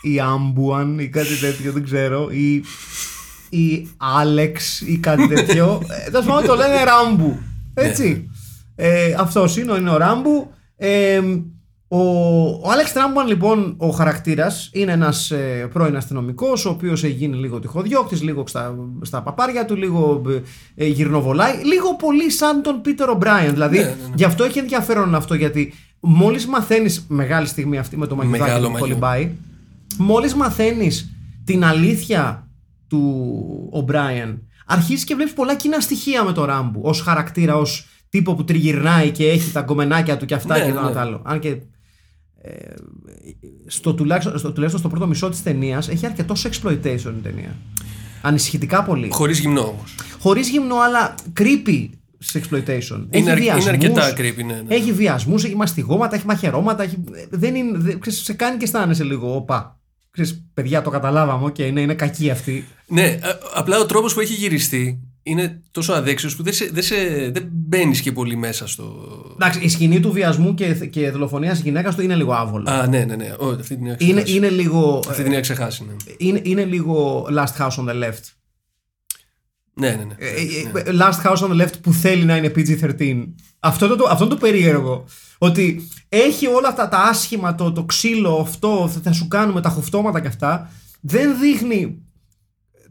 ή 0.01 0.19
Άμπουαν 0.19 0.99
ή 0.99 1.07
κάτι 1.07 1.35
τέτοιο 1.35 1.71
δεν 1.71 1.83
ξέρω 1.83 2.29
ή, 2.31 2.63
ή 3.49 3.87
Άλεξ 3.97 4.81
ή 4.81 4.97
κάτι 4.97 5.27
τέτοιο. 5.27 5.81
Ε, 6.05 6.09
τέλος 6.09 6.25
πάντων 6.25 6.45
το 6.45 6.55
λένε 6.55 6.83
Ράμπου. 6.83 7.39
Έτσι. 7.73 8.29
Ε, 8.75 9.15
αυτός 9.17 9.57
είναι, 9.57 9.73
είναι 9.73 9.89
ο 9.89 9.97
Ράμπου. 9.97 10.51
Ε, 10.75 11.21
ο, 11.91 11.99
ο 12.49 12.69
Άλεξ 12.71 12.93
Τράμπουαν 12.93 13.27
λοιπόν 13.27 13.73
ο 13.77 13.89
χαρακτήρας 13.89 14.69
είναι 14.73 14.91
ένας 14.91 15.31
ε, 15.31 15.69
πρώην 15.73 15.95
αστυνομικός 15.95 16.65
ο 16.65 16.69
οποίος 16.69 17.03
έχει 17.03 17.13
γίνει 17.13 17.35
λίγο 17.37 17.59
τυχοδιώκτης 17.59 18.21
λίγο 18.21 18.43
στα, 18.47 18.75
στα 19.01 19.21
παπάρια 19.21 19.65
του 19.65 19.75
λίγο 19.75 20.21
ε, 20.75 20.85
γυρνοβολάει 20.87 21.53
λίγο 21.63 21.95
πολύ 21.95 22.31
σαν 22.31 22.61
τον 22.61 22.81
Πίτερ 22.81 23.09
Ομπράιεν 23.09 23.51
δηλαδή 23.53 23.77
Ναι, 23.77 23.83
ναι, 23.83 23.89
ναι. 23.89 24.13
γι' 24.15 24.23
αυτό 24.23 24.43
έχει 24.43 24.59
ενδιαφέρον 24.59 25.15
αυτό 25.15 25.33
γιατί 25.33 25.73
μόλις 25.99 26.47
μαθαίνεις 26.47 27.05
μεγάλη 27.07 27.47
στιγμή 27.47 27.77
αυτή 27.77 27.97
με 27.97 28.07
το 28.07 28.15
μαγιδάκι 28.15 28.41
Μεγάλο 28.43 28.65
που 28.65 28.71
μαγιό. 28.71 28.87
κολυμπάει 28.87 29.31
μόλις 29.97 30.33
μαθαίνεις 30.35 31.09
την 31.45 31.63
αλήθεια 31.65 32.47
του 32.87 33.29
O'Brien 33.73 34.37
αρχίζεις 34.65 35.03
και 35.03 35.15
βλέπεις 35.15 35.33
πολλά 35.33 35.55
κοινά 35.55 35.79
στοιχεία 35.79 36.23
με 36.23 36.31
το 36.31 36.45
Ράμπου 36.45 36.81
ως 36.83 37.01
χαρακτήρα, 37.01 37.55
ως 37.55 37.87
τύπο 38.09 38.33
που 38.35 38.43
τριγυρνάει 38.43 39.09
και 39.11 39.29
έχει 39.29 39.51
τα 39.51 39.61
γκομενάκια 39.61 40.17
του 40.17 40.25
και 40.25 40.33
αυτά 40.33 40.57
Ναι, 40.57 40.63
και 40.65 40.69
το 40.71 40.73
ναι. 40.73 40.79
ένα 40.79 40.91
το 40.93 40.99
άλλο. 40.99 41.21
Αν 41.25 41.39
και 41.39 41.57
ε, 42.41 42.51
στο, 43.67 43.93
τουλάχιστον, 43.93 44.37
στο, 44.37 44.51
τουλάχιστον 44.51 44.79
στο 44.79 44.89
πρώτο 44.89 45.07
μισό 45.07 45.29
της 45.29 45.43
ταινίας 45.43 45.89
έχει 45.89 46.05
αρκετό 46.05 46.35
exploitation 46.35 47.13
η 47.17 47.21
ταινία. 47.23 47.55
Ανησυχητικά 48.21 48.83
πολύ. 48.83 49.09
Χωρίς 49.11 49.39
γυμνό 49.39 49.61
όμως. 49.61 49.95
Χωρίς 50.19 50.49
γυμνό 50.49 50.75
αλλά 50.79 51.15
creepy 51.39 51.89
sexploitation. 52.17 52.67
έχει 52.67 52.89
αρκε- 52.89 53.15
είναι 53.15 53.33
βιασμούς, 53.33 53.67
αρκετά 53.67 54.13
creepy, 54.17 54.45
ναι, 54.45 54.61
ναι. 54.67 54.75
Έχει 54.75 54.91
βιασμούς, 54.93 55.43
έχει 55.43 55.55
μαστιγώματα, 55.55 56.15
έχει 56.15 56.25
μαχαιρώματα. 56.25 56.83
Έχει... 56.83 57.03
Δεν 57.29 57.55
είναι, 57.55 57.77
δεν, 57.77 57.99
ξέρεις, 57.99 58.23
σε 58.23 58.33
κάνει 58.33 58.57
και 58.57 58.63
αισθάνεσαι 58.63 59.03
λίγο. 59.03 59.35
Οπα. 59.35 59.79
Ξέρεις, 60.11 60.45
παιδιά, 60.53 60.81
το 60.81 60.89
καταλάβαμε. 60.89 61.45
Οκ, 61.45 61.57
ναι, 61.59 61.81
είναι 61.81 61.93
κακή 61.93 62.29
αυτή. 62.29 62.65
Ναι, 62.87 63.03
α- 63.03 63.37
απλά 63.55 63.79
ο 63.79 63.85
τρόπος 63.85 64.13
που 64.13 64.19
έχει 64.19 64.33
γυριστεί 64.33 64.99
είναι 65.23 65.61
τόσο 65.71 65.93
αδέξιος 65.93 66.35
που 66.35 66.43
δεν, 66.43 66.53
σε, 66.53 66.69
δεν, 66.73 66.83
σε, 66.83 66.95
δεν 67.33 67.49
μπαίνεις 67.51 68.01
και 68.01 68.11
πολύ 68.11 68.35
μέσα 68.35 68.67
στο. 68.67 68.93
Εντάξει, 69.33 69.59
η 69.59 69.69
σκηνή 69.69 69.99
του 69.99 70.11
βιασμού 70.11 70.53
και, 70.53 70.73
και 70.73 71.11
δολοφονίας 71.11 71.53
της 71.53 71.63
γυναίκας 71.63 71.95
του 71.95 72.01
είναι 72.01 72.15
λίγο 72.15 72.33
άβολο. 72.33 72.69
Α, 72.69 72.87
ναι, 72.87 73.03
ναι, 73.03 73.15
ναι. 73.15 73.33
Ω, 73.39 73.47
αυτή 73.47 73.75
την 73.75 73.85
είχα 73.85 73.95
είναι, 73.99 74.21
ξεχάσει. 74.21 74.35
είναι 74.35 74.49
λίγο. 74.49 75.03
Αυτή 75.09 75.23
την 75.23 75.31
είχα 75.31 75.41
ξεχάσει, 75.41 75.85
ναι. 75.85 75.93
Είναι, 76.17 76.41
είναι 76.43 76.63
λίγο 76.65 77.27
Last 77.31 77.61
House 77.61 77.75
on 77.75 77.89
the 77.89 78.03
Left. 78.03 78.23
Ναι, 79.73 79.89
ναι, 79.89 80.03
ναι. 80.03 80.15
Ε, 80.17 80.29
ε, 80.79 80.97
Last 80.99 81.23
House 81.23 81.37
on 81.37 81.51
the 81.51 81.61
Left 81.61 81.81
που 81.81 81.93
θέλει 81.93 82.25
να 82.25 82.37
είναι 82.37 82.51
PG-13. 82.55 83.27
Αυτό 83.59 83.85
είναι 83.85 83.95
το, 83.95 84.07
αυτό 84.09 84.23
είναι 84.23 84.33
το 84.33 84.39
περίεργο. 84.39 85.05
Ότι 85.37 85.87
έχει 86.09 86.47
όλα 86.47 86.67
αυτά 86.67 86.89
τα 86.89 86.97
άσχημα, 86.97 87.55
το, 87.55 87.71
το 87.71 87.83
ξύλο, 87.83 88.35
αυτό, 88.35 88.89
θα, 88.93 88.99
θα 89.03 89.11
σου 89.11 89.27
κάνουμε 89.27 89.61
τα 89.61 89.69
χουφτώματα 89.69 90.19
και 90.19 90.27
αυτά. 90.27 90.71
Δεν 91.01 91.39
δείχνει 91.39 92.01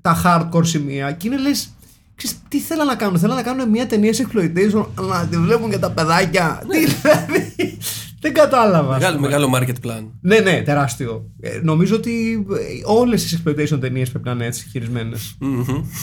τα 0.01 0.23
hardcore 0.25 0.67
σημεία 0.67 1.13
και 1.13 1.27
είναι 1.27 1.39
λες, 1.39 1.75
ξέρεις, 2.19 2.37
τι 2.49 2.59
θέλω 2.61 2.85
να 2.85 2.95
κάνουν. 2.95 3.19
Θέλω 3.19 3.35
να 3.35 3.43
κάνουν 3.43 3.69
μια 3.69 3.87
ταινία 3.87 4.13
σε 4.13 4.27
exploitation, 4.29 4.85
να 5.09 5.27
τη 5.31 5.37
βλέπουν 5.37 5.71
και 5.71 5.79
τα 5.79 5.91
παιδάκια. 5.91 6.63
Τι 6.71 6.79
δηλαδή, 6.87 7.79
δεν 8.21 8.35
κατάλαβα. 8.35 8.95
ας 8.95 8.99
Μεγάλο, 9.01 9.17
πούμε. 9.17 9.29
μεγάλο 9.29 9.51
market 9.55 9.87
plan. 9.87 10.05
Ναι, 10.21 10.39
ναι, 10.39 10.63
τεράστιο. 10.65 11.31
Ε, 11.41 11.61
νομίζω 11.63 11.95
ότι 11.97 12.47
όλες 12.85 13.23
τις 13.23 13.39
exploitation 13.43 13.81
ταινίες 13.81 14.11
πρέπει 14.11 14.27
να 14.27 14.33
είναι 14.33 14.47
έτσι 14.47 14.69
χειρισμένες. 14.71 15.37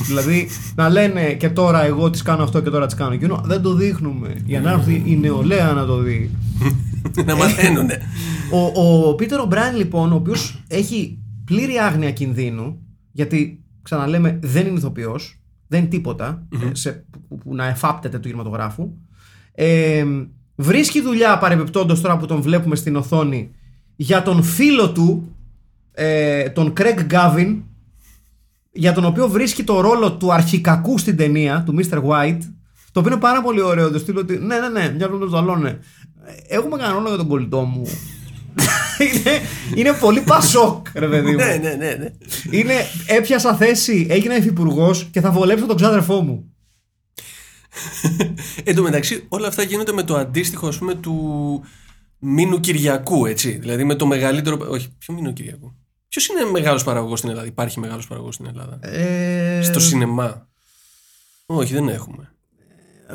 δηλαδή 0.07 0.47
να 0.75 0.89
λένε 0.89 1.33
και 1.33 1.49
τώρα 1.49 1.85
εγώ 1.85 2.09
τις 2.09 2.21
κάνω 2.21 2.43
αυτό 2.43 2.61
και 2.61 2.69
τώρα 2.69 2.85
τις 2.85 2.95
κάνω 2.95 3.13
εκείνο. 3.13 3.41
Δεν 3.45 3.61
το 3.61 3.73
δείχνουμε. 3.73 4.35
Για 4.45 4.61
να 4.61 4.71
έρθει 4.71 5.03
η 5.05 5.17
νεολαία 5.17 5.71
να 5.71 5.85
το 5.85 5.97
δει. 5.97 6.31
να 7.25 7.35
μαθαίνουνε. 7.35 8.01
Ο, 8.51 8.81
ο 9.09 9.15
Πίτερ 9.15 9.39
Ομπράιν 9.39 9.75
λοιπόν, 9.75 10.11
ο 10.11 10.15
οποίος 10.15 10.63
έχει 10.67 11.19
πλήρη 11.45 11.77
άγνοια 11.77 12.11
κινδύνου, 12.11 12.77
γιατί 13.11 13.63
ξαναλέμε 13.81 14.39
δεν 14.43 14.67
είναι 14.67 14.77
ηθοποιός, 14.77 15.39
δεν 15.67 15.79
είναι 15.79 15.89
τίποτα 15.89 16.47
ε, 16.63 16.75
σε, 16.75 17.05
που, 17.27 17.37
που 17.37 17.55
να 17.55 17.65
εφάπτεται 17.65 18.19
του 18.19 18.27
κινηματογράφου. 18.27 18.91
Ε, 19.51 20.05
βρίσκει 20.55 21.01
δουλειά 21.01 21.37
παρεμπιπτόντως 21.37 22.01
τώρα 22.01 22.17
που 22.17 22.25
τον 22.25 22.41
βλέπουμε 22.41 22.75
στην 22.75 22.95
οθόνη 22.95 23.51
για 23.95 24.21
τον 24.21 24.43
φίλο 24.43 24.91
του, 24.91 25.35
ε, 25.91 26.49
τον 26.49 26.73
Craig 26.77 27.11
Gavin, 27.11 27.61
για 28.71 28.93
τον 28.93 29.05
οποίο 29.05 29.27
βρίσκει 29.27 29.63
το 29.63 29.81
ρόλο 29.81 30.11
του 30.13 30.33
αρχικακού 30.33 30.97
στην 30.97 31.17
ταινία, 31.17 31.63
του 31.65 31.75
Mr. 31.77 32.03
White, 32.03 32.41
το 32.91 32.99
οποίο 32.99 33.11
είναι 33.11 33.21
πάρα 33.21 33.41
πολύ 33.41 33.61
ωραίο. 33.61 33.91
Το 33.91 33.99
στείλω 33.99 34.19
ότι 34.19 34.37
ναι, 34.37 34.59
ναι, 34.59 34.69
ναι, 34.69 34.93
μια 34.95 35.09
το 35.09 35.27
ζαλώνε. 35.27 35.79
Έχουμε 36.47 36.77
κανένα 36.77 36.93
ρόλο 36.93 37.07
για 37.07 37.17
τον 37.17 37.27
κολλητό 37.27 37.61
μου. 37.61 37.87
Είναι, 38.99 39.31
είναι 39.75 39.93
πολύ 39.93 40.21
πασόκ, 40.21 40.87
ρε 40.93 41.07
παιδί 41.07 41.31
μου. 41.31 41.35
ναι, 41.37 41.59
ναι, 41.61 41.73
ναι, 41.73 41.93
ναι. 41.93 42.09
Είναι, 42.57 42.73
έπιασα 43.07 43.55
θέση, 43.55 44.07
έγινα 44.09 44.35
υφυπουργός 44.37 45.07
και 45.11 45.21
θα 45.21 45.31
βολέψω 45.31 45.65
τον 45.65 45.75
ξάδερφό 45.75 46.21
μου. 46.21 46.49
Εν 48.63 48.75
τω 48.75 48.81
μεταξύ, 48.81 49.25
όλα 49.29 49.47
αυτά 49.47 49.63
γίνονται 49.63 49.91
με 49.91 50.03
το 50.03 50.15
αντίστοιχο, 50.15 50.67
ας 50.67 50.77
πούμε, 50.77 50.93
του 50.95 51.63
Μήνου 52.19 52.59
Κυριακού, 52.59 53.25
έτσι. 53.25 53.51
Δηλαδή 53.51 53.83
με 53.83 53.95
το 53.95 54.05
μεγαλύτερο. 54.05 54.57
Όχι, 54.69 54.89
ποιο 54.97 55.13
Μήνου 55.13 55.33
Κυριακού; 55.33 55.75
Ποιος 56.07 56.27
είναι 56.27 56.43
μεγάλος 56.51 56.83
παραγωγός 56.83 57.17
στην 57.19 57.29
Ελλάδα, 57.31 57.47
Υπάρχει 57.47 57.79
μεγάλος 57.79 58.07
παραγωγός 58.07 58.33
στην 58.35 58.45
Ελλάδα; 58.45 58.79
Ε, 58.81 59.61
Στο 59.63 59.79
σινεμά; 59.79 60.47
Όχι, 61.45 61.73
δεν 61.73 61.87
έχουμε. 61.87 62.29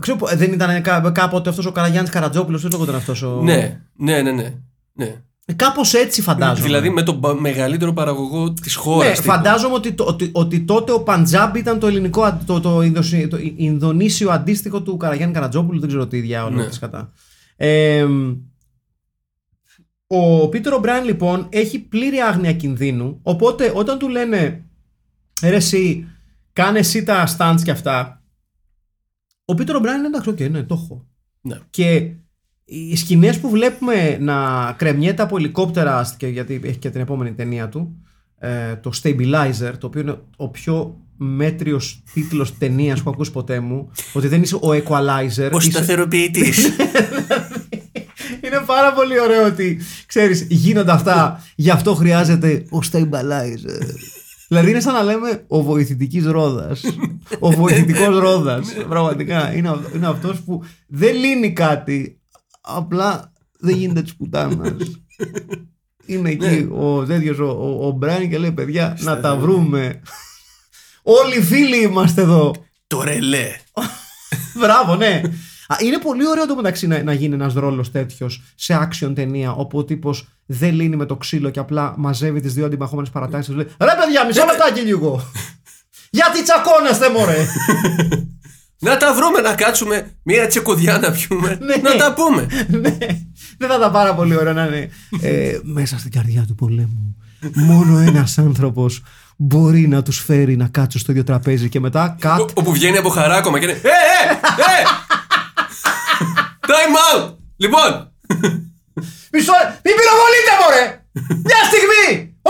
Ξέρω, 0.01 0.17
πω, 0.17 0.27
δεν 0.27 0.53
ήταν 0.53 0.83
κά- 0.83 1.13
κάποτε 1.13 1.49
αυτός 1.49 1.67
ο 1.67 1.73
Καραγιάννης 1.73 2.11
Καρατζόπουλος, 2.11 2.63
δεν 2.63 2.71
το 2.71 2.83
ήταν 2.83 2.95
αυτός 2.95 3.23
ο. 3.23 3.41
Ναι, 3.43 3.81
ναι, 3.97 4.23
ναι, 4.23 4.33
ναι. 4.33 4.55
ναι. 4.93 5.23
Κάπως 5.57 5.95
έτσι 5.95 6.23
φαντάζομαι. 6.23 6.67
Δηλαδή 6.67 6.91
με 6.91 7.03
τον 7.03 7.21
πα- 7.21 7.35
μεγαλύτερο 7.35 7.93
παραγωγό 7.93 8.53
της 8.53 8.75
χώρας. 8.75 9.19
Ναι, 9.19 9.25
φαντάζομαι 9.25 9.75
ότι, 9.75 9.93
το- 9.93 10.05
ότι, 10.05 10.31
ότι 10.33 10.61
τότε 10.61 10.93
ο 10.93 11.03
Παντζάμπ 11.03 11.57
ήταν 11.57 11.79
το 11.79 11.87
ελληνικό, 11.87 12.23
αν- 12.23 12.43
το, 12.47 12.61
το, 12.61 12.83
Ινδοσι- 12.83 13.29
το 13.29 13.39
Ινδονήσιο 13.57 14.31
αντίστοιχο 14.31 14.83
του 14.83 14.97
Καραγιάννη 14.97 15.35
Καρατζόπουλου, 15.35 15.79
δεν 15.81 15.89
ξέρω 15.89 16.07
τι 16.07 16.21
διάολο 16.21 16.57
Ναι. 16.57 16.63
ναι. 16.63 16.69
κατά. 16.81 17.13
Ε, 17.57 18.07
ο 20.07 20.49
Πίτερ 20.49 20.73
Ομπράιν 20.73 21.05
λοιπόν 21.05 21.47
έχει 21.51 21.79
πλήρη 21.79 22.17
άγνοια 22.21 22.53
κινδύνου, 22.53 23.19
οπότε 23.23 23.73
όταν 23.75 23.99
του 23.99 24.09
λένε 24.09 24.65
ρε 25.43 25.57
εσύ, 25.57 26.07
κάνε 26.53 26.79
εσύ 26.79 27.03
τα 27.03 27.37
stunts 27.39 27.61
και 27.65 27.71
αυτά, 27.71 28.23
ο 29.45 29.55
Πίτερ 29.55 29.77
Ομπράιν 29.77 29.99
είναι 29.99 30.07
εντάξει, 30.07 30.29
οκ, 30.29 30.41
ναι, 30.41 30.63
το 30.63 30.75
έχω. 30.75 31.07
Ναι. 31.41 31.59
Και 31.71 32.13
οι 32.73 32.97
σκηνές 32.97 33.39
που 33.39 33.51
βλέπουμε 33.51 34.17
να 34.21 34.35
κρεμιέται 34.77 35.23
από 35.23 35.37
ελικόπτερα, 35.37 36.15
και 36.17 36.27
γιατί 36.27 36.61
έχει 36.65 36.79
και 36.79 36.91
την 36.91 37.01
επόμενη 37.01 37.33
ταινία 37.33 37.69
του, 37.69 37.97
ε, 38.39 38.77
το 38.77 38.91
Stabilizer, 39.03 39.73
το 39.79 39.87
οποίο 39.87 40.01
είναι 40.01 40.19
ο 40.37 40.49
πιο 40.49 40.97
μέτριος 41.17 42.03
τίτλος 42.13 42.59
ταινίας 42.59 42.95
που 42.97 43.03
έχω 43.05 43.11
ακούσει 43.11 43.33
ποτέ 43.33 43.61
μου, 43.61 43.91
ότι 44.13 44.29
δεν 44.29 44.43
είσαι 44.43 44.55
ο 44.55 44.69
Equalizer. 44.71 45.51
Ο 45.53 45.57
είσαι- 45.57 45.71
σταθεροποιητής. 45.71 46.67
είναι 48.45 48.63
πάρα 48.67 48.93
πολύ 48.93 49.21
ωραίο 49.21 49.47
ότι, 49.47 49.79
ξέρεις, 50.07 50.47
γίνονται 50.51 50.93
αυτά, 50.93 51.45
γι' 51.55 51.71
αυτό 51.71 51.95
χρειάζεται 51.95 52.65
ο 52.71 52.79
Stabilizer. 52.93 53.81
δηλαδή 54.49 54.71
είναι 54.71 54.81
σαν 54.81 54.95
να 54.95 55.03
λέμε 55.03 55.45
ο 55.47 55.63
βοηθητικής 55.63 56.25
ρόδας. 56.27 56.83
ο 57.39 57.51
βοηθητικός 57.51 58.19
ρόδας. 58.19 58.73
Πραγματικά. 58.89 59.55
Είναι, 59.55 59.69
αυ- 59.69 59.95
είναι 59.95 60.07
αυτός 60.07 60.41
που 60.41 60.63
δεν 60.87 61.15
λύνει 61.17 61.53
κάτι, 61.53 62.20
απλά 62.61 63.33
δεν 63.59 63.77
γίνεται 63.77 64.03
της 64.03 64.17
πουτάνας. 64.17 64.73
είναι 66.07 66.31
εκεί 66.31 66.69
ο 66.73 67.05
τέτοιος 67.05 67.39
ο, 67.39 67.47
ο, 67.47 67.87
ο 67.87 67.91
Μπράιν 67.91 68.31
και 68.31 68.39
λέει 68.39 68.53
παιδιά 68.53 68.97
να 69.01 69.21
τα 69.21 69.37
βρούμε. 69.37 70.01
Όλοι 71.03 71.43
φίλοι 71.43 71.83
είμαστε 71.83 72.23
εδώ. 72.23 72.55
Το 72.87 73.03
ρελέ. 73.03 73.57
Μπράβο, 74.61 74.97
ναι. 74.97 75.23
Α, 75.67 75.77
Είναι 75.79 75.99
πολύ 75.99 76.29
ωραίο 76.29 76.47
το 76.47 76.55
μεταξύ 76.55 76.87
να, 76.87 77.03
να 77.03 77.13
γίνει 77.13 77.35
ένας 77.35 77.55
ρόλος 77.55 77.91
τέτοιος 77.91 78.43
σε 78.55 78.89
action 78.89 79.13
ταινία 79.15 79.53
όπου 79.53 79.79
ο 79.79 79.85
τύπο 79.85 80.15
δεν 80.47 80.75
λύνει 80.75 80.97
με 80.97 81.07
το 81.07 81.17
ξύλο 81.17 81.51
και 81.51 81.59
απλά 81.59 81.95
μαζεύει 81.97 82.41
τις 82.41 82.55
δύο 82.55 82.67
αντιμαχόμενες 82.67 83.11
παρατάξεις 83.11 83.55
και 83.55 83.61
λέει 83.61 83.67
Ρε 83.81 83.93
παιδιά, 84.01 84.27
μισό 84.27 84.45
λεπτάκι 84.45 84.81
λίγο. 84.81 85.21
Γιατί 86.11 86.43
τσακώνεστε, 86.43 87.11
μωρέ. 87.11 87.47
Να 88.81 88.97
τα 88.97 89.15
βρούμε 89.15 89.41
να 89.41 89.55
κάτσουμε 89.55 90.11
μία 90.23 90.47
τσεκοδιά 90.47 90.99
να 90.99 91.11
πιούμε. 91.11 91.59
Ναι. 91.67 91.77
να 91.77 91.97
τα 91.97 92.13
πούμε. 92.15 92.47
ναι. 92.69 92.97
Δεν 93.59 93.69
θα 93.69 93.75
ήταν 93.77 93.93
πάρα 93.93 94.15
πολύ 94.15 94.37
ωραίο 94.37 94.53
να 94.53 94.65
είναι 94.65 94.91
ε, 95.23 95.59
μέσα 95.63 95.99
στην 95.99 96.11
καρδιά 96.11 96.45
του 96.47 96.55
πολέμου. 96.55 97.17
Μόνο 97.55 97.99
ένας 97.99 98.39
άνθρωπος 98.39 99.03
μπορεί 99.37 99.89
να 99.89 100.03
τους 100.03 100.19
φέρει 100.19 100.57
να 100.57 100.69
κάτσουν 100.69 101.01
στο 101.01 101.11
ίδιο 101.13 101.25
τραπέζι 101.25 101.69
και 101.69 101.81
μετά 101.81 102.05
Ο- 102.05 102.21
κατ. 102.21 102.51
Όπου 102.55 102.73
βγαίνει 102.73 102.97
από 102.97 103.09
χαράκομα 103.09 103.59
και 103.59 103.65
είναι. 103.65 103.81
Ε, 103.83 103.89
ε, 103.89 104.33
ε! 104.73 104.83
Time 106.71 106.95
out! 107.09 107.35
Λοιπόν, 107.57 107.91
Μισό, 109.33 109.57
μην 109.85 109.95
πυροβολείτε, 109.99 110.53
μωρέ! 110.61 110.85
Μια 111.49 111.61
στιγμή! 111.71 112.07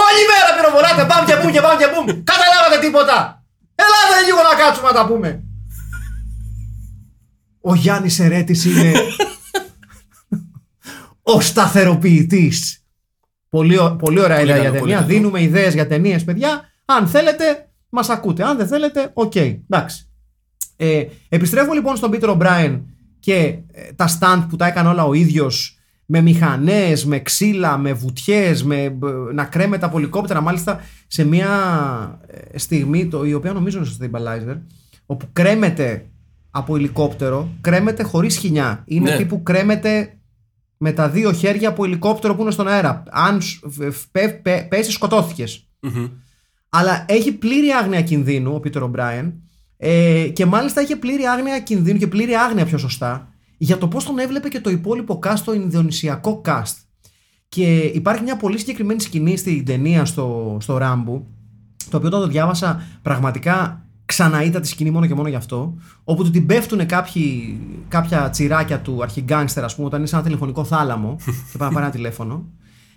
Όλη 0.07 0.21
μέρα 0.31 0.51
πυροβολάτε, 0.57 1.03
πάμε 1.11 1.25
και 1.29 1.37
πού 1.41 1.47
και 1.55 1.61
πάμε 1.65 1.77
και 1.83 1.89
πού. 1.93 1.99
Καταλάβατε 2.33 2.77
τίποτα! 2.85 3.17
Ελάτε 3.83 4.19
λίγο 4.27 4.41
να 4.49 4.55
κάτσουμε 4.63 4.89
να 4.91 4.97
τα 4.99 5.05
πούμε. 5.11 5.29
Ο 7.71 7.75
Γιάννης 7.75 8.19
Ερέτης 8.19 8.65
είναι 8.65 8.93
ο 11.23 11.41
σταθεροποιητής. 11.41 12.85
Πολύ, 13.49 13.79
ω- 13.79 13.97
πολύ 13.99 14.21
ωραία 14.21 14.41
ιδέα 14.41 14.57
καλό, 14.57 14.71
για 14.71 14.79
πολύ 14.79 14.93
ταινία. 14.93 15.07
καλό. 15.07 15.19
Δίνουμε 15.19 15.43
ιδέες 15.43 15.75
για 15.75 15.87
ταινίες, 15.87 16.25
παιδιά. 16.25 16.61
Αν 16.85 17.07
θέλετε, 17.09 17.69
μας 17.89 18.09
ακούτε. 18.09 18.45
Αν 18.45 18.57
δεν 18.57 18.67
θέλετε, 18.67 19.11
οκ. 19.15 19.35
Εντάξει. 19.37 20.05
Ε, 20.77 21.05
επιστρέφω 21.29 21.73
λοιπόν 21.73 21.97
στον 21.97 22.11
Πίτερ 22.11 22.29
Ομπράιν 22.29 22.81
και 23.21 23.35
ε, 23.73 23.93
τα 23.97 24.19
stand 24.21 24.47
που 24.49 24.57
τα 24.57 24.67
έκανε 24.67 24.89
όλα 24.89 25.05
ο 25.05 25.13
ίδιος 25.13 25.79
με 26.07 26.21
μηχανές, 26.21 27.05
με 27.05 27.19
ξύλα, 27.21 27.79
με 27.79 27.93
βουτιές, 27.93 28.63
με 28.63 28.83
ε, 28.83 28.93
να 29.35 29.45
κρέμεται 29.45 29.87
από 29.87 29.99
ελικόπτερα. 29.99 30.41
Μάλιστα 30.41 30.81
σε 31.07 31.25
μια 31.25 31.49
ε, 32.27 32.59
στιγμή, 32.59 33.07
το, 33.07 33.25
η 33.25 33.35
οποία 33.35 33.53
νομίζω 33.53 33.79
είναι 33.79 33.87
στο 33.87 34.05
Stabilizer, 34.05 34.57
όπου 35.07 35.27
κρέμεται 35.33 36.07
από 36.51 36.77
ελικόπτερο, 36.77 37.49
κρέμεται 37.61 38.03
χωρίς 38.03 38.37
χινιά. 38.37 38.83
Είναι 38.87 39.11
Ναι. 39.11 39.17
τύπου 39.17 39.43
κρέμεται 39.43 40.15
με 40.77 40.93
τα 40.93 41.09
δύο 41.09 41.33
χέρια 41.33 41.69
από 41.69 41.85
ελικόπτερο 41.85 42.35
που 42.35 42.43
είναι 42.43 42.51
στον 42.51 42.69
αέρα. 42.69 43.03
Αν 43.11 43.41
σου- 43.43 43.71
φ- 43.73 43.93
φ- 43.93 44.07
πε- 44.11 44.43
πε- 44.43 44.69
πέσει, 44.69 44.91
σκοτώθηκες. 44.91 45.69
Αλλά 46.69 47.05
έχει 47.09 47.33
πλήρη 47.33 47.71
άγνοια 47.71 48.03
κινδύνου 48.03 48.55
ο 48.55 48.61
Πίτερ 48.61 48.83
Ομπράιν 48.83 49.33
ε, 49.77 50.29
και 50.33 50.47
μάλιστα 50.47 50.81
είχε 50.83 50.97
πλήρη 50.97 51.25
άγνοια 51.27 51.61
κινδύνου 51.61 51.99
και 51.99 52.07
πλήρη 52.07 52.35
άγνοια 52.35 52.65
πιο 52.65 52.79
σωστά 52.79 53.29
για 53.59 53.79
το 53.79 53.89
πώς 53.89 54.05
τον 54.05 54.19
έβλεπε 54.19 54.49
και 54.49 54.61
το 54.61 54.71
υπόλοιπο 54.71 55.19
cast, 55.27 55.39
το 55.45 55.53
ινδονησιακό 55.53 56.43
cast. 56.45 56.75
Και 57.49 57.79
υπάρχει 57.79 58.23
μια 58.23 58.37
πολύ 58.37 58.59
συγκεκριμένη 58.59 59.01
σκηνή 59.01 59.37
στην 59.37 59.65
ταινία 59.65 60.05
στο, 60.05 60.57
στο 60.61 60.77
Ράμπου, 60.79 61.27
το 61.91 61.97
οποίο 61.97 62.09
όταν 62.09 62.21
το 62.21 62.27
διάβασα 62.27 62.83
πραγματικά 63.03 63.85
ξαναείδα 64.11 64.61
τη 64.61 64.69
σκηνή 64.69 64.91
μόνο 64.91 65.07
και 65.07 65.15
μόνο 65.15 65.29
γι' 65.29 65.35
αυτό, 65.35 65.75
όπου 66.05 66.25
του 66.25 66.31
την 66.31 66.47
πέφτουν 66.47 66.87
κάποιοι, 66.87 67.59
κάποια 67.89 68.31
τσιράκια 68.31 68.81
του 68.81 69.03
αρχιγκάνγκστερ, 69.03 69.65
ας 69.65 69.75
πούμε, 69.75 69.87
όταν 69.87 69.99
είναι 69.99 70.09
σε 70.09 70.15
ένα 70.15 70.25
τηλεφωνικό 70.25 70.65
θάλαμο 70.65 71.17
και 71.53 71.59
πάει 71.59 71.69
να 71.69 71.75
πάρει 71.75 71.85
ένα 71.85 71.95
τηλέφωνο. 71.95 72.49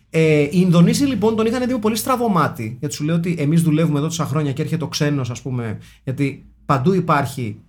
Ε, 0.10 0.42
οι 0.42 0.50
Ινδονήσοι 0.52 1.04
λοιπόν 1.04 1.36
τον 1.36 1.46
είχαν 1.46 1.68
δει 1.68 1.74
με 1.74 1.80
πολύ 1.80 1.96
στραβωμάτι. 1.96 2.78
Γιατί 2.80 2.96
σου 2.96 3.04
λέει 3.04 3.16
ότι 3.16 3.36
εμείς 3.40 3.62
δουλεύουμε 3.62 3.98
εδώ 3.98 4.08
τόσα 4.08 4.26
χρόνια 4.26 4.52
και 4.52 4.62
έρχεται 4.62 4.84
ο 4.84 4.88
ξένος, 4.88 5.30
ας 5.30 5.42
πούμε. 5.42 5.78
Γιατί 6.04 6.46
παντού 6.66 6.94
υπάρχει. 6.94 7.60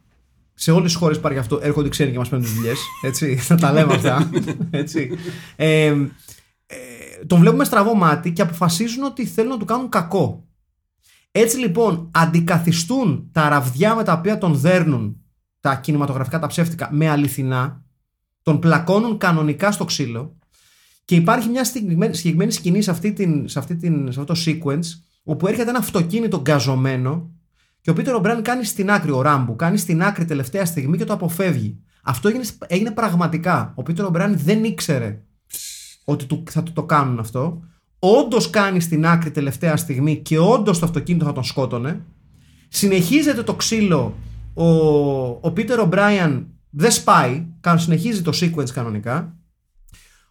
Σε 0.55 0.71
όλες 0.71 0.85
τις 0.85 0.95
χώρες 0.95 1.17
υπάρχει 1.17 1.39
αυτό. 1.39 1.59
Έρχονται 1.63 1.87
οι 1.87 1.91
ξένοι 1.91 2.11
και 2.11 2.19
μας 2.19 2.29
παίρνουν 2.29 2.47
τις 2.47 2.57
δουλειές. 2.57 2.79
Έτσι. 3.03 3.37
Θα 3.49 3.55
τα 3.55 3.73
λέμε 3.73 3.95
αυτά. 3.95 4.31
Έτσι. 4.71 5.11
Ε, 5.57 5.87
ε, 5.87 6.77
τον 7.27 7.41
βλέπουμε 7.41 7.65
στραβό 7.65 7.95
μάτι 7.95 8.33
και 8.33 8.43
αποφασίζουν 8.43 9.05
ότι 9.05 9.27
θέλουν 9.27 9.51
να 9.51 9.59
του 9.59 9.65
κάνουν 9.65 9.89
κακό. 9.89 10.45
Έτσι 11.37 11.59
λοιπόν 11.59 12.11
αντικαθιστούν 12.13 13.29
τα 13.33 13.49
ραβδιά 13.49 13.95
με 13.95 14.03
τα 14.03 14.13
οποία 14.13 14.39
τον 14.39 14.55
δέρνουν 14.55 15.17
τα 15.61 15.75
κινηματογραφικά 15.77 16.39
τα 16.39 16.47
ψεύτικα 16.47 16.89
με 16.93 17.09
αληθινά, 17.09 17.85
τον 18.43 18.59
πλακώνουν 18.59 19.19
κανονικά 19.19 19.73
στο 19.73 19.85
ξύλο 19.85 20.39
και 21.05 21.15
υπάρχει 21.15 21.49
μια 21.49 21.65
συγκεκριμένη, 21.65 22.15
συγκεκριμένη 22.15 22.53
σκηνή 22.53 22.83
σε, 22.83 22.91
αυτή 22.91 23.13
την, 23.13 23.49
σε, 23.49 23.59
αυτή 23.59 23.77
την, 23.77 24.13
σε 24.13 24.21
αυτό 24.21 24.35
το 24.35 24.41
sequence 24.47 24.85
όπου 25.25 25.47
έρχεται 25.47 25.71
ένα 25.71 25.79
αυτοκίνητο 25.79 26.41
γκαζωμένο 26.41 27.31
και 27.81 27.91
ο 27.91 27.93
Πίτερ 27.93 28.15
Ομπράν 28.15 28.43
κάνει 28.43 28.65
στην 28.65 28.91
άκρη, 28.91 29.11
ο 29.11 29.23
Ράμπου, 29.23 29.57
κάνει 29.57 29.79
στην 29.79 30.03
άκρη 30.03 30.25
τελευταία 30.25 30.65
στιγμή 30.65 30.97
και 30.97 31.05
το 31.05 31.13
αποφεύγει. 31.13 31.79
Αυτό 32.03 32.29
έγινε, 32.29 32.45
έγινε 32.67 32.91
πραγματικά. 32.91 33.73
Ο 33.77 33.83
Πίτερ 33.83 34.05
Ομπράν 34.05 34.39
δεν 34.39 34.65
ήξερε 34.65 35.23
ότι 36.05 36.27
του, 36.27 36.43
θα 36.51 36.63
του 36.63 36.73
το 36.73 36.85
κάνουν 36.85 37.19
αυτό. 37.19 37.63
Όντως 38.07 38.51
κάνει 38.51 38.81
στην 38.81 39.07
άκρη 39.07 39.31
τελευταία 39.31 39.77
στιγμή 39.77 40.17
και 40.17 40.39
όντως 40.39 40.79
το 40.79 40.85
αυτοκίνητο 40.87 41.25
θα 41.25 41.33
τον 41.33 41.45
σκότωνε. 41.45 42.05
Συνεχίζεται 42.69 43.43
το 43.43 43.55
ξύλο. 43.55 44.15
Ο, 44.55 44.67
ο 45.41 45.51
Πίτερ 45.53 45.79
Ομπράιαν 45.81 46.47
δεν 46.71 46.91
σπάει. 46.91 47.47
κα- 47.61 47.79
Συνεχίζει 47.79 48.23
το 48.23 48.33
sequence 48.35 48.71
κανονικά. 48.71 49.37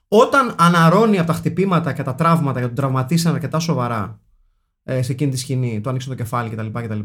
Όταν 0.07 0.55
αναρώνει 0.57 1.17
από 1.17 1.27
τα 1.27 1.33
χτυπήματα 1.33 1.93
και 1.93 2.03
τα 2.03 2.15
τραύματα 2.15 2.59
γιατί 2.59 2.75
τον 2.75 2.83
τραυματίσαν 2.83 3.33
αρκετά 3.33 3.59
σοβαρά 3.59 4.19
ε, 4.83 5.01
σε 5.01 5.11
εκείνη 5.11 5.31
τη 5.31 5.37
σκηνή, 5.37 5.81
του 5.81 5.89
άνοιξε 5.89 6.09
το 6.09 6.15
κεφάλι 6.15 6.49
κτλ. 6.49 6.67
κτλ 6.81 6.99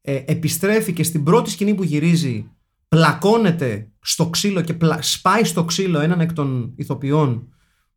ε, 0.00 0.22
επιστρέφει 0.26 0.92
και 0.92 1.02
στην 1.02 1.22
πρώτη 1.24 1.50
σκηνή 1.50 1.74
που 1.74 1.82
γυρίζει 1.82 2.50
πλακώνεται 2.88 3.90
στο 4.00 4.30
ξύλο 4.30 4.60
και 4.60 4.74
πλα- 4.74 5.02
σπάει 5.02 5.44
στο 5.44 5.64
ξύλο 5.64 6.00
έναν 6.00 6.20
εκ 6.20 6.32
των 6.32 6.72
ηθοποιών 6.76 7.48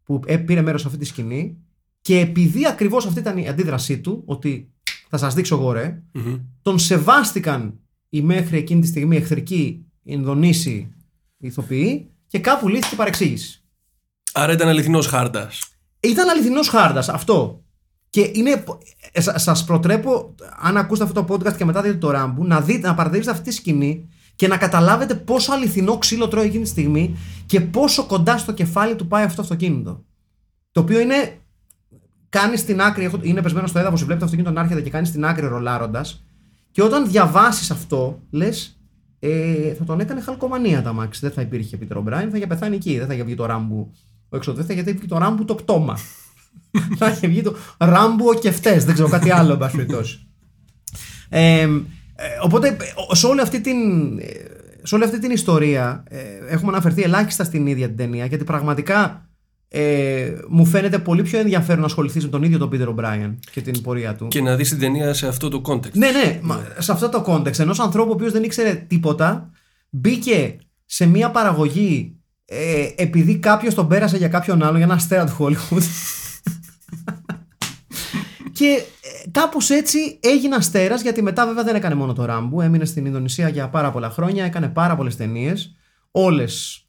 που 0.03 0.19
ε, 0.25 0.37
πήρε 0.37 0.61
μέρος 0.61 0.81
σε 0.81 0.87
αυτή 0.87 0.99
τη 0.99 1.05
σκηνή 1.05 1.57
και 2.03 2.19
επειδή 2.19 2.67
ακριβώς 2.67 3.05
αυτή 3.05 3.19
ήταν 3.19 3.37
η 3.37 3.47
αντίδρασή 3.47 3.99
του 3.99 4.23
ότι 4.25 4.71
θα 5.09 5.17
σας 5.17 5.33
δείξω 5.33 5.55
εγώ 5.55 5.71
ρε 5.71 6.01
Μμμ. 6.11 6.37
τον 6.61 6.79
σεβάστηκαν 6.79 7.79
οι 8.09 8.21
μέχρι 8.21 8.57
εκείνη 8.57 8.81
τη 8.81 8.87
στιγμή 8.87 9.15
εχθρικοί 9.15 9.85
Ινδονήσοι 10.03 10.93
ηθοποιοί 11.37 12.09
και 12.27 12.39
κάπου 12.39 12.67
λύθηκε 12.67 12.93
η 12.93 12.97
παρεξήγηση. 12.97 13.63
Άρα 14.33 14.51
ήταν 14.53 14.67
αληθινός 14.67 15.07
χάρτας. 15.07 15.69
Ήταν 15.99 16.29
αληθινός 16.29 16.67
χάρτας 16.67 17.09
αυτό. 17.09 17.63
Και 18.09 18.31
είναι. 18.33 18.63
Ε, 19.11 19.21
Σα 19.21 19.65
προτρέπω, 19.65 20.35
αν 20.61 20.77
ακούσετε 20.77 21.07
αυτό 21.07 21.23
το 21.23 21.33
podcast 21.33 21.55
και 21.55 21.65
μετά 21.65 21.81
δείτε 21.81 21.97
το 21.97 22.11
ράμπου, 22.11 22.45
να, 22.45 22.61
δείτε, 22.61 22.87
να 22.87 22.93
παρατηρήσετε 22.93 23.35
αυτή 23.35 23.49
τη 23.49 23.55
σκηνή 23.55 24.09
και 24.35 24.47
να 24.47 24.57
καταλάβετε 24.57 25.15
πόσο 25.15 25.53
αληθινό 25.53 25.97
ξύλο 25.97 26.27
τρώει 26.27 26.45
εκείνη 26.45 26.63
τη 26.63 26.69
στιγμή 26.69 27.17
και 27.45 27.61
πόσο 27.61 28.05
κοντά 28.05 28.37
στο 28.37 28.51
κεφάλι 28.51 28.95
του 28.95 29.07
πάει 29.07 29.23
αυτό 29.23 29.35
το 29.35 29.41
αυτοκίνητο. 29.41 30.03
Το 30.71 30.81
οποίο 30.81 30.99
είναι. 30.99 31.37
Κάνεις 32.33 32.59
στην 32.59 32.81
άκρη, 32.81 33.03
έχω- 33.03 33.19
είναι 33.21 33.41
πεσμένο 33.41 33.67
στο 33.67 33.79
έδαφος, 33.79 34.03
βλέπει 34.03 34.19
το 34.19 34.25
αυτοκίνητο 34.25 34.53
να 34.53 34.61
έρχεται 34.61 34.81
και 34.81 34.89
κάνεις 34.89 35.07
στην 35.09 35.25
άκρη 35.25 35.47
ρολάροντας. 35.47 36.25
Και 36.71 36.81
όταν 36.83 37.07
διαβάσεις 37.07 37.71
αυτό, 37.71 38.21
λες, 38.29 38.79
ε, 39.19 39.73
θα 39.73 39.83
τον 39.83 39.99
έκανε 39.99 40.21
χαλκομανία 40.21 40.81
τα 40.81 40.93
μάξι. 40.93 41.19
Δεν 41.23 41.31
θα 41.31 41.41
υπήρχε 41.41 41.77
Πίτερ 41.77 41.97
Ομπράιν, 41.97 42.29
θα 42.29 42.37
είχε 42.37 42.47
πεθάνει 42.47 42.75
εκεί. 42.75 42.97
Δεν 42.97 43.07
θα 43.07 43.13
είχε 43.13 43.23
βγει 43.23 43.35
το 43.35 43.45
ράμπου 43.45 43.91
ο 44.29 44.35
εξωτερικό, 44.35 44.65
δεν 44.67 44.75
θα 44.75 44.89
είχε 44.89 44.99
βγει 44.99 45.07
το 45.07 45.17
ράμπου 45.17 45.45
το 45.45 45.55
πτώμα. 45.55 45.97
θα 46.99 47.09
είχε 47.09 47.27
βγει 47.27 47.41
το 47.41 47.55
ράμπου 47.77 48.25
ο 48.27 48.33
κεφτές. 48.33 48.85
Δεν 48.85 48.93
ξέρω 48.93 49.09
κάτι 49.09 49.31
άλλο, 49.31 49.51
εν 49.51 49.57
πάση 49.57 49.75
περιπτώσει. 49.75 50.27
Ε, 51.29 51.61
ε, 51.61 51.69
οπότε 52.43 52.67
ε, 52.67 53.15
σε 53.15 53.27
όλη 53.27 53.41
αυτή 53.41 53.61
την, 53.61 53.77
ε, 54.19 54.25
σε 54.83 54.95
όλη 54.95 55.03
αυτή 55.03 55.19
την 55.19 55.31
ιστορία 55.31 56.03
ε, 56.07 56.19
έχουμε 56.47 56.71
αναφερθεί 56.71 57.01
ελάχιστα 57.01 57.43
στην 57.43 57.67
ίδια 57.67 57.87
την 57.87 57.97
ταινία 57.97 58.25
γιατί 58.25 58.43
πραγματικά 58.43 59.22
ε, 59.75 60.33
μου 60.49 60.65
φαίνεται 60.65 60.99
πολύ 60.99 61.21
πιο 61.21 61.39
ενδιαφέρον 61.39 61.79
να 61.79 61.85
ασχοληθείς 61.85 62.23
με 62.23 62.29
τον 62.29 62.43
ίδιο 62.43 62.57
τον 62.57 62.69
Πίτερ 62.69 62.87
Ομπράιαν 62.87 63.39
και 63.51 63.61
την 63.61 63.81
πορεία 63.81 64.15
του. 64.15 64.27
Και 64.27 64.41
να 64.41 64.55
δεις 64.55 64.69
την 64.69 64.79
ταινία 64.79 65.13
σε 65.13 65.27
αυτό 65.27 65.49
το 65.49 65.61
context. 65.65 65.91
Ναι, 65.93 66.11
ναι, 66.11 66.39
μα, 66.41 66.67
σε 66.77 66.91
αυτό 66.91 67.09
το 67.09 67.23
context 67.27 67.59
ενός 67.59 67.79
ανθρώπου 67.79 68.09
ο 68.09 68.13
οποίος 68.13 68.31
δεν 68.31 68.43
ήξερε 68.43 68.85
τίποτα, 68.87 69.51
μπήκε 69.89 70.57
σε 70.85 71.05
μια 71.05 71.31
παραγωγή 71.31 72.17
ε, 72.45 72.87
επειδή 72.95 73.37
κάποιος 73.37 73.73
τον 73.73 73.87
πέρασε 73.87 74.17
για 74.17 74.27
κάποιον 74.27 74.63
άλλον, 74.63 74.75
για 74.75 74.85
ένα 74.85 74.93
αστέρα 74.93 75.25
του 75.25 75.35
Hollywood. 75.39 75.81
και 78.57 78.83
ε, 79.01 79.29
κάπως 79.31 79.69
έτσι 79.69 80.19
έγινε 80.19 80.55
αστέρας, 80.55 81.01
γιατί 81.01 81.21
μετά 81.21 81.45
βέβαια 81.45 81.63
δεν 81.63 81.75
έκανε 81.75 81.95
μόνο 81.95 82.13
το 82.13 82.25
Ράμπου. 82.25 82.61
Έμεινε 82.61 82.85
στην 82.85 83.05
Ινδονησία 83.05 83.49
για 83.49 83.69
πάρα 83.69 83.91
πολλά 83.91 84.09
χρόνια, 84.09 84.45
έκανε 84.45 84.67
πάρα 84.67 84.95
πολλές 84.95 85.15
ταινίες. 85.15 85.75
Όλες 86.11 86.82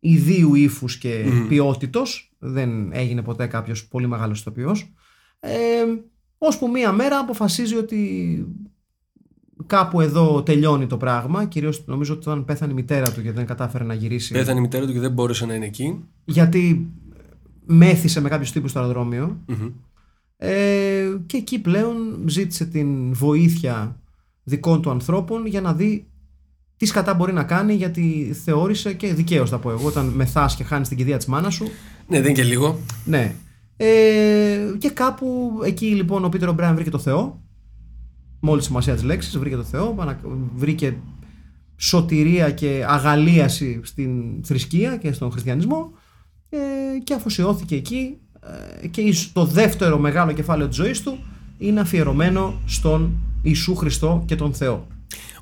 ιδίου 0.00 0.54
ύφους 0.54 0.98
και 0.98 1.24
mm. 1.26 1.46
ποιότητος. 1.48 2.32
Δεν 2.38 2.92
έγινε 2.92 3.22
ποτέ 3.22 3.46
κάποιος 3.46 3.86
πολύ 3.86 4.06
μεγάλος 4.06 4.40
ηθοποιός. 4.40 4.92
Ε, 5.40 5.50
ώσπου 6.38 6.70
μία 6.70 6.92
μέρα 6.92 7.18
αποφασίζει 7.18 7.76
ότι 7.76 8.46
κάπου 9.66 10.00
εδώ 10.00 10.42
τελειώνει 10.42 10.86
το 10.86 10.96
πράγμα. 10.96 11.44
Κυρίως 11.44 11.86
νομίζω 11.86 12.14
ότι 12.14 12.28
όταν 12.28 12.44
πέθανε 12.44 12.72
η 12.72 12.74
μητέρα 12.74 13.12
του 13.12 13.20
γιατί 13.20 13.36
δεν 13.36 13.46
κατάφερε 13.46 13.84
να 13.84 13.94
γυρίσει. 13.94 14.32
Πέθανε 14.32 14.58
η 14.58 14.62
μητέρα 14.62 14.86
του 14.86 14.92
και 14.92 15.00
δεν 15.00 15.12
μπόρεσε 15.12 15.46
να 15.46 15.54
είναι 15.54 15.66
εκεί. 15.66 16.04
Γιατί 16.24 16.90
μέθησε 17.66 18.20
με 18.20 18.28
κάποιους 18.28 18.52
τύπους 18.52 18.70
στο 18.70 18.78
αεροδρόμιο. 18.78 19.40
Ε, 20.36 21.06
και 21.26 21.36
εκεί 21.36 21.60
πλέον 21.60 22.24
ζήτησε 22.26 22.64
την 22.64 23.14
βοήθεια 23.14 24.00
δικών 24.42 24.82
του 24.82 24.90
ανθρώπων 24.90 25.46
για 25.46 25.60
να 25.60 25.74
δει 25.74 26.06
τι 26.80 26.86
σκατά 26.86 27.14
μπορεί 27.14 27.32
να 27.32 27.42
κάνει 27.44 27.74
γιατί 27.74 28.36
θεώρησε 28.44 28.92
και 28.92 29.14
δικαίως 29.14 29.50
θα 29.50 29.58
πω 29.58 29.70
εγώ 29.70 29.86
όταν 29.86 30.06
μεθάς 30.06 30.56
και 30.56 30.64
χάνεις 30.64 30.88
την 30.88 30.96
κηδεία 30.96 31.16
της 31.16 31.26
μάνας 31.26 31.54
σου 31.54 31.64
Ναι, 32.08 32.16
δεν 32.20 32.24
είναι 32.30 32.32
και 32.32 32.42
λίγο. 32.48 32.78
ναι. 33.04 33.34
Ε, 33.76 34.58
και 34.78 34.90
κάπου 34.90 35.50
εκεί 35.64 35.86
λοιπόν 35.86 36.24
ο 36.24 36.28
Πίτερ 36.28 36.48
Ομπράιν 36.48 36.74
βρήκε 36.74 36.90
το 36.90 36.98
Θεό. 36.98 37.40
Με 38.40 38.50
όλη 38.50 38.58
τη 38.60 38.66
σημασία 38.66 38.94
της 38.94 39.02
λέξης, 39.02 39.38
βρήκε 39.38 39.56
το 39.56 39.62
Θεό. 39.62 39.94
ανα- 39.98 40.20
Βρήκε 40.56 40.96
σωτηρία 41.76 42.50
και 42.50 42.84
αγαλίαση 42.88 43.80
στην 43.82 44.10
θρησκεία 44.44 44.96
και 44.96 45.12
στον 45.12 45.30
χριστιανισμό. 45.30 45.92
Ε, 46.48 46.58
και 47.04 47.14
αφοσιώθηκε 47.14 47.74
εκεί. 47.74 48.16
Ε, 48.82 48.86
και 48.86 49.00
ίσ- 49.00 49.32
το 49.32 49.44
δεύτερο 49.44 49.98
μεγάλο 49.98 50.32
κεφάλαιο 50.32 50.68
της 50.68 50.76
ζωής 50.76 51.00
του 51.02 51.18
είναι 51.58 51.80
αφιερωμένο 51.80 52.60
στον 52.66 53.12
Ιησού 53.42 53.74
Χριστό 53.74 54.22
και 54.26 54.36
τον 54.36 54.54
Θεό. 54.54 54.86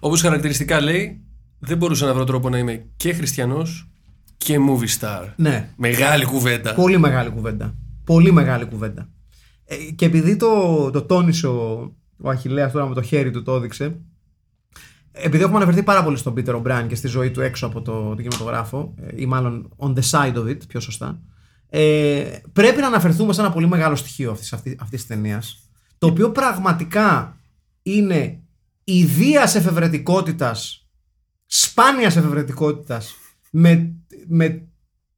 Όπως 0.00 0.20
χαρακτηριστικά 0.20 0.80
λέει, 0.80 1.20
δεν 1.58 1.76
μπορούσα 1.76 2.06
να 2.06 2.14
βρω 2.14 2.24
τρόπο 2.24 2.48
να 2.48 2.58
είμαι 2.58 2.86
και 2.96 3.12
χριστιανός 3.12 3.90
και 4.36 4.58
movie 4.68 5.00
star. 5.00 5.32
Ναι. 5.36 5.70
Μεγάλη 5.76 6.24
κουβέντα. 6.24 6.74
Πολύ 6.74 6.98
μεγάλη 6.98 7.30
κουβέντα. 7.30 7.74
Πολύ 8.04 8.32
μεγάλη 8.32 8.64
κουβέντα. 8.64 9.08
Ε, 9.64 9.76
και 9.76 10.04
επειδή 10.04 10.36
το, 10.36 10.90
το 10.90 11.02
τόνισε 11.02 11.46
ο, 11.46 11.92
ο 12.22 12.28
Αχιλέας 12.28 12.72
τώρα 12.72 12.86
με 12.86 12.94
το 12.94 13.02
χέρι 13.02 13.30
του 13.30 13.42
το 13.42 13.54
έδειξε, 13.54 14.00
επειδή 15.12 15.42
έχουμε 15.42 15.56
αναφερθεί 15.56 15.82
πάρα 15.82 16.04
πολύ 16.04 16.16
στον 16.16 16.34
Πίτερ 16.34 16.54
Ομπράιν 16.54 16.88
και 16.88 16.94
στη 16.94 17.08
ζωή 17.08 17.30
του 17.30 17.40
έξω 17.40 17.66
από 17.66 17.82
το, 17.82 18.08
το 18.08 18.22
κινηματογράφο, 18.22 18.94
ε, 18.96 19.08
ή 19.14 19.26
μάλλον 19.26 19.68
on 19.76 19.94
the 19.94 20.10
side 20.10 20.34
of 20.34 20.46
it, 20.46 20.68
πιο 20.68 20.80
σωστά, 20.80 21.20
ε, 21.68 22.24
πρέπει 22.52 22.80
να 22.80 22.86
αναφερθούμε 22.86 23.32
σε 23.32 23.40
ένα 23.40 23.52
πολύ 23.52 23.68
μεγάλο 23.68 23.96
στοιχείο 23.96 24.30
αυτής, 24.30 24.52
αυτής, 24.52 24.74
αυτής 24.78 24.98
της 24.98 25.08
ταινίας, 25.08 25.70
το 25.98 26.06
οποίο 26.06 26.30
πραγματικά 26.30 27.36
είναι 27.82 28.42
ιδίας 28.84 29.54
εφευρετικότητας, 29.54 30.87
σπάνιας 31.50 32.16
εφευρετικότητας, 32.16 33.14
με, 33.50 33.94
με 34.26 34.68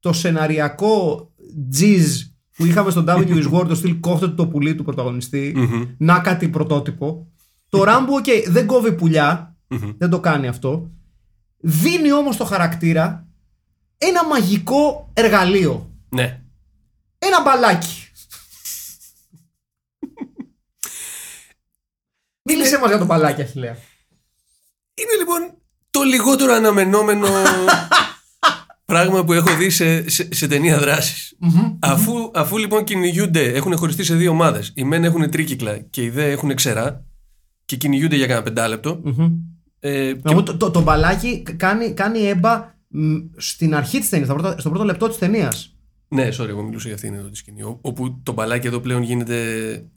το 0.00 0.12
σεναριακό 0.12 1.30
τζιζ 1.70 2.22
που 2.56 2.66
είχαμε 2.66 2.90
στον 2.90 3.04
W 3.08 3.44
is 3.44 3.52
War, 3.52 3.66
το 3.68 3.74
στυλ 3.74 4.00
κόφτε 4.00 4.28
του 4.28 4.34
το 4.34 4.46
πουλί 4.46 4.74
του 4.74 4.84
πρωταγωνιστή, 4.84 5.54
να 5.98 6.20
κάτι 6.20 6.48
πρωτότυπο. 6.48 7.32
Το 7.68 7.82
Ράμπο, 7.82 8.14
okay, 8.16 8.44
δεν 8.46 8.66
κόβει 8.66 8.92
πουλιά, 8.92 9.56
δεν 9.98 10.10
το 10.10 10.20
κάνει 10.20 10.48
αυτό. 10.48 10.90
Δίνει 11.56 12.12
όμως 12.12 12.36
το 12.36 12.44
χαρακτήρα 12.44 13.28
ένα 13.98 14.26
μαγικό 14.26 15.10
εργαλείο. 15.12 15.94
Ναι. 16.08 16.42
Ένα 17.18 17.42
μπαλάκι. 17.42 18.08
Μίλησέ 22.42 22.78
μας 22.78 22.88
για 22.88 22.98
το 22.98 23.04
μπαλάκι, 23.04 23.42
Αχιλέα. 23.42 23.76
Είναι 24.94 25.16
λοιπόν 25.18 25.59
το 25.90 26.02
λιγότερο 26.02 26.52
αναμενόμενο 26.52 27.26
πράγμα 28.84 29.24
που 29.24 29.32
έχω 29.32 29.56
δει 29.56 29.70
σε, 29.70 30.08
σε, 30.08 30.28
σε 30.32 30.46
ταινία 30.46 30.78
δράσης. 30.78 31.36
Αφού, 31.78 32.30
αφού 32.34 32.58
λοιπόν 32.58 32.84
κυνηγούνται, 32.84 33.42
έχουν 33.42 33.76
χωριστεί 33.76 34.04
σε 34.04 34.14
δύο 34.14 34.30
ομάδες. 34.30 34.72
Οι 34.74 34.84
μεν 34.84 35.04
έχουν 35.04 35.30
τρίκυκλα 35.30 35.78
και 35.78 36.02
οι 36.02 36.10
δε 36.10 36.30
έχουν 36.30 36.54
ξερά 36.54 37.04
και 37.64 37.76
κυνηγούνται 37.76 38.16
για 38.16 38.26
κανένα 38.26 38.44
πεντάλεπτο. 38.44 39.00
Ε, 39.80 40.12
και- 40.12 40.20
Εγώ 40.22 40.42
το, 40.42 40.56
το, 40.56 40.70
το 40.70 40.82
μπαλάκι 40.82 41.42
κάνει, 41.56 41.92
κάνει 41.92 42.18
έμπα 42.20 42.74
μ, 42.88 43.16
στην 43.36 43.74
αρχή 43.74 43.98
της 43.98 44.08
ταινίας, 44.08 44.28
στο 44.28 44.36
πρώτο, 44.38 44.60
στο 44.60 44.68
πρώτο 44.68 44.84
λεπτό 44.84 45.08
της 45.08 45.18
ταινίας. 45.18 45.74
Ναι, 46.14 46.28
sorry, 46.38 46.48
εγώ 46.48 46.62
μιλούσα 46.62 46.86
για 46.86 46.94
αυτήν 46.94 47.14
εδώ 47.14 47.28
τη 47.28 47.36
σκηνή. 47.36 47.62
ο- 47.62 47.78
Όπου 47.80 48.20
το 48.22 48.32
μπαλάκι 48.32 48.66
εδώ 48.66 48.78
πλέον 48.80 49.02
γίνεται. 49.02 49.36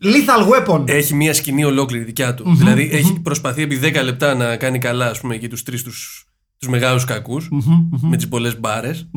Lethal 0.04 0.68
weapon. 0.68 0.90
Έχει 0.90 1.14
μία 1.14 1.34
σκηνή 1.34 1.64
ολόκληρη 1.64 2.04
δικιά 2.04 2.34
του. 2.34 2.56
δηλαδή 2.56 2.90
έχει 2.92 3.20
προσπαθεί 3.22 3.62
επί 3.62 3.80
10 3.84 4.04
λεπτά 4.04 4.34
να 4.36 4.56
κάνει 4.56 4.80
καλά, 4.80 5.10
ας 5.10 5.20
πούμε, 5.20 5.36
εκεί 5.36 5.48
τους 5.48 5.64
τρεις 5.64 5.84
τους, 5.84 6.26
τους 6.58 6.70
μεγάλους 6.70 7.06
κακούς, 7.06 7.50
με 8.02 8.16
τις 8.18 8.28
πολλές 8.28 8.60
μπάρες. 8.60 9.10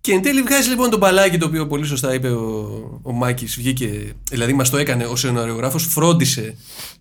Και 0.00 0.12
εν 0.12 0.22
τέλει 0.22 0.42
βγάζει 0.42 0.68
λοιπόν 0.68 0.90
το 0.90 0.98
μπαλάκι 0.98 1.38
το 1.38 1.46
οποίο 1.46 1.66
πολύ 1.66 1.84
σωστά 1.86 2.14
είπε 2.14 2.28
ο, 2.30 3.00
ο 3.02 3.12
Μάκης 3.12 3.56
βγήκε, 3.56 4.12
δηλαδή 4.30 4.52
μας 4.52 4.70
το 4.70 4.76
έκανε 4.76 5.04
ο 5.04 5.16
σεναριογράφος, 5.16 5.84
φρόντισε 5.84 6.56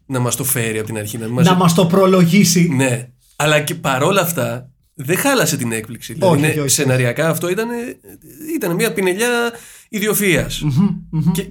να 0.05 0.19
μας 0.19 0.35
το 0.35 0.43
φέρει 0.43 0.77
από 0.77 0.87
την 0.87 0.97
αρχή. 0.97 1.17
Να, 1.17 1.27
μας... 1.29 1.45
Να 1.45 1.53
μας 1.55 1.73
το 1.73 1.85
προλογίσει. 1.85 2.67
Ναι. 2.75 3.09
Αλλά 3.35 3.59
και 3.59 3.75
παρόλα 3.75 4.21
αυτά 4.21 4.69
δεν 4.95 5.17
χάλασε 5.17 5.57
την 5.57 5.71
έκπληξη. 5.71 6.13
Δηλαδή, 6.13 6.31
Όχι, 6.31 6.39
είναι- 6.43 6.49
όχι, 6.49 6.59
όχι. 6.59 6.69
σεναριακά 6.69 7.29
αυτό 7.29 7.49
ήταν, 7.49 7.67
ήταν 8.55 8.75
μια 8.75 8.93
πινελιά 8.93 9.51
ιδιοφυΐας. 9.91 10.51
Και 11.33 11.45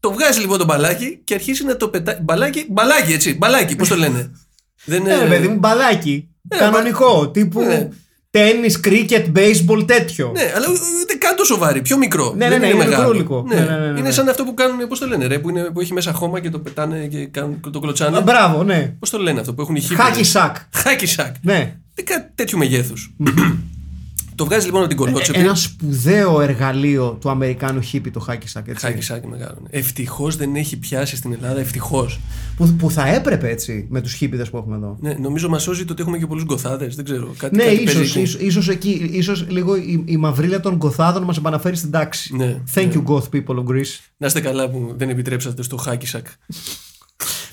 το 0.00 0.12
βγάζει 0.12 0.40
λοιπόν 0.40 0.58
το 0.58 0.64
μπαλάκι 0.64 1.20
και 1.24 1.34
αρχίζει 1.34 1.64
να 1.64 1.76
το 1.76 1.88
πετάει. 1.88 2.16
Μπαλάκι, 2.22 2.66
μπαλάκι 2.70 3.12
έτσι. 3.12 3.34
Μπαλάκι, 3.36 3.76
πώς 3.76 3.88
το 3.88 3.96
λένε. 3.96 4.30
δεν 4.84 5.02
Ναι, 5.02 5.16
ρε 5.18 5.26
παιδί 5.28 5.48
μου, 5.48 5.56
μπαλάκι. 5.58 6.28
Κανονικό. 6.48 7.28
Τύπου 7.30 7.60
Ναι. 7.62 7.88
τέννη, 8.30 8.70
κρίκετ, 8.72 9.26
baseball, 9.38 9.86
τέτοιο. 9.86 10.30
Ναι, 10.34 10.52
αλλά 10.56 10.66
ούτε 11.02 11.14
καν 11.18 11.36
το 11.36 11.44
σοβαρή. 11.44 11.82
Πιο 11.82 11.96
μικρό. 11.98 12.34
Ναι, 12.36 12.44
ναι, 12.44 12.50
δεν 12.50 12.60
ναι, 12.60 12.66
είναι 12.66 12.74
είναι 12.74 12.84
μεγάλο. 12.84 13.02
μικρούλικο. 13.02 13.44
Ναι. 13.48 13.54
Ναι, 13.54 13.60
ναι, 13.60 13.70
ναι, 13.70 13.78
ναι, 13.78 13.86
Είναι 13.98 14.00
ναι. 14.00 14.10
σαν 14.10 14.28
αυτό 14.28 14.44
που 14.44 14.54
κάνουν, 14.54 14.88
πώς 14.88 14.98
το 14.98 15.06
λένε, 15.06 15.26
ρε, 15.26 15.38
που, 15.38 15.48
είναι, 15.50 15.62
που 15.64 15.80
έχει 15.80 15.92
μέσα 15.92 16.12
χώμα 16.12 16.40
και 16.40 16.50
το 16.50 16.58
πετάνε 16.58 17.06
και 17.06 17.26
κάνουν, 17.26 17.60
το 17.72 17.80
κλωτσάνε. 17.80 18.16
Α, 18.16 18.20
Μπράβο, 18.20 18.62
ναι. 18.62 18.94
Πώς 18.98 19.10
το 19.10 19.18
λένε 19.18 19.40
αυτό 19.40 19.54
που 19.54 19.60
έχουν 19.62 19.74
οι 19.76 19.80
Χάκι 19.80 20.24
σακ. 20.24 20.56
Χάκι 20.74 21.06
σακ. 21.06 21.34
Ναι. 21.42 21.76
Δεν 22.04 22.16
κάτι 22.16 22.32
τέτοιου 22.34 22.58
μεγέθους. 22.58 23.14
το 24.34 24.44
βγάζει 24.44 24.64
λοιπόν 24.64 24.80
από 24.80 24.88
την 24.88 24.98
κολότσεπη. 24.98 25.38
Ένα 25.38 25.54
σπουδαίο 25.54 26.40
εργαλείο 26.40 27.18
του 27.20 27.30
Αμερικάνου 27.30 27.80
χίπη 27.80 28.10
το 28.10 28.20
χάκι 28.20 28.48
σακ. 28.48 28.68
Έτσι. 28.68 28.86
Χάκι 28.86 29.02
σακ 29.02 29.24
μεγάλο. 29.24 29.62
Ευτυχώς 29.70 30.36
δεν 30.36 30.54
έχει 30.56 30.76
πιάσει 30.78 31.16
στην 31.16 31.32
Ελλάδα, 31.32 31.60
ευτυχώς. 31.60 32.20
Που, 32.56 32.74
που 32.78 32.90
θα 32.90 33.06
έπρεπε 33.08 33.48
έτσι 33.48 33.86
με 33.90 34.00
τους 34.00 34.12
χίπηδε 34.12 34.44
που 34.44 34.56
έχουμε 34.56 34.76
εδώ. 34.76 34.96
Ναι, 35.00 35.12
νομίζω 35.12 35.48
μας 35.48 35.62
σώζει 35.62 35.84
το 35.84 35.92
ότι 35.92 36.02
έχουμε 36.02 36.18
και 36.18 36.26
πολλούς 36.26 36.44
γκοθάδες. 36.44 36.94
Δεν 36.94 37.04
ξέρω. 37.04 37.34
Κάτι, 37.38 37.56
Ναι, 37.56 37.62
κάτι 37.64 37.74
ίσως, 37.76 37.94
παίζει 37.94 38.10
εκεί. 38.10 38.20
ίσως, 38.20 38.40
ίσως 38.40 38.68
εκεί, 38.68 39.10
ίσως 39.12 39.46
λίγο 39.48 39.76
η, 39.76 40.02
η 40.06 40.16
μαυρίλα 40.16 40.60
των 40.60 40.76
Γκοθάδων 40.76 41.22
μας 41.22 41.36
επαναφέρει 41.36 41.76
στην 41.76 41.90
τάξη. 41.90 42.36
Ναι, 42.36 42.56
Thank 42.74 42.86
ναι. 42.86 42.92
you 42.94 43.10
Goth 43.10 43.28
people 43.32 43.56
of 43.56 43.64
Greece. 43.70 43.98
Να 44.16 44.26
είστε 44.26 44.40
καλά 44.40 44.70
που 44.70 44.94
δεν 44.96 45.08
επιτρέψατε 45.08 45.62
στο 45.62 45.76
χάκι 45.76 46.06
σακ. 46.06 46.26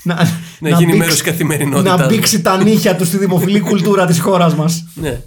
Να, 0.07 0.15
Να 0.59 0.69
γίνει 0.69 0.81
μπήξει- 0.83 0.97
μέρος 0.97 1.13
της 1.13 1.21
καθημερινότητάς 1.23 1.97
Να 1.97 2.03
μας. 2.05 2.15
μπήξει 2.15 2.41
τα 2.41 2.63
νύχια 2.63 2.95
του 2.95 3.05
στη 3.05 3.17
δημοφιλή 3.17 3.59
κουλτούρα 3.59 4.05
της 4.05 4.19
χώρας 4.19 4.55
μας. 4.55 4.87
Ναι. 4.95 5.21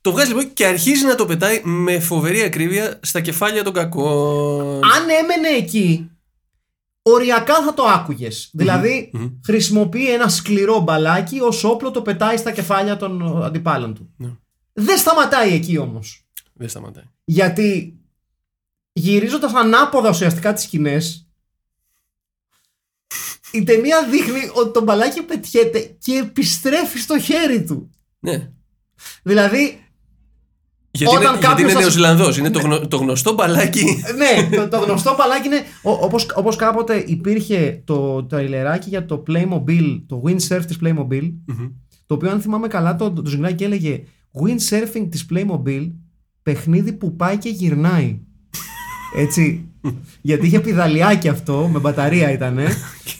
Το 0.00 0.12
βγάζει 0.12 0.28
λοιπόν 0.28 0.52
και 0.52 0.66
αρχίζει 0.66 1.04
να 1.04 1.14
το 1.14 1.26
πετάει 1.26 1.60
με 1.64 1.98
φοβερή 2.00 2.42
ακρίβεια 2.42 2.98
στα 3.02 3.20
κεφάλια 3.20 3.62
των 3.64 3.72
κακών. 3.72 4.74
Αν 4.74 5.02
έμενε 5.22 5.48
εκεί, 5.58 6.10
οριακά 7.02 7.62
θα 7.62 7.74
το 7.74 7.82
άκουγες. 7.82 8.50
Δηλαδή, 8.52 9.10
χρησιμοποιεί 9.44 10.12
ένα 10.12 10.28
σκληρό 10.28 10.80
μπαλάκι 10.80 11.40
ως 11.40 11.64
όπλο 11.64 11.90
το 11.90 12.02
πετάει 12.02 12.36
στα 12.36 12.50
κεφάλια 12.52 12.96
των 12.96 13.42
αντιπάλων 13.44 13.94
του. 13.94 14.10
Ναι. 14.16 14.28
Δεν 14.72 14.98
σταματάει 14.98 15.52
εκεί 15.54 15.78
όμως. 15.78 16.26
Δεν 16.54 16.68
σταματάει. 16.68 17.04
Γιατί 17.24 17.98
γυρίζοντας 18.92 19.52
ανάποδα 19.54 20.08
ουσιαστικά 20.08 20.52
τις 20.52 20.62
σκηνές, 20.62 21.23
η 23.54 23.62
ταινία 23.62 24.06
δείχνει 24.10 24.40
ότι 24.54 24.72
το 24.72 24.82
μπαλάκι 24.82 25.22
πετιέται 25.22 25.96
και 25.98 26.12
επιστρέφει 26.12 26.98
στο 26.98 27.18
χέρι 27.18 27.64
του. 27.64 27.90
Ναι. 28.20 28.50
Δηλαδή, 29.22 29.78
Γιατί, 30.90 31.14
Όταν 31.16 31.20
είναι, 31.22 31.30
γιατί 31.30 31.46
κάποιος 31.46 31.60
είναι 31.60 31.70
σας- 31.72 31.80
Νεοζηλανδός. 31.82 32.36
Είναι 32.38 32.50
το, 32.50 32.58
γνω- 32.60 32.86
το 32.88 32.96
γνωστό 32.96 33.32
μπαλάκι. 33.34 33.84
ναι, 34.16 34.56
το, 34.56 34.68
το 34.68 34.78
γνωστό 34.78 35.14
μπαλάκι 35.18 35.46
είναι 35.46 35.60
ο- 35.82 35.90
όπως, 36.04 36.26
όπως 36.34 36.56
κάποτε 36.56 37.04
υπήρχε 37.06 37.82
το 37.84 38.24
τραϊλεράκι 38.24 38.88
για 38.88 39.06
το 39.06 39.22
Playmobil, 39.28 40.02
το 40.06 40.22
windsurf 40.26 40.62
της 40.66 40.78
Playmobil, 40.82 41.32
το 42.06 42.14
οποίο 42.14 42.30
αν 42.30 42.40
θυμάμαι 42.40 42.68
καλά 42.68 42.96
το, 42.96 43.10
το 43.12 43.26
ζυγνάκι 43.26 43.54
και 43.54 43.64
έλεγε 43.64 44.02
windsurfing 44.42 45.06
της 45.10 45.26
Playmobil, 45.30 45.90
παιχνίδι 46.42 46.92
που 46.92 47.16
πάει 47.16 47.38
και 47.38 47.48
γυρνάει. 47.48 48.20
Έτσι. 49.16 49.68
Γιατί 50.20 50.46
είχε 50.46 50.60
πιδαλιάκι 50.60 51.28
αυτό, 51.28 51.68
με 51.72 51.78
μπαταρία 51.78 52.32
ήταν. 52.32 52.58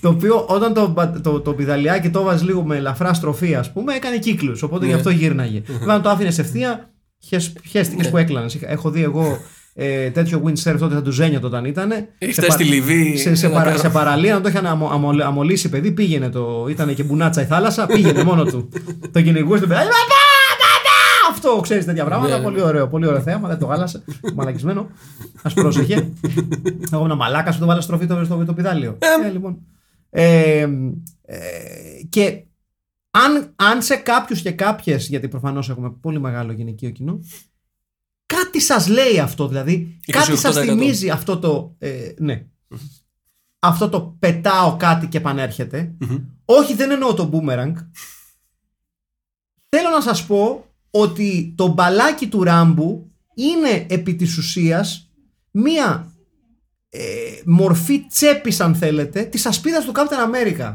το 0.01 0.09
οποίο 0.09 0.45
όταν 0.49 0.75
το, 0.75 0.89
μπα- 0.89 1.21
το, 1.21 1.41
το 1.41 1.53
πιδαλιάκι 1.53 2.11
το 2.11 2.21
έβαζε 2.21 2.45
λίγο 2.45 2.63
με 2.65 2.77
ελαφρά 2.77 3.15
στροφή, 3.15 3.55
ας 3.55 3.73
πούμε, 3.73 3.95
έκανε 3.95 4.19
κύκλους. 4.19 4.63
Οπότε 4.63 4.87
γι' 4.87 4.93
αυτό 4.93 5.11
γύρναγε. 5.11 5.63
Βέβαια, 5.79 5.95
αν 5.95 6.03
το 6.03 6.09
άφηνες 6.09 6.39
ευθεία, 6.39 6.91
χαίστηκε 7.71 8.09
που 8.09 8.17
έκλανες. 8.17 8.59
Έχω 8.61 8.91
δει 8.91 9.03
εγώ 9.03 9.39
ε, 9.75 10.11
τέτοιο 10.11 10.43
windsurf 10.47 10.77
τότε, 10.79 10.95
θα 10.95 11.03
του 11.03 11.11
ζένιο 11.11 11.41
όταν 11.43 11.65
ήταν. 11.65 11.93
Έχεις 12.19 12.35
φτάσει 12.37 12.51
στη 12.51 12.65
Λιβύη 12.65 13.17
Σε, 13.17 13.35
σε, 13.35 13.47
να 13.47 13.53
παρα- 13.53 13.65
κάνω- 13.65 13.79
σε 13.79 13.89
παραλία, 13.89 14.35
να 14.35 14.41
το 14.41 14.49
είχαν 14.49 14.67
αμο, 14.67 14.89
αμο- 14.93 15.23
αμολύσει 15.23 15.69
παιδί, 15.69 15.91
πήγαινε 15.91 16.29
το. 16.29 16.67
ήταν 16.71 16.95
και 16.95 17.03
μπουνάτσα 17.03 17.43
η 17.43 17.45
θάλασσα, 17.45 17.87
πήγαινε 17.87 18.25
μόνο 18.25 18.45
του. 18.45 18.69
το 19.13 19.23
κυνηγούσε 19.23 19.61
το 19.61 19.67
παιδάκι. 19.67 19.89
«Παπά, 21.45 21.55
παπά!» 21.55 21.55
Αυτό 21.55 21.61
ξέρεις 21.61 21.85
τέτοια 21.85 22.05
πράγματα. 22.05 22.39
Ναι. 22.39 22.45
Πολύ 22.45 22.61
ωραίο, 22.63 22.89
πολύ 22.89 23.07
ωραίο 23.07 23.21
θέμα. 23.21 23.49
Δεν 23.49 23.59
το 23.59 23.67
γάλασε. 23.67 24.05
Μαλακισμένο. 24.35 24.91
Α 25.43 25.53
πρόσεχε. 25.53 26.13
Εγώ 26.93 27.05
ήμουν 27.05 27.17
μαλάκα 27.17 27.53
που 27.53 27.59
το 27.59 27.67
βάλα 27.67 27.81
στροφή 27.81 28.07
το, 28.07 28.25
στο, 28.25 28.45
το 28.45 28.55
πιδάλιο. 28.55 28.99
Ε, 29.25 29.31
λοιπόν. 29.31 29.59
Ε, 30.11 30.69
ε, 31.23 31.39
και 32.09 32.45
αν, 33.11 33.53
αν 33.57 33.83
σε 33.83 33.97
κάποιους 33.97 34.41
και 34.43 34.51
κάποιες, 34.51 35.09
γιατί 35.09 35.29
προφανώς 35.29 35.71
έχουμε 35.71 35.91
πολύ 35.91 36.21
μεγάλο 36.21 36.53
γυναικείο 36.53 36.91
κοινό, 36.91 37.21
κάτι 38.27 38.61
σας 38.61 38.89
λέει 38.89 39.19
αυτό. 39.19 39.49
Δηλαδή, 39.49 39.99
κάτι 40.07 40.37
σας 40.37 40.57
28%. 40.57 40.61
θυμίζει 40.61 41.11
αυτό 41.11 41.39
το. 41.39 41.75
Ε, 41.79 42.13
ναι. 42.19 42.47
Αυτό 43.59 43.89
το 43.89 44.17
πετάω 44.19 44.77
κάτι 44.77 45.07
και 45.07 45.19
επανέρχεται. 45.19 45.95
Όχι, 46.45 46.75
δεν 46.75 46.91
εννοώ 46.91 47.15
το 47.15 47.31
boomerang. 47.33 47.75
Θέλω 49.69 49.89
να 49.91 50.01
σας 50.01 50.27
πω 50.27 50.74
ότι 50.97 51.55
το 51.57 51.67
μπαλάκι 51.67 52.27
του 52.27 52.43
Ράμπου 52.43 53.11
είναι 53.35 53.87
επί 53.89 54.15
της 54.15 54.37
ουσίας 54.37 55.11
μία 55.51 56.13
ε, 56.91 57.01
μορφή 57.45 58.07
τσέπης 58.07 58.61
αν 58.61 58.75
θέλετε 58.75 59.23
της 59.23 59.47
ασπίδας 59.47 59.85
του 59.85 59.93
Captain 59.95 60.35
America. 60.35 60.73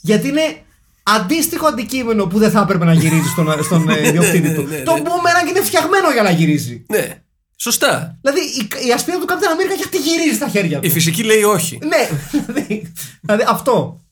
Γιατί 0.00 0.28
είναι 0.28 0.62
αντίστοιχο 1.02 1.66
αντικείμενο 1.66 2.26
που 2.26 2.38
δεν 2.38 2.50
θα 2.50 2.60
έπρεπε 2.60 2.84
να 2.84 2.92
γυρίζει 2.92 3.28
στον, 3.28 3.62
στον 3.64 3.88
ε, 3.88 4.08
ιδιοκτήτη 4.08 4.54
του. 4.54 4.62
ναι, 4.62 4.76
ναι, 4.76 4.82
Το 4.82 4.92
ναι. 4.92 5.00
boomerang 5.00 5.48
είναι 5.48 5.60
φτιαγμένο 5.62 6.10
για 6.12 6.22
να 6.22 6.30
γυρίζει. 6.30 6.84
Ναι. 6.88 7.22
Σωστά. 7.56 8.18
Δηλαδή 8.20 8.40
η, 8.40 8.88
η 8.88 8.92
ασπίδα 8.92 9.18
του 9.18 9.26
Captain 9.28 9.32
America 9.32 9.76
γιατί 9.76 9.96
γυρίζει 9.98 10.34
στα 10.34 10.48
χέρια 10.48 10.80
του. 10.80 10.86
Η 10.86 10.90
φυσική 10.90 11.22
λέει 11.22 11.42
όχι. 11.42 11.78
Ναι, 11.82 12.08
δηλαδή, 12.30 12.92
δηλαδή 13.20 13.44
αυτό. 13.48 14.04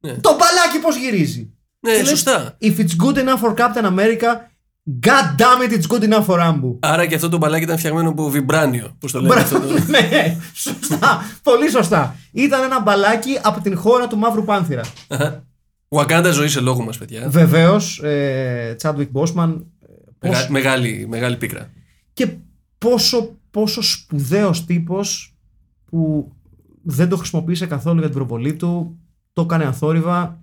Ναι. 0.00 0.12
Το 0.12 0.30
μπαλάκι 0.30 0.78
πώς 0.80 0.96
γυρίζει. 0.96 1.54
Ναι, 1.80 1.92
Και 1.94 1.98
λες, 2.00 2.08
σωστά. 2.08 2.56
If 2.62 2.76
it's 2.78 3.04
good 3.06 3.14
enough 3.16 3.40
for 3.42 3.54
Captain 3.54 3.84
America, 3.84 4.28
God 5.00 5.36
damn 5.38 5.68
it, 5.68 5.72
it's 5.78 5.86
good 5.96 6.02
enough 6.12 6.26
for 6.26 6.38
Rambo. 6.38 6.76
Άρα 6.80 7.06
και 7.06 7.14
αυτό 7.14 7.28
το 7.28 7.36
μπαλάκι 7.36 7.62
ήταν 7.64 7.78
φτιαγμένο 7.78 8.08
από 8.08 8.30
βιμπράνιο. 8.30 8.96
Πώς 8.98 9.12
το 9.12 9.20
λένε 9.20 9.34
αυτό. 9.40 9.58
Μπράβο, 9.58 9.74
Το... 9.74 9.84
ναι, 9.90 10.36
σωστά. 10.54 11.22
Πολύ 11.42 11.70
σωστά. 11.70 12.16
Ήταν 12.32 12.62
ένα 12.62 12.80
μπαλάκι 12.80 13.38
από 13.42 13.60
την 13.60 13.76
χώρα 13.76 14.06
του 14.06 14.16
Μαύρου 14.18 14.44
Πάνθυρα. 14.44 14.82
Wakanda 15.88 16.30
ζωή 16.32 16.48
σε 16.48 16.60
λόγο 16.60 16.82
μας, 16.82 16.98
παιδιά. 16.98 17.28
Βεβαίως, 17.28 17.98
ε, 18.02 18.76
Chadwick 18.82 19.08
Boseman. 19.12 19.54
ε, 19.80 19.86
Μεγα- 20.20 20.36
πώς- 20.38 20.48
μεγάλη, 20.48 21.06
μεγάλη 21.08 21.36
πίκρα. 21.36 21.70
και 22.12 22.28
πόσο, 22.78 23.36
πόσο 23.50 23.82
σπουδαίος 23.82 24.64
τύπος 24.64 25.34
που 25.84 26.32
δεν 26.82 27.08
το 27.08 27.16
χρησιμοποίησε 27.16 27.66
καθόλου 27.66 27.98
για 27.98 28.08
την 28.08 28.16
προβολή 28.16 28.54
του, 28.54 28.98
το 29.32 29.42
έκανε 29.42 29.64
αθόρυβα, 29.64 30.39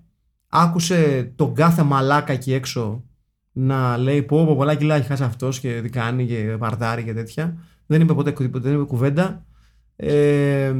άκουσε 0.61 1.31
τον 1.35 1.53
κάθε 1.53 1.83
μαλάκα 1.83 2.33
εκεί 2.33 2.53
έξω 2.53 3.03
να 3.51 3.97
λέει 3.97 4.21
πω 4.23 4.45
πω 4.45 4.55
πολλά 4.55 4.75
κιλά 4.75 4.95
έχει 4.95 5.07
χάσει 5.07 5.23
αυτός 5.23 5.59
και 5.59 5.79
τι 5.81 5.89
κάνει 5.89 6.25
και 6.25 6.55
βαρδάρει 6.59 7.03
και 7.03 7.13
τέτοια. 7.13 7.57
Δεν 7.85 8.01
είπε 8.01 8.13
ποτέ 8.13 8.31
κου- 8.31 8.59
δεν 8.61 8.73
είπε 8.73 8.83
κουβέντα. 8.83 9.45
Ε, 9.95 10.73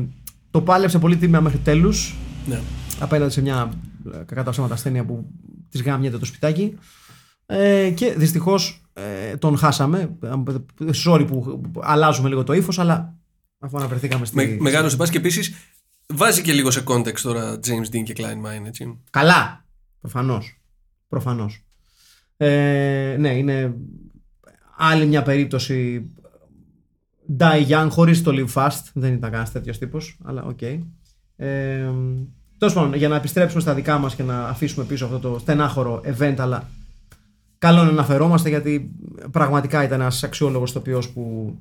το 0.51 0.61
πάλεψε 0.61 0.99
πολύ 0.99 1.17
τίμια 1.17 1.41
μέχρι 1.41 1.57
τέλους 1.59 2.15
Ναι. 2.47 2.59
απέναντι 2.99 3.31
σε 3.31 3.41
μια 3.41 3.71
ε, 4.13 4.17
κακά 4.17 4.43
τα 4.43 4.51
ψέματα 4.51 4.73
ασθένεια 4.73 5.05
που 5.05 5.25
της 5.69 5.81
γάμιεται 5.81 6.17
το 6.17 6.25
σπιτάκι 6.25 6.77
ε, 7.45 7.89
και 7.95 8.13
δυστυχώς 8.17 8.81
ε, 8.93 9.37
τον 9.37 9.57
χάσαμε 9.57 9.99
Ε, 10.23 10.29
sorry 11.05 11.25
που 11.27 11.61
που 11.73 11.79
αλλάζουμε 11.83 12.29
λίγο 12.29 12.43
το 12.43 12.53
ύφος, 12.53 12.79
αλλά 12.79 13.13
αφού 13.59 13.77
αναφερθήκαμε 13.77 14.25
στη... 14.25 14.35
Με, 14.35 14.57
Μεγάλος 14.59 14.95
πα 14.95 15.07
και 15.07 15.17
επίσης 15.17 15.53
βάζει 16.13 16.41
και 16.41 16.53
λίγο 16.53 16.71
σε 16.71 16.83
context 16.87 17.19
τώρα 17.19 17.59
James 17.67 17.95
Dean 17.95 18.03
και 18.03 18.13
Klein 18.17 18.21
Mine, 18.61 18.65
έτσι. 18.67 18.97
Καλά, 19.09 19.65
προφανώς. 20.09 20.61
Προφανώς. 21.07 21.65
Ε, 22.37 23.15
ναι 23.19 23.29
είναι 23.37 23.75
άλλη 24.77 25.05
μια 25.05 25.23
περίπτωση. 25.23 26.09
Die 27.37 27.67
young 27.67 27.87
χωρίς 27.89 28.21
το 28.23 28.31
live 28.33 28.53
fast. 28.53 28.81
Δεν 28.93 29.13
ήταν 29.13 29.29
κανένας 29.29 29.51
τέτοιος 29.51 29.77
τύπος 29.77 30.17
αλλά 30.23 30.43
οκ. 30.43 30.61
Ε, 30.61 31.91
Τέλος 32.57 32.73
πάντων, 32.73 32.93
για 32.93 33.07
να 33.07 33.15
επιστρέψουμε 33.15 33.61
στα 33.61 33.73
δικά 33.73 33.97
μας 33.97 34.15
και 34.15 34.23
να 34.23 34.47
αφήσουμε 34.47 34.85
πίσω 34.85 35.05
αυτό 35.05 35.19
το 35.19 35.39
στενάχωρο 35.39 36.01
event, 36.05 36.35
αλλά 36.37 36.69
καλό 37.57 37.77
είναι 37.77 37.85
να 37.85 37.91
αναφερόμαστε 37.91 38.49
γιατί 38.49 38.91
πραγματικά 39.31 39.83
ήταν 39.83 40.01
ένας 40.01 40.23
αξιόλογος 40.23 40.71
τοπίο 40.71 41.01
που 41.13 41.55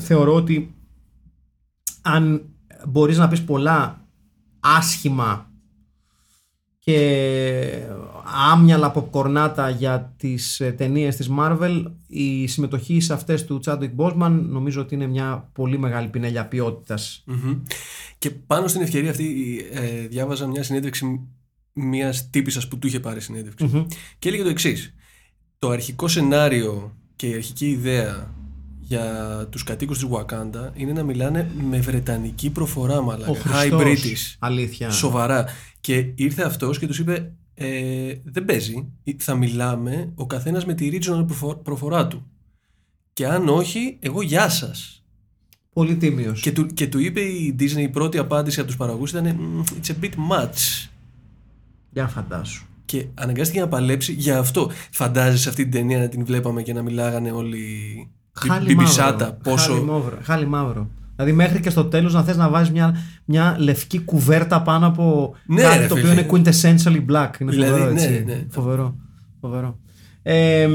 θεωρώ 0.00 0.34
ότι 0.34 0.74
αν 2.02 2.42
μπορείς 2.88 3.18
να 3.18 3.28
πεις 3.28 3.44
πολλά 3.44 4.06
άσχημα 4.60 5.51
και 6.84 7.86
άμυαλα 8.52 8.90
ποπκορνάτα 8.90 9.70
για 9.70 10.14
τις 10.16 10.60
ε, 10.60 10.72
ταινίες 10.72 11.16
της 11.16 11.30
Marvel 11.38 11.84
η 12.06 12.46
συμμετοχή 12.46 13.00
σε 13.00 13.12
αυτές 13.12 13.44
του 13.44 13.60
Chadwick 13.64 13.90
Boseman 13.96 14.30
νομίζω 14.48 14.80
ότι 14.80 14.94
είναι 14.94 15.06
μια 15.06 15.50
πολύ 15.52 15.78
μεγάλη 15.78 16.08
πινέλια 16.08 16.46
ποιότητας. 16.46 17.22
Μμμ. 17.26 17.62
Και 18.18 18.30
πάνω 18.30 18.66
στην 18.66 18.80
ευκαιρία 18.80 19.10
αυτή 19.10 19.60
ε, 19.72 20.06
διάβαζα 20.06 20.46
μια 20.46 20.62
συνέντευξη 20.62 21.20
μιας 21.72 22.30
τύπησας 22.30 22.68
που 22.68 22.78
του 22.78 22.86
είχε 22.86 23.00
πάρει 23.00 23.20
συνέντευξη. 23.20 23.86
Και 24.18 24.28
έλεγε 24.28 24.42
το 24.42 24.48
εξής. 24.48 24.94
Το 25.58 25.70
αρχικό 25.70 26.08
σενάριο 26.08 26.96
και 27.16 27.28
η 27.28 27.34
αρχική 27.34 27.66
ιδέα 27.66 28.34
για 28.92 29.46
τους 29.50 29.62
κατοίκους 29.64 29.98
της 29.98 30.08
Wakanda 30.10 30.70
είναι 30.74 30.92
να 30.92 31.02
μιλάνε 31.02 31.50
με 31.70 31.78
βρετανική 31.80 32.50
προφορά 32.50 32.98
Ο 32.98 33.02
μαλάκα. 33.02 33.32
High 33.32 33.36
Χριστός, 33.36 33.82
British. 33.82 34.36
Αλήθεια. 34.38 34.90
Σοβαρά. 34.90 35.46
Και 35.80 36.12
ήρθε 36.14 36.42
αυτός 36.42 36.78
και 36.78 36.86
τους 36.86 36.98
είπε 36.98 37.32
ε, 37.54 38.14
δεν 38.24 38.44
παίζει. 38.44 38.88
Θα 39.16 39.34
μιλάμε 39.34 40.12
ο 40.14 40.26
καθένας 40.26 40.64
με 40.66 40.74
τη 40.74 40.90
regional 40.92 41.24
προφο- 41.26 41.54
προφορά 41.62 42.06
του. 42.08 42.26
Και 43.12 43.26
αν 43.26 43.48
όχι, 43.48 43.96
εγώ 44.00 44.22
γεια 44.22 44.48
σας. 44.48 45.04
Πολύ 45.72 45.96
τίμιος. 45.96 46.40
Και 46.40 46.52
του, 46.52 46.66
και 46.66 46.86
του 46.86 46.98
είπε 46.98 47.20
η 47.20 47.56
Disney, 47.58 47.78
η 47.80 47.88
πρώτη 47.88 48.18
απάντηση 48.18 48.58
από 48.58 48.68
τους 48.68 48.76
παραγωγούς 48.76 49.10
ήταν 49.10 49.24
«Mm, 49.38 49.70
It's 49.70 49.90
a 49.90 50.04
bit 50.04 50.14
much. 50.14 50.88
Για 51.90 52.06
φαντάσου. 52.08 52.66
Και 52.84 53.06
αναγκάστηκε 53.14 53.60
να 53.60 53.68
παλέψει 53.68 54.12
για 54.12 54.38
αυτό. 54.38 54.70
Φαντάζεσαι 54.90 55.48
αυτή 55.48 55.62
την 55.62 55.72
ταινία 55.72 55.98
να 55.98 56.08
την 56.08 56.24
βλέπαμε 56.24 56.62
και 56.62 56.72
να 56.72 56.82
μιλάγανε 56.82 57.30
όλοι. 57.30 57.66
Χάλι 58.32 58.66
Μπιμπισάτα. 58.66 59.24
μαύρο. 59.24 59.38
Πόσο. 59.42 59.72
Χάλι 59.72 59.84
μαύρο. 59.84 60.18
Χάλι 60.22 60.46
μαύρο. 60.46 60.88
Δηλαδή 61.16 61.32
μέχρι 61.36 61.60
και 61.60 61.70
στο 61.70 61.84
τέλος 61.84 62.14
να 62.14 62.22
θες 62.22 62.36
να 62.36 62.48
βάζεις 62.48 62.70
μια, 62.72 62.96
μια 63.24 63.56
λευκή 63.58 63.98
κουβέρτα 64.00 64.62
πάνω 64.62 64.86
από 64.86 65.34
Ναι, 65.46 65.62
κάτι 65.62 65.78
ρε, 65.78 65.86
το 65.86 65.94
φίλε. 65.94 66.08
οποίο 66.10 66.20
είναι 66.20 66.26
quintessentially 66.30 67.04
black. 67.12 67.30
Είναι 67.40 67.50
Δηλαδή, 67.50 67.70
φοβερό 67.70 67.90
ναι, 67.92 68.02
έτσι. 68.02 68.24
ναι. 68.26 68.44
Φοβερό. 68.50 68.94
Φοβερό. 69.40 69.78
Ε, 70.22 70.68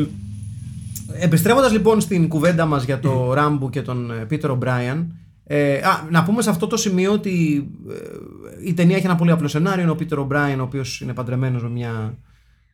επιστρέφοντας 1.13 1.71
λοιπόν 1.71 2.01
στην 2.01 2.27
κουβέντα 2.27 2.65
μας 2.65 2.83
για 2.83 2.99
το 2.99 3.33
Ράμπου 3.33 3.69
και 3.69 3.81
τον 3.81 4.11
ε, 4.11 4.13
Πίτερ 4.25 4.49
Ομπράιαν 4.49 5.13
ε, 5.43 5.73
α, 5.77 6.07
να 6.11 6.23
πούμε 6.23 6.41
σε 6.41 6.49
αυτό 6.49 6.67
το 6.67 6.77
σημείο 6.77 7.11
ότι 7.11 7.67
ε, 7.89 8.67
η 8.69 8.73
ταινία 8.73 8.95
έχει 8.95 9.05
ένα 9.05 9.15
πολύ 9.15 9.31
απλό 9.31 9.47
σενάριο. 9.47 9.81
Είναι 9.81 9.91
ο 9.91 9.95
Πίτερ 9.95 10.17
Ομπράιαν, 10.19 10.59
ο 10.59 10.63
οποίος 10.63 11.01
είναι 11.01 11.13
παντρεμένος 11.13 11.63
με 11.63 11.69
μια, 11.69 12.17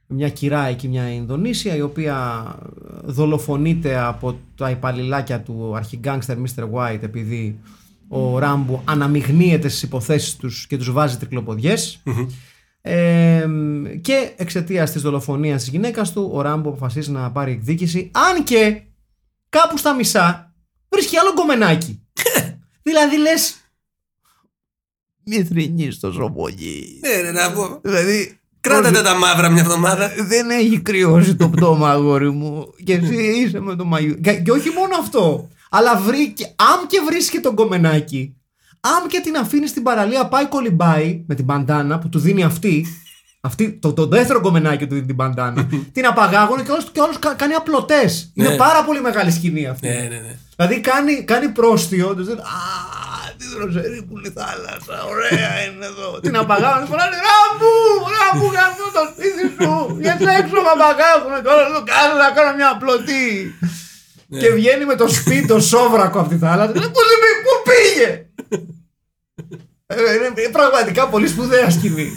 μια 0.07 0.29
κυρά 0.29 0.65
εκεί, 0.65 0.87
μια 0.87 1.13
Ινδονήσια, 1.13 1.75
η 1.75 1.81
οποία 1.81 2.45
δολοφονείται 3.03 3.97
από 3.97 4.39
τα 4.57 4.69
υπαλληλάκια 4.69 5.41
του 5.41 5.75
αρχιγκάγκστερ 5.75 6.37
Mr. 6.37 6.69
White 6.71 7.01
επειδή 7.01 7.59
ο 8.07 8.39
Ράμπου 8.39 8.81
αναμειγνύεται 8.85 9.67
στις 9.67 9.83
υποθέσεις 9.83 10.35
τους 10.35 10.67
και 10.67 10.77
τους 10.77 10.91
βάζει 10.91 11.17
τρικλοποδιές. 11.17 12.01
Ε, 12.81 13.47
και 14.01 14.33
εξαιτίας 14.35 14.91
της 14.91 15.01
δολοφονίας 15.01 15.61
της 15.61 15.71
γυναίκας 15.71 16.11
του, 16.11 16.29
ο 16.33 16.41
Ράμπο 16.41 16.69
αποφασίζει 16.69 17.11
να 17.11 17.31
πάρει 17.31 17.51
εκδίκηση. 17.51 18.11
Αν 18.13 18.43
και 18.43 18.81
κάπου 19.49 19.77
στα 19.77 19.95
μισά 19.95 20.53
βρίσκει 20.89 21.17
άλλο 21.17 21.33
γκομενάκι. 21.33 22.01
δηλαδή 22.87 23.17
λες. 23.17 23.57
Μη 25.25 25.43
θρυνείς 25.43 25.99
τόσο 25.99 26.31
πολύ. 26.35 26.99
Ναι, 27.01 27.21
ρε, 27.21 27.31
να 27.31 27.51
πω. 27.51 27.79
Δηλαδή. 27.83 28.37
Κράτατε 28.67 29.01
τα 29.01 29.15
μαύρα 29.15 29.49
μια 29.49 29.61
εβδομάδα. 29.61 30.11
Δεν 30.27 30.49
έχει 30.49 30.79
κρυώσει 30.79 31.35
το 31.35 31.49
πτώμα, 31.49 31.89
αγόρι 31.89 32.31
μου. 32.31 32.65
Και 32.83 32.93
εσύ 32.93 33.15
είσαι 33.15 33.59
με 33.59 33.75
το 33.75 33.85
μαγιού. 33.85 34.19
Και, 34.21 34.33
και 34.33 34.51
όχι 34.51 34.69
μόνο 34.69 34.95
αυτό. 34.99 35.47
Αλλά 35.69 35.97
βρήκε, 35.97 36.45
αν 36.45 36.87
και 36.87 36.97
βρίσκει 37.05 37.39
τον 37.39 37.55
κομμενάκι, 37.55 38.35
αν 38.79 39.07
και 39.07 39.19
την 39.23 39.35
αφήνει 39.37 39.67
στην 39.67 39.83
παραλία, 39.83 40.25
πάει 40.27 40.45
κολυμπάει 40.47 41.23
με 41.27 41.35
την 41.35 41.45
μπαντάνα 41.45 41.99
που 41.99 42.09
του 42.09 42.19
δίνει 42.19 42.43
αυτή. 42.43 42.85
αυτή 43.41 43.71
το, 43.71 43.93
το 43.93 44.07
δεύτερο 44.07 44.41
κομμενάκι 44.41 44.87
του 44.87 44.93
δίνει 44.93 45.05
την 45.05 45.15
μπαντάνα. 45.15 45.67
την 45.93 46.05
απαγάγουν 46.05 46.63
και 46.65 46.71
όλος, 46.71 46.89
και 46.91 46.99
όλος 46.99 47.19
κα- 47.19 47.33
κάνει 47.33 47.53
απλωτές. 47.53 48.31
Είναι 48.33 48.49
Ναι. 48.49 48.55
πάρα 48.55 48.83
πολύ 48.83 49.01
μεγάλη 49.01 49.31
σκηνή 49.31 49.67
αυτή. 49.67 49.87
Ναι, 49.87 49.93
ναι, 49.93 50.07
ναι. 50.07 50.35
Δηλαδή 50.55 50.79
κάνει, 50.79 51.23
κάνει 51.23 51.47
πρόστιο. 51.49 52.15
τους 52.15 52.27
λένε, 52.27 52.41
Α, 52.41 52.45
τι 53.43 53.49
δροσερή 53.55 53.99
που 54.05 54.13
είναι 54.17 54.29
η 54.31 54.35
θάλασσα. 54.39 54.95
Ωραία 55.13 55.53
είναι 55.63 55.85
εδώ. 55.91 56.07
την 56.25 56.35
απαγάγουν. 56.43 56.85
Του 56.89 56.95
λένε 56.99 57.17
Ράμπου, 57.27 57.71
Ράμπου, 58.15 58.47
γαμώ 58.55 58.85
το 58.97 59.03
σπίτι 59.11 59.45
σου. 59.55 59.73
Γιατί 60.05 60.23
έξω 60.39 60.57
με 60.65 60.71
απαγάγουν. 60.77 61.33
Τώρα 61.47 61.63
το 61.75 61.81
κάνω 61.91 62.13
να 62.23 62.29
κάνω 62.35 62.51
μια 62.59 62.69
απλωτή. 62.75 63.25
Και 64.41 64.49
βγαίνει 64.57 64.85
με 64.91 64.95
το 65.01 65.07
σπίτι 65.17 65.47
το 65.47 65.59
σόβρακο 65.59 66.19
από 66.19 66.29
τη 66.29 66.37
θάλασσα. 66.37 66.71
Λέει, 66.79 66.91
Πού 66.95 67.01
δεν 67.09 67.19
πήγε, 67.21 67.39
πού 67.45 67.53
πήγε; 67.69 68.09
Ε, 69.85 69.95
Είναι 70.15 70.49
πραγματικά 70.51 71.07
πολύ 71.09 71.27
σπουδαία 71.27 71.69
σκηνή. 71.69 72.09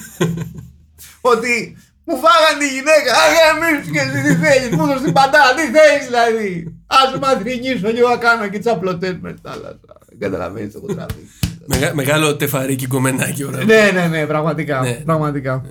Ότι 1.20 1.77
μου 2.05 2.16
φάγανε 2.22 2.59
τη 2.59 2.68
γυναίκα, 2.68 3.11
αγαμίσου 3.24 3.91
και 3.91 4.01
εσύ 4.01 4.22
τι 4.22 4.35
θέλεις, 4.35 4.77
μου 4.77 4.87
δώσ' 4.87 5.03
την 5.03 5.12
παντά, 5.12 5.55
τι 5.57 5.64
θέλεις 5.77 6.05
δηλαδή. 6.05 6.76
Ας 6.87 7.18
με 7.20 7.26
αθρηνήσω 7.26 7.89
λίγο 7.89 8.09
να 8.09 8.16
κάνω 8.16 8.49
και 8.49 8.59
τις 8.59 8.66
απλωτές 8.72 9.16
μες 9.20 9.32
στη 9.32 9.41
θάλασσα. 9.49 9.78
Καταλαβαίνεις 10.18 10.72
το 10.72 10.80
κοντραβί. 10.80 11.28
Μεγα- 11.66 11.95
μεγάλο 11.95 12.37
τεφαρίκι 12.37 12.87
κομμενάκι 12.87 13.45
ώρα. 13.45 13.64
Ναι, 13.64 13.91
ναι, 13.95 14.07
ναι, 14.07 14.26
πραγματικά. 14.26 14.80
Ναι. 14.80 14.93
πραγματικά. 14.93 15.62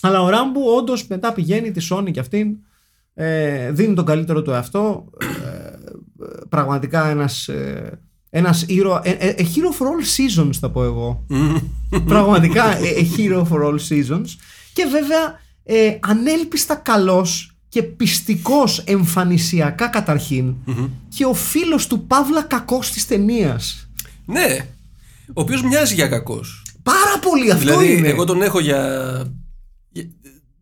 Αλλά 0.00 0.22
ο 0.22 0.28
Ράμπου 0.28 0.60
όντως 0.78 1.06
μετά 1.06 1.32
πηγαίνει 1.32 1.70
τη 1.70 1.86
Sony 1.90 2.10
και 2.10 2.20
αυτήν. 2.20 2.48
Ε, 3.14 3.70
δίνει 3.70 3.94
τον 3.94 4.04
καλύτερο 4.04 4.42
του 4.42 4.50
εαυτό. 4.50 5.04
Ε, 5.20 5.26
πραγματικά 6.48 7.08
ένας, 7.08 7.48
ε, 7.48 7.98
ένας 8.30 8.64
ήρωα. 8.68 9.00
Ε, 9.04 9.10
ε, 9.10 9.34
a 9.38 9.42
hero 9.42 9.70
for 9.78 9.86
all 9.86 10.02
seasons 10.42 10.50
θα 10.60 10.70
πω 10.70 10.84
εγώ. 10.84 11.26
πραγματικά 12.06 12.76
ε, 12.76 12.80
a 12.96 13.18
hero 13.18 13.42
for 13.52 13.62
all 13.64 13.78
seasons. 13.88 14.26
Και 14.72 14.84
βέβαια 14.90 15.40
ε, 15.62 15.98
ανέλπιστα 16.00 16.74
καλός 16.74 17.53
και 17.74 17.82
πιστικός 17.82 18.78
εμφανισιακά 18.78 19.86
καταρχήν 19.88 20.54
και 21.08 21.24
ο 21.24 21.34
φίλος 21.34 21.86
του 21.86 22.06
Παύλα 22.06 22.42
Κακός 22.42 22.90
της 22.90 23.06
ταινίας. 23.06 23.88
Ναι. 24.26 24.68
Ο 25.28 25.40
οποίος 25.40 25.62
μοιάζει 25.62 25.94
για 25.94 26.08
κακός. 26.08 26.62
Πάρα 26.82 27.18
πολύ 27.20 27.50
αυτό 27.50 27.64
Δηλαδή, 27.64 27.92
είναι. 27.96 28.08
εγώ 28.08 28.24
τον 28.24 28.42
έχω 28.42 28.60
για. 28.60 28.80
για- 29.90 30.08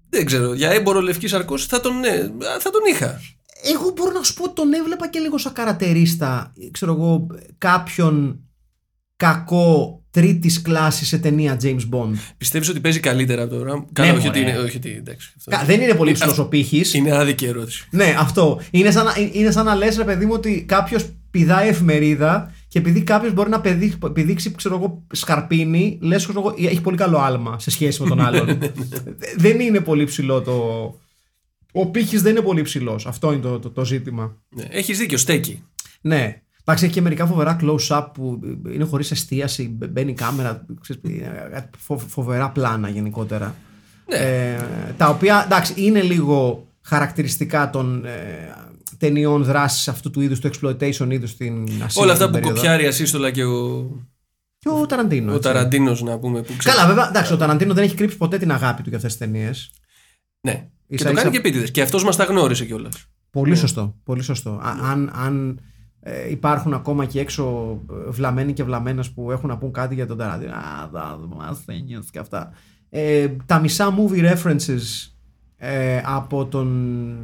Δεν 0.09 0.25
ξέρω, 0.27 0.55
για 0.55 0.71
έμπορο 0.71 1.01
λευκής 1.01 1.31
σαρκός 1.31 1.67
θα 1.67 1.81
τον, 1.81 1.99
ναι, 1.99 2.11
θα 2.61 2.71
τον 2.71 2.81
είχα. 2.93 3.21
Εγώ 3.75 3.93
μπορώ 3.97 4.11
να 4.13 4.23
σου 4.23 4.35
πω 4.35 4.45
ότι 4.45 4.55
τον 4.55 4.73
έβλεπα 4.73 5.09
και 5.09 5.19
λίγο 5.19 5.39
σαν 5.39 5.53
καρατερίστα. 5.53 6.53
Ξέρω 6.71 6.93
εγώ, 6.93 7.27
κάποιον 7.59 8.41
κακό 9.17 10.02
τρίτης 10.13 10.63
κλάσης 10.63 11.09
σε 11.09 11.19
ταινία 11.19 11.61
James 11.63 11.89
Bond. 11.91 12.13
Πιστεύεις 12.39 12.69
ότι 12.69 12.81
παίζει 12.81 13.01
καλύτερα 13.01 13.43
από 13.43 13.55
το 13.55 13.63
Ραμ. 13.63 13.83
Καλά, 13.93 14.13
όχι 14.13 14.27
μωρέ. 14.27 14.29
ότι 14.41 14.51
είναι. 14.51 14.59
Όχι 14.59 14.77
ότι, 14.77 14.91
εντάξει, 14.99 15.33
αυτό. 15.39 15.51
Κα- 15.51 15.65
Δεν 15.65 15.81
είναι 15.81 15.95
πολύ 15.95 16.13
ψηλό 16.13 16.37
ο 16.39 16.45
πύχη. 16.45 16.99
Είναι 16.99 17.17
άδικη 17.17 17.45
ερώτηση. 17.45 17.87
Ναι, 17.91 18.15
αυτό. 18.19 18.61
Είναι 18.71 18.91
σαν, 18.91 19.05
να, 19.05 19.13
είναι 19.33 19.51
σαν 19.51 19.65
να 19.65 19.75
λες 19.75 19.97
ρε 19.97 20.05
παιδί 20.05 20.25
μου 20.27 20.33
ότι 20.35 20.65
κάποιος 20.69 21.05
πηδάει 21.31 21.69
εφημερίδα 21.69 22.53
και 22.69 22.79
επειδή 22.79 23.03
κάποιος 23.03 23.33
μπορεί 23.33 23.51
να 23.51 23.61
πεδεί- 23.61 24.09
πηδήξει, 24.13 24.53
ξέρω 24.55 24.75
εγώ, 24.77 25.03
σκαρπίνι, 25.13 25.99
λες, 26.03 26.23
ξέρω 26.27 26.41
εγώ, 26.41 26.55
έχει 26.69 26.81
πολύ 26.81 26.97
καλό 26.97 27.19
άλμα 27.19 27.59
σε 27.59 27.71
σχέση 27.71 28.03
με 28.03 28.09
τον 28.09 28.21
άλλον. 28.27 28.47
Δε- 28.59 28.69
δεν 29.37 29.61
είναι 29.61 29.81
πολύ 29.81 30.05
ψηλό 30.05 30.41
το. 30.43 30.53
Ο 31.73 31.87
πύχης 31.87 32.23
δεν 32.23 32.31
είναι 32.37 32.45
πολύ 32.45 32.63
ψηλός. 32.63 33.07
Αυτό 33.07 33.33
είναι 33.33 33.43
το, 33.43 33.59
το, 33.59 33.71
το 33.71 33.85
ζήτημα. 33.85 34.37
Ναι. 34.49 34.65
Έχεις 34.71 34.99
δίκιο, 34.99 35.19
στέκει. 35.19 35.63
Ναι. 36.01 36.37
Εντάξει, 36.65 36.85
έχει 36.85 36.95
και 36.95 37.01
μερικά 37.01 37.27
φοβερά 37.27 37.57
close-up 37.61 38.07
που 38.15 38.41
είναι 38.73 38.85
χωρίς 38.85 39.11
εστίαση, 39.11 39.69
μπαι- 39.69 39.91
μπαίνει 39.91 40.11
η 40.11 40.15
κάμερα. 40.15 40.67
ξέρεις, 40.81 41.03
είναι 41.05 41.71
φο- 41.79 41.99
φοβερά 41.99 42.51
πλάνα 42.51 42.89
γενικότερα. 42.89 43.55
Ναι. 44.09 44.17
Ε, 44.17 44.59
τα 44.97 45.09
οποία 45.09 45.43
εντάξει, 45.45 45.73
είναι 45.77 46.03
λίγο 46.03 46.67
χαρακτηριστικά 46.83 47.71
των 47.71 48.05
ε, 48.05 48.11
ταινιών 48.99 49.43
δράσης 49.45 49.89
αυτού 49.89 50.11
του 50.11 50.21
είδους, 50.21 50.39
του 50.41 50.51
exploitation 50.55 51.07
είδους 51.11 51.31
στην 51.31 51.67
Ασία. 51.85 52.03
Όλα 52.03 52.13
αυτά 52.13 52.25
την 52.25 52.33
που 52.33 52.39
περίοδο. 52.39 52.55
κοπιάρει 52.55 52.87
ασύστολα 52.87 53.31
και 53.31 53.45
ο, 53.45 53.87
Και 54.59 54.69
ο 54.69 54.87
Ταραντίνο. 54.87 55.33
ο 55.33 55.37
έτσι. 55.37 55.49
Ταραντίνος, 55.49 56.03
να 56.03 56.19
πούμε. 56.19 56.43
Που 56.43 56.55
ξέρεις. 56.57 56.79
Καλά, 56.79 56.89
βέβαια, 56.89 57.09
εντάξει, 57.09 57.33
ο 57.33 57.37
Ταραντίνο 57.37 57.75
δεν 57.75 57.85
έχει 57.85 57.95
κρύψει 57.95 58.17
ποτέ 58.17 58.39
την 58.39 58.53
αγάπη 58.53 58.83
του 58.83 58.89
για 58.89 58.97
αυτές 58.99 59.17
τις 59.17 59.27
ταινίες. 59.27 59.71
Ναι. 60.41 60.53
Και 60.89 60.95
Ίσα 60.95 61.05
το 61.05 61.11
ίσα- 61.11 61.21
κάνει 61.23 61.31
και 61.35 61.39
επίτηδες. 61.39 61.71
Και 61.71 61.83
αυτός 61.83 62.05
μας 62.05 62.17
τα 62.17 62.25
γνώρισε 62.25 62.65
κιόλας. 62.65 63.07
Πολύ 63.31 63.55
σωστό. 63.57 63.95
Πολύ 64.05 64.23
σωστό. 64.23 64.51
Α- 64.51 64.91
αν 64.91 65.13
αν 65.15 65.61
ε, 66.05 66.31
υπάρχουν 66.31 66.75
ακόμα 66.75 67.05
και 67.05 67.21
έξω 67.21 67.79
ε, 67.91 68.11
βλαμμένοι 68.11 68.53
και 68.53 68.65
βλαμμένες 68.65 69.11
που 69.11 69.31
έχουν 69.31 69.49
να 69.49 69.59
πούν 69.59 69.73
κάτι 69.73 69.95
για 69.95 70.07
τον 70.07 70.17
Ταραντίνο. 70.17 70.53
Α, 70.53 70.89
θα 70.93 71.19
μας 71.37 71.65
και 72.11 72.19
αυτά. 72.19 72.53
Ε, 72.91 73.29
τα 73.47 73.61
μισά 73.61 73.95
movie 73.97 74.35
references 74.35 75.13
ε, 75.57 76.01
από 76.05 76.47
τον 76.47 77.19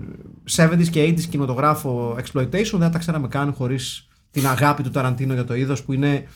70s 0.57 0.89
και 0.91 1.03
80s 1.03 1.21
κινηματογράφο 1.21 2.17
exploitation 2.17 2.51
δεν 2.51 2.81
θα 2.81 2.91
τα 2.91 2.99
ξέραμε 2.99 3.29
καν 3.29 3.53
χωρίς 3.53 4.09
την 4.31 4.47
αγάπη 4.47 4.83
του 4.83 4.91
Ταραντίνο 4.91 5.35
για 5.35 5.45
το 5.45 5.55
είδος 5.55 5.83
που 5.83 5.93
είναι 5.93 6.27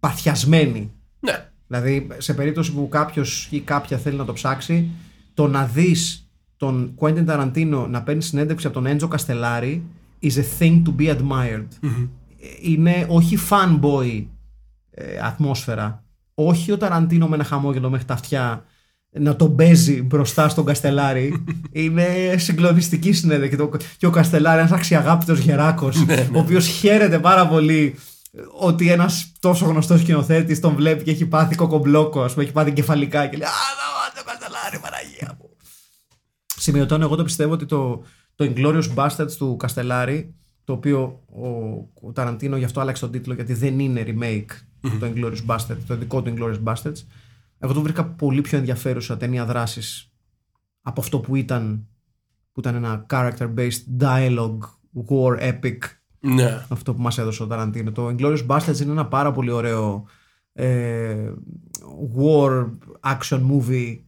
παθιασμένη. 0.00 0.92
Ναι. 1.20 1.48
Δηλαδή, 1.66 2.06
σε 2.18 2.34
περίπτωση 2.34 2.72
που 2.72 2.88
κάποιος 2.88 3.48
ή 3.50 3.60
κάποια 3.60 3.98
θέλει 3.98 4.16
να 4.16 4.24
το 4.24 4.32
ψάξει, 4.32 4.90
το 5.34 5.48
να 5.48 5.64
δεις 5.66 6.28
τον 6.56 6.94
Quentin 6.98 7.26
Tarantino 7.26 7.86
να 7.88 8.02
παίρνει 8.02 8.22
συνέντευξη 8.22 8.66
από 8.66 8.74
τον 8.74 8.86
Έντζο 8.86 9.08
Καστελάρη 9.08 9.82
is 10.24 10.36
a 10.38 10.46
thing 10.58 10.82
to 10.86 10.94
be 11.00 11.16
admired. 11.16 11.68
Είναι 12.62 13.06
όχι 13.08 13.38
fanboy 13.50 14.24
ε, 14.90 15.18
ατμόσφαιρα. 15.22 16.04
Όχι 16.34 16.72
ο 16.72 16.76
Ταραντίνο 16.76 17.28
με 17.28 17.34
ένα 17.34 17.44
χαμόγελο 17.44 17.90
μέχρι 17.90 18.06
τα 18.06 18.14
αυτιά 18.14 18.64
να 19.10 19.36
τον 19.36 19.56
παίζει 19.56 20.02
μπροστά 20.02 20.48
στον 20.48 20.64
Καστελάρη. 20.64 21.44
είναι 21.72 22.34
συγκλονιστική 22.36 23.12
συνέδεια. 23.12 23.48
Και, 23.48 23.56
το, 23.56 23.70
και 23.96 24.06
ο 24.06 24.10
Καστελάρη, 24.10 24.58
ένας 24.58 24.72
αξιαγάπητος 24.72 25.38
γεράκος, 25.38 25.96
ο 26.34 26.38
οποίος 26.38 26.66
χαίρεται 26.66 27.18
πάρα 27.18 27.48
πολύ 27.48 27.94
ότι 28.60 28.90
ένας 28.90 29.32
τόσο 29.40 29.66
γνωστός 29.66 30.00
σκηνοθέτης 30.00 30.60
τον 30.60 30.74
βλέπει 30.74 31.04
και 31.04 31.10
έχει 31.10 31.26
πάθει 31.26 31.54
κοκομπλόκο, 31.54 32.22
ας 32.22 32.32
πούμε, 32.32 32.44
έχει 32.44 32.52
πάθει 32.52 32.72
κεφαλικά 32.72 33.26
και 33.26 33.36
λέει 33.36 33.48
Α, 33.48 33.50
να 33.50 34.22
το 34.22 34.30
Καστελάρη, 34.30 34.78
Παναγία 34.78 35.36
μου. 35.38 35.50
Σημειωτώνω, 36.56 37.04
εγώ 37.04 37.16
το 37.16 37.24
πιστεύω 37.24 37.52
ότι 37.52 37.66
το, 37.66 38.02
το 38.34 38.52
Inglourious 38.54 38.94
Bastards 38.94 39.32
του 39.38 39.56
Καστελάρη, 39.56 40.34
το 40.64 40.72
οποίο 40.72 41.22
ο, 41.26 41.48
ο 42.06 42.12
Ταραντίνο 42.12 42.56
γι' 42.56 42.64
αυτό 42.64 42.80
άλλαξε 42.80 43.02
τον 43.02 43.10
τίτλο, 43.12 43.34
γιατί 43.34 43.54
δεν 43.54 43.78
είναι 43.78 44.04
remake 44.06 44.50
το 45.00 45.12
Inglourious 45.14 45.46
Bastards, 45.46 45.78
το 45.86 45.96
δικό 45.96 46.22
του 46.22 46.34
Inglourious 46.36 46.62
Bastards. 46.64 47.04
Εγώ 47.58 47.72
το 47.72 47.82
βρήκα 47.82 48.04
πολύ 48.04 48.40
πιο 48.40 48.58
ενδιαφέρουσα 48.58 49.16
ταινία 49.16 49.44
δράσης 49.44 50.12
από 50.82 51.00
αυτό 51.00 51.20
που 51.20 51.36
ήταν, 51.36 51.86
που 52.52 52.60
ήταν 52.60 52.74
ένα 52.74 53.06
character-based 53.10 54.00
dialogue 54.00 54.58
war 55.08 55.52
epic 55.52 55.78
Ναι. 56.20 56.66
αυτό 56.68 56.94
που 56.94 57.02
μας 57.02 57.18
έδωσε 57.18 57.42
ο 57.42 57.46
Ταραντίνο. 57.46 57.92
Το 57.92 58.06
Inglourious 58.08 58.46
Basterds 58.46 58.80
είναι 58.80 58.90
ένα 58.90 59.06
πάρα 59.06 59.32
πολύ 59.32 59.50
ωραίο 59.50 60.04
ε, 60.52 61.32
war 62.16 62.70
action 63.00 63.40
movie 63.50 63.98
ε, 63.98 64.03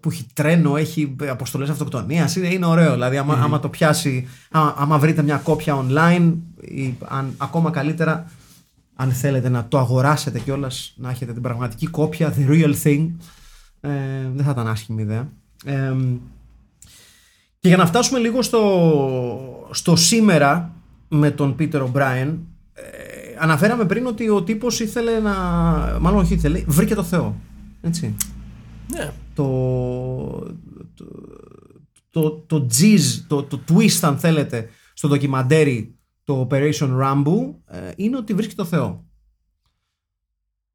που 0.00 0.10
έχει 0.10 0.26
τρένο, 0.32 0.76
έχει 0.76 1.16
αποστολές 1.30 1.68
αυτοκτονίας, 1.68 2.36
είναι, 2.36 2.48
είναι 2.48 2.66
ωραίο. 2.66 2.92
Δηλαδή 2.92 3.16
άμα, 3.16 3.34
άμα 3.34 3.60
το 3.60 3.68
πιάσει, 3.68 4.28
άμα, 4.50 4.74
άμα 4.78 4.98
βρείτε 4.98 5.22
μια 5.22 5.36
κόπια 5.36 5.84
online 5.86 6.32
ή 6.60 6.94
αν, 7.08 7.34
ακόμα 7.36 7.70
καλύτερα 7.70 8.26
αν 8.96 9.12
θέλετε 9.12 9.48
να 9.48 9.68
το 9.68 9.78
αγοράσετε 9.78 10.38
κιόλας, 10.38 10.94
να 10.96 11.10
έχετε 11.10 11.32
την 11.32 11.42
πραγματική 11.42 11.86
κόπια, 11.86 12.34
the 12.38 12.50
real 12.50 12.74
thing, 12.82 13.10
ε, 13.80 13.90
δεν 14.34 14.44
θα 14.44 14.50
ήταν 14.50 14.68
άσχημη 14.68 15.02
ιδέα. 15.02 15.28
Ε, 15.64 15.94
και 17.60 17.68
για 17.68 17.76
να 17.76 17.86
φτάσουμε 17.86 18.18
λίγο 18.18 18.42
στο, 18.42 19.68
στο 19.70 19.96
σήμερα 19.96 20.72
με 21.08 21.30
τον 21.30 21.56
Πίτερ 21.56 21.82
O'Brien, 21.82 22.34
ε, 22.74 22.82
αναφέραμε 23.38 23.84
πριν 23.84 24.06
ότι 24.06 24.28
ο 24.28 24.42
τύπος 24.42 24.80
ήθελε 24.80 25.20
να. 25.20 25.32
Μάλλον 26.00 26.20
όχι 26.20 26.34
ήθελε, 26.34 26.64
βρήκε 26.66 26.94
το 26.94 27.02
Θεό. 27.02 27.36
Έτσι. 27.82 28.14
ναι. 28.90 29.12
Το. 29.34 30.56
Το, 30.94 31.06
το, 32.10 32.30
το 32.30 32.68
jizz, 32.78 33.24
το, 33.26 33.42
το 33.42 33.60
twist, 33.68 33.98
αν 34.00 34.18
θέλετε, 34.18 34.68
στο 34.94 35.08
ντοκιμαντέρι 35.08 35.98
το 36.24 36.48
Operation 36.50 37.00
Rambo 37.02 37.54
ε, 37.66 37.90
είναι 37.96 38.16
ότι 38.16 38.34
βρίσκει 38.34 38.54
το 38.54 38.64
Θεό. 38.64 39.06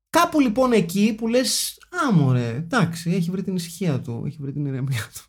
Κάπου 0.10 0.40
λοιπόν 0.40 0.72
εκεί 0.72 1.14
που 1.18 1.28
λες 1.28 1.78
«Α, 2.06 2.14
μωρέ, 2.14 2.56
εντάξει, 2.56 3.12
έχει 3.12 3.32
βρει 3.32 3.44
την 3.44 3.56
ησυχία 3.56 4.02
του, 4.02 4.24
έχει 4.26 4.38
βρει 4.40 4.52
την 4.52 4.66
ηρεμία 4.66 5.10
του». 5.14 5.22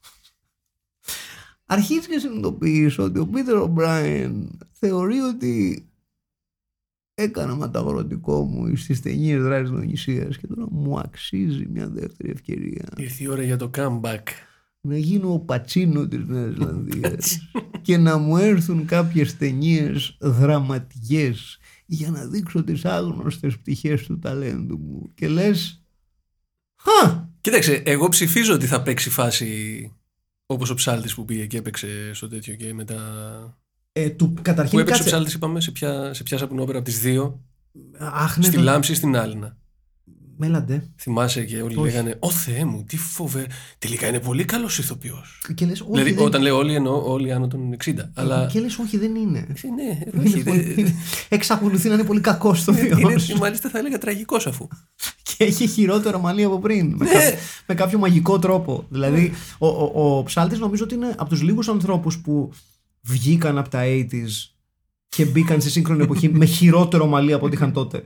Αρχίζεις 1.67 2.07
και 2.07 2.19
συνειδητοποιείς 2.19 2.99
ότι 2.99 3.19
ο 3.19 3.27
Πίτερ 3.27 3.57
O'Brien 3.57 4.47
θεωρεί 4.73 5.19
ότι 5.19 5.85
έκανα 7.21 7.55
ματαγορωτικό 7.55 8.43
μου 8.45 8.77
στις 8.77 9.01
ταινίες 9.01 9.43
δράσης 9.43 9.71
Νησίας 9.71 10.37
και 10.37 10.47
τώρα 10.47 10.67
μου 10.71 10.99
αξίζει 10.99 11.67
μια 11.69 11.89
δεύτερη 11.89 12.31
ευκαιρία 12.31 12.89
Ήρθε 12.97 13.25
η 13.25 13.29
ώρα 13.29 13.43
για 13.43 13.57
το 13.57 13.71
comeback. 13.75 14.23
να 14.81 14.97
γίνω 14.97 15.33
ο 15.33 15.39
πατσίνο 15.39 16.09
της 16.09 16.25
Νέας 16.27 16.53
Ζηλανδίας 16.53 17.39
και 17.83 17.97
να 17.97 18.19
μου 18.19 18.37
έρθουν 18.37 18.87
κάποιες 18.87 19.37
ταινίες 19.37 20.17
δραματικές 20.21 21.59
για 21.87 22.11
να 22.11 22.25
δείξω 22.27 22.65
τις 22.65 22.85
άγνωστες 22.85 23.59
πτυχές 23.59 24.03
του 24.03 24.19
ταλέντου 24.19 24.79
μου 24.79 25.11
και 25.15 25.29
λες 25.29 25.85
«Χα, 26.83 27.29
Κοίταξε, 27.41 27.83
εγώ 27.87 28.09
ψηφίζω 28.09 28.55
ότι 28.55 28.67
θα 28.67 28.83
παίξει 28.83 29.11
φάση 29.11 29.93
όπως 30.47 30.71
ο 30.71 30.75
ψάλτης 30.75 31.15
που 31.15 31.25
πήγε 31.25 31.47
και 31.47 31.57
έπαιξε 31.57 32.15
στο 32.15 32.29
τέτοιο 32.29 32.55
και 32.55 32.75
μετά. 32.75 32.99
Ε, 33.93 34.09
του, 34.11 34.33
Πού 34.33 34.43
καταρχήν 34.43 34.79
έπαιξε 34.79 34.95
ο 34.95 35.05
κάτσε, 35.05 35.11
ψάλτης, 35.17 35.35
είπαμε, 35.35 35.61
σε 35.61 35.71
ποια, 35.71 36.15
σε 36.15 36.23
ποια 36.23 36.39
σαπουνόπερα 36.39 36.79
από 36.79 36.87
τις 36.87 37.01
δύο. 37.01 37.41
αχ 37.99 38.37
ναι, 38.37 38.45
στη 38.45 38.57
το- 38.57 38.63
Λάμψη 38.63 38.93
ή 38.93 38.95
στην 38.95 39.17
Άλυνα. 39.17 39.57
μέλαντε 40.37 40.89
Θυμάσαι 40.97 41.45
και 41.45 41.63
όλοι 41.63 41.77
Όχι. 41.77 41.85
λέγανε 41.91 42.17
Ω 42.21 42.31
Θεέ 42.31 42.65
μου, 42.65 42.85
τι 42.85 42.97
φοβερό. 42.97 43.47
Τελικά 43.79 44.07
είναι 44.07 44.21
πολύ 44.21 44.45
καλός 44.45 44.79
ηθοποιός. 44.79 45.41
και 45.55 45.67
λες 45.67 45.81
όχι 45.81 45.91
Δηλαδή, 45.93 46.13
δεν... 46.13 46.25
όταν 46.27 46.43
λέω 46.43 46.57
όλοι 46.57 46.75
εννοώ 46.75 47.13
όλοι 47.13 47.33
άνω 47.33 47.47
των 47.49 47.77
60. 47.85 47.95
Αλλά. 48.15 48.47
και 48.53 48.61
λες 48.61 48.79
όχι 48.79 48.97
δεν 48.99 49.15
είναι 49.15 49.39
Ε, 49.39 49.69
Ναι, 49.75 49.83
Είναι 50.23 50.29
όχι. 50.29 50.43
πολύ- 50.45 50.61
δεν- 50.75 50.95
εξακολουθεί 51.29 51.89
να 51.89 51.95
είναι 51.95 52.05
πολύ 52.05 52.21
κακός 52.21 52.61
στο 52.61 52.73
Είναι, 52.73 52.95
βιός 52.95 53.33
μάλιστα 53.33 53.69
θα 53.69 53.79
έλεγα 53.79 53.99
τραγικός 53.99 54.47
αφού. 54.47 54.69
και 55.37 55.45
έχει 55.45 55.67
χειρότερο 55.67 56.19
μαλλί 56.19 56.45
από 56.45 56.59
πριν. 56.59 56.87
Με, 56.97 57.05
Ναι. 57.05 57.11
κα- 57.13 57.21
με 57.67 57.75
κάποιο 57.75 57.99
μαγικό 57.99 58.39
τρόπο. 58.39 58.87
Δηλαδή, 58.89 59.33
ο, 59.59 59.67
ο, 59.67 60.17
ο 60.19 60.23
Ψάλτης 60.23 60.59
νομίζω 60.59 60.85
ότι 60.85 60.95
είναι 60.95 61.15
από 61.17 61.29
τους 61.31 61.43
λίγους 61.43 61.69
ανθρώπους 61.69 62.19
που 62.19 62.51
βγήκαν 63.01 63.59
από 63.59 63.69
τα 63.69 63.81
80s 63.85 64.29
και 65.09 65.25
μπήκαν 65.25 65.61
στη 65.61 65.71
σύγχρονη 65.71 66.03
εποχή 66.03 66.29
με 66.29 66.45
χειρότερο 66.45 67.07
μαλλί 67.07 67.33
από 67.33 67.47
ό,τι 67.47 67.55
είχαν 67.55 67.73
τότε. 67.73 68.05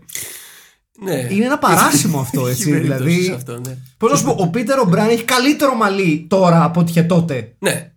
Ναι. 0.99 1.27
Είναι 1.31 1.45
ένα 1.45 1.59
παράσημο 1.59 2.21
αυτό, 2.21 2.41
Έχει 2.41 2.51
έτσι. 2.51 2.71
περίπτωση 2.71 3.03
δηλαδή, 3.03 3.25
σε 3.25 3.33
αυτό, 3.35 3.61
ναι. 3.61 3.79
πώς 3.97 4.11
να 4.11 4.17
σου 4.17 4.25
πω, 4.25 4.37
ο 4.39 4.49
Πίτερ 4.51 4.79
ο 4.79 4.85
Μπραν 4.85 5.09
έχει 5.09 5.25
καλύτερο 5.25 5.75
μαλλί 5.75 6.27
τώρα 6.29 6.65
από 6.65 6.81
ό,τι 6.81 6.91
είχε 6.91 7.03
τότε. 7.03 7.57
ναι. 7.59 7.93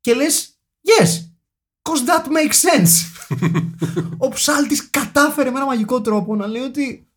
Και 0.00 0.14
λες, 0.14 0.58
yes, 0.86 1.08
cause 1.82 2.08
that 2.08 2.24
makes 2.26 2.56
sense. 2.68 3.26
ο 4.26 4.28
Ψάλτης 4.28 4.90
κατάφερε 4.90 5.50
με 5.50 5.56
ένα 5.56 5.66
μαγικό 5.66 6.00
τρόπο 6.00 6.36
να 6.36 6.46
λέει 6.46 6.62
ότι 6.62 7.08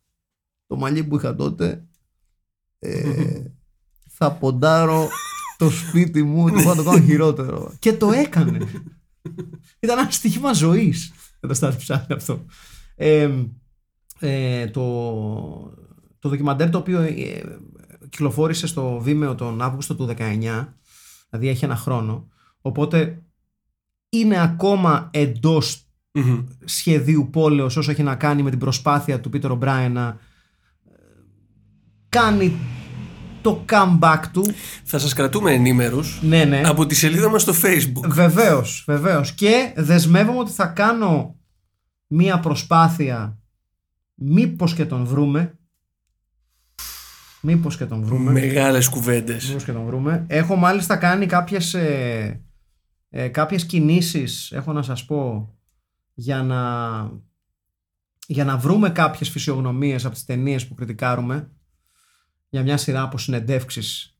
το 0.66 0.76
μαλλί 0.76 1.04
που 1.04 1.16
είχα 1.16 1.34
τότε 1.34 1.84
ε, 2.78 3.42
θα 4.08 4.32
ποντάρω 4.32 5.08
το 5.58 5.70
σπίτι 5.70 6.22
μου 6.22 6.44
ότι 6.44 6.62
θα 6.62 6.74
το 6.74 6.84
κάνω 6.84 7.00
χειρότερο. 7.04 7.72
Και 7.78 7.92
το 7.92 8.12
έκανε. 8.12 8.58
Ήταν 9.80 9.98
ένα 9.98 10.10
στοίχημα 10.10 10.52
ζωής 10.52 11.12
με 11.40 11.48
το 11.48 11.54
Στάθη 11.54 11.78
Ψάλτη 11.78 12.12
αυτό. 12.12 12.44
Ε, 12.94 13.30
ε, 14.20 14.66
το, 14.66 14.82
το 16.18 16.28
ντοκιμαντέρ 16.28 16.70
το 16.70 16.78
οποίο 16.78 17.00
ε, 17.00 17.42
κυκλοφόρησε 18.08 18.66
στο 18.66 19.02
Vimeo 19.06 19.34
τον 19.36 19.62
Αύγουστο 19.62 19.94
του 19.94 20.08
19 20.18 20.66
δηλαδή 21.30 21.48
έχει 21.48 21.64
ένα 21.64 21.76
χρόνο 21.76 22.28
οπότε 22.60 23.22
είναι 24.08 24.42
ακόμα 24.42 25.10
εντός 25.12 25.84
Μμμ. 26.12 26.44
σχεδίου 26.64 27.28
πόλεως 27.32 27.76
όσο 27.76 27.90
έχει 27.90 28.02
να 28.02 28.14
κάνει 28.14 28.42
με 28.42 28.50
την 28.50 28.58
προσπάθεια 28.58 29.20
του 29.20 29.30
Πίτερ 29.30 29.50
O'Brien 29.50 29.90
να 29.92 30.06
ε, 30.06 30.18
κάνει 32.08 32.56
το 33.42 33.64
comeback 33.68 34.22
του 34.32 34.54
Θα 34.84 34.98
σας 34.98 35.12
κρατούμε 35.12 35.52
ενήμερους 35.52 36.20
ναι 36.22 36.44
ναι 36.44 36.60
από 36.64 36.86
τη 36.86 36.94
σελίδα 36.94 37.28
μας 37.28 37.42
στο 37.42 37.52
facebook. 37.62 38.08
Βεβαίως, 38.08 38.84
βεβαίως. 38.86 39.32
Και 39.32 39.72
δεσμεύομαι 39.76 40.38
ότι 40.38 40.50
θα 40.50 40.66
κάνω 40.66 41.38
μία 42.06 42.40
προσπάθεια 42.40 43.38
μήπως 44.14 44.74
και 44.74 44.86
τον 44.86 45.04
βρούμε. 45.04 45.58
Μήπως 47.40 47.76
και 47.76 47.84
τον 47.84 48.02
βρούμε. 48.02 48.30
Μεγάλες 48.32 48.88
κουβέντες. 48.88 49.46
Μήπως 49.46 49.64
και 49.64 49.72
τον 49.72 49.84
βρούμε. 49.84 50.24
Έχω 50.28 50.56
μάλιστα 50.56 50.96
κάνει 50.96 51.26
κάποιες, 51.26 51.74
ε, 51.74 52.44
ε, 53.08 53.28
κάποιες 53.28 53.66
κινήσεις, 53.66 54.52
έχω 54.52 54.72
να 54.72 54.82
σας 54.82 55.04
πω, 55.04 55.54
για 56.14 56.42
να, 56.42 56.58
για 58.26 58.44
να 58.44 58.56
βρούμε 58.56 58.90
κάποιες 58.90 59.28
φυσιογνωμίες 59.28 60.04
από 60.04 60.14
τις 60.14 60.24
ταινίες 60.24 60.66
που 60.66 60.74
κριτικάρουμε 60.74 61.50
για 62.50 62.62
μια 62.62 62.76
σειρά 62.76 63.02
από 63.02 63.18
συνεντεύξεις 63.18 64.14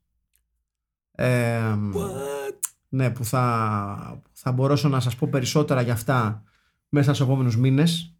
ε, 1.13 1.75
ναι, 2.89 3.11
που 3.11 3.25
θα, 3.25 4.23
θα 4.33 4.53
μπορέσω 4.53 4.89
να 4.89 5.01
σας 5.01 5.17
πω 5.17 5.29
περισσότερα 5.31 5.81
για 5.81 5.93
αυτά 5.93 6.43
μέσα 6.89 7.15
στους 7.15 7.27
επόμενους 7.27 7.57
μήνες. 7.57 8.15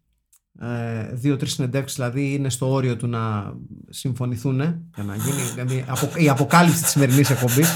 Ε, 0.59 1.09
Δύο-τρεις 1.13 1.53
συνεντεύξεις 1.53 1.97
δηλαδή 1.97 2.33
είναι 2.33 2.49
στο 2.49 2.71
όριο 2.71 2.97
του 2.97 3.07
να 3.07 3.53
συμφωνηθούν 3.89 4.55
για 4.95 5.03
να 5.03 5.15
γίνει 5.15 5.41
δηλαδή, 5.53 5.85
απο- 5.87 6.15
η 6.15 6.29
αποκάλυψη 6.29 6.81
της 6.81 6.91
σημερινής 6.91 7.29
εκπομπής. 7.29 7.69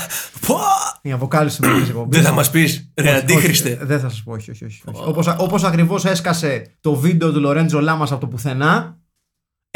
Πω! 0.47 0.57
Η 1.01 1.11
αποκάλυψη 1.11 1.55
της 1.57 1.65
σημερινής 1.65 1.89
εκπομπής. 1.89 2.17
Δεν 2.19 2.27
θα 2.27 2.33
μας 2.33 2.49
πεις, 2.49 2.91
ρε 2.95 3.09
Όχι, 3.09 3.17
αντίχριστε. 3.17 3.69
όχι, 3.71 3.85
δεν 3.85 3.99
θα 3.99 4.09
σας 4.09 4.23
πω, 4.23 4.31
όχι, 4.31 4.51
όχι. 4.51 4.65
όχι, 4.65 4.81
όχι. 4.85 5.01
Όπως, 5.05 5.27
όπως 5.27 5.63
ακριβώς 5.63 6.05
έσκασε 6.05 6.75
το 6.81 6.95
βίντεο 6.95 7.31
του 7.31 7.39
Λορέντζο 7.39 7.79
Λάμας 7.81 8.11
από 8.11 8.21
το 8.21 8.27
πουθενά, 8.27 8.97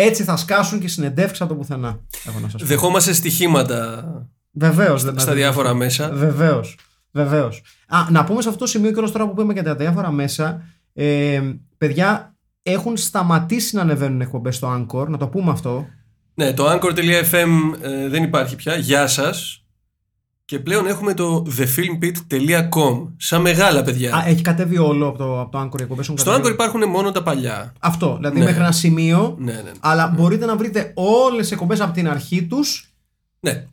έτσι 0.04 0.24
θα 0.24 0.38
σκάσουν 0.38 0.80
και 0.80 0.86
οι 0.86 0.90
συνεντεύξεις 0.90 1.42
από 1.42 1.50
το 1.50 1.56
πουθενά. 1.60 2.00
Έχω 2.28 2.40
να 2.40 2.50
σας 2.50 2.62
πω. 2.62 2.68
Δεχόμαστε 2.68 3.14
στοιχήματα 3.14 4.04
Βεβαίως. 4.52 5.04
δεν- 5.04 5.20
στα 5.20 5.34
διάφορα 5.34 5.74
μέσα. 5.74 6.10
Βεβαίως. 6.14 6.78
Βεβαίως. 7.12 7.62
Α, 7.88 7.98
να 8.10 8.24
πούμε 8.24 8.42
σε 8.42 8.48
αυτό 8.48 8.60
το 8.60 8.66
σημείο 8.68 8.92
και 8.92 9.00
όλο 9.00 9.12
τώρα 9.12 9.28
που 9.28 9.34
πούμε 9.34 9.54
για 9.54 9.64
τα 9.64 9.76
διάφορα 9.76 10.12
μέσα. 10.12 10.62
Ε, 10.94 11.42
παιδιά, 11.78 12.36
έχουν 12.64 12.98
σταματήσει 12.98 13.76
να 13.76 13.82
ανεβαίνουν 13.82 14.22
εκπομπές 14.22 14.56
στο 14.56 14.74
Anchor, 14.88 15.08
να 15.08 15.18
το 15.18 15.28
πούμε 15.28 15.52
αυτό. 15.52 15.88
Ναι, 16.34 16.54
το 16.54 16.66
anchor.fm 16.72 17.48
ε, 17.82 18.08
δεν 18.10 18.24
υπάρχει 18.24 18.56
πια. 18.56 18.76
Γεια 18.76 19.08
σας. 19.08 19.64
Και 20.50 20.60
πλέον 20.60 20.88
έχουμε 20.88 21.14
το 21.14 21.46
thefilmpit.com. 21.58 23.08
Σαν 23.18 23.42
μεγάλα 23.42 23.84
παιδιά. 23.84 24.16
Α, 24.16 24.28
έχει 24.28 24.42
κατέβει 24.42 24.78
όλο 24.78 25.08
από 25.08 25.18
το, 25.18 25.40
από 25.42 25.52
το 25.52 25.62
Anchor 25.62 25.80
οι 25.80 25.82
εκπομπέ. 25.82 26.04
Στο 26.04 26.36
Anchor 26.36 26.50
υπάρχουν 26.50 26.90
μόνο 26.90 27.12
τα 27.12 27.24
παλιά. 27.24 27.74
Αυτό, 27.80 28.16
δηλαδή 28.16 28.40
Ναι. 28.40 28.46
μέχρι 28.46 28.60
ένα 28.60 28.72
σημείο. 28.72 29.36
Ναι, 29.40 29.52
ναι. 29.52 29.72
Αλλά 29.80 30.08
μπορείτε 30.18 30.46
να 30.46 30.56
βρείτε 30.56 30.92
όλες 30.96 31.48
τι 31.48 31.54
εκπομπές 31.54 31.82
από 31.82 31.94
την 31.94 32.10
αρχή 32.10 32.44
τους 32.44 32.94
Ναι. 33.40 33.66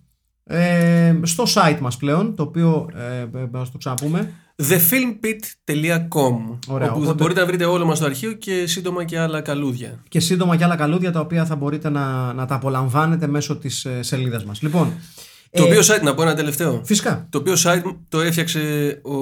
Ε, 0.45 1.15
στο 1.23 1.45
site 1.55 1.79
μας 1.81 1.97
πλέον, 1.97 2.35
το 2.35 2.43
οποίο 2.43 2.89
ε, 2.95 3.21
ε, 3.21 3.49
να 3.51 3.65
το 3.71 3.79
ξαναπούμε. 3.79 4.33
thefilmpit.com 4.63 6.59
Ωραία, 6.69 6.91
όπου 6.91 7.01
οπότε- 7.01 7.17
μπορείτε 7.17 7.41
να 7.41 7.47
βρείτε 7.47 7.65
όλο 7.65 7.85
μας 7.87 7.99
το 7.99 8.05
αρχείο 8.05 8.33
και 8.33 8.67
σύντομα 8.67 9.05
και 9.05 9.19
άλλα 9.19 9.41
καλούδια. 9.41 9.99
Και 10.09 10.21
σύντομα 10.21 10.57
και 10.57 10.65
άλλα 10.65 10.77
καλούδια 10.77 11.13
τα 11.13 11.21
οποία 11.21 11.45
θα 11.47 11.57
μπορείτε 11.57 11.89
να, 11.91 12.33
να 12.33 12.47
τα 12.47 12.55
απολαμβάνετε 12.55 13.27
μέσω 13.27 13.57
της 13.57 13.85
ε, 13.85 14.03
σελίδας 14.03 14.45
μας. 14.45 14.63
Λοιπόν, 14.63 14.93
Το 15.57 15.63
ε, 15.63 15.67
οποίο 15.67 15.81
site, 15.81 16.03
να 16.03 16.15
πω 16.15 16.23
ένα 16.23 16.35
τελευταίο. 16.35 16.81
Φυσικά. 16.85 17.27
Το 17.31 17.39
οποίο 17.39 17.55
site 17.65 17.83
το 18.09 18.21
έφτιαξε 18.21 18.61
ο, 19.03 19.15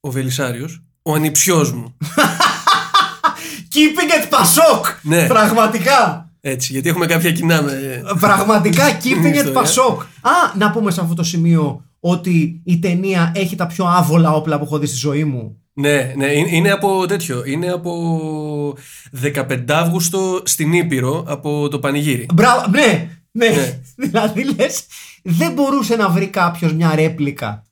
ο 0.00 0.10
Βελισάριος, 0.10 0.82
ο 1.02 1.14
ανιψιός 1.14 1.72
μου. 1.72 1.96
Keeping 3.74 4.10
it 4.10 4.34
Pasok! 4.34 4.82
Ναι. 5.02 5.26
Πραγματικά! 5.26 6.30
Έτσι, 6.40 6.72
γιατί 6.72 6.88
έχουμε 6.88 7.06
κάποια 7.06 7.32
κοινά 7.32 7.62
με... 7.62 8.02
Πραγματικά 8.20 8.84
keeping 9.02 9.34
it 9.34 9.34
ιστορία. 9.34 9.62
Pasok! 9.62 9.98
Α, 10.20 10.30
να 10.58 10.70
πούμε 10.70 10.90
σε 10.90 11.00
αυτό 11.00 11.14
το 11.14 11.22
σημείο 11.22 11.84
ότι 12.00 12.60
η 12.64 12.78
ταινία 12.78 13.32
έχει 13.34 13.56
τα 13.56 13.66
πιο 13.66 13.84
άβολα 13.84 14.34
όπλα 14.34 14.58
που 14.58 14.64
έχω 14.64 14.78
δει 14.78 14.86
στη 14.86 14.96
ζωή 14.96 15.24
μου. 15.24 15.62
Ναι, 15.72 16.12
ναι, 16.16 16.26
είναι 16.26 16.48
είναι 16.50 16.70
από 16.70 17.06
τέτοιο. 17.06 17.42
Είναι 17.46 17.70
από 17.70 18.76
15 19.22 19.58
Αύγουστο 19.68 20.42
στην 20.44 20.72
Ήπειρο 20.72 21.24
από 21.28 21.68
το 21.68 21.78
Πανηγύρι. 21.78 22.26
Μπράβο, 22.34 22.66
ναι, 22.70 23.08
ναι. 23.38 23.48
Ναι. 23.48 23.78
δηλαδή 24.06 24.42
λες, 24.56 24.84
δεν 25.22 25.52
μπορούσε 25.52 25.96
να 25.96 26.08
βρει 26.08 26.26
κάποιος 26.26 26.72
μια 26.72 26.94
ρέπλικα. 26.94 27.62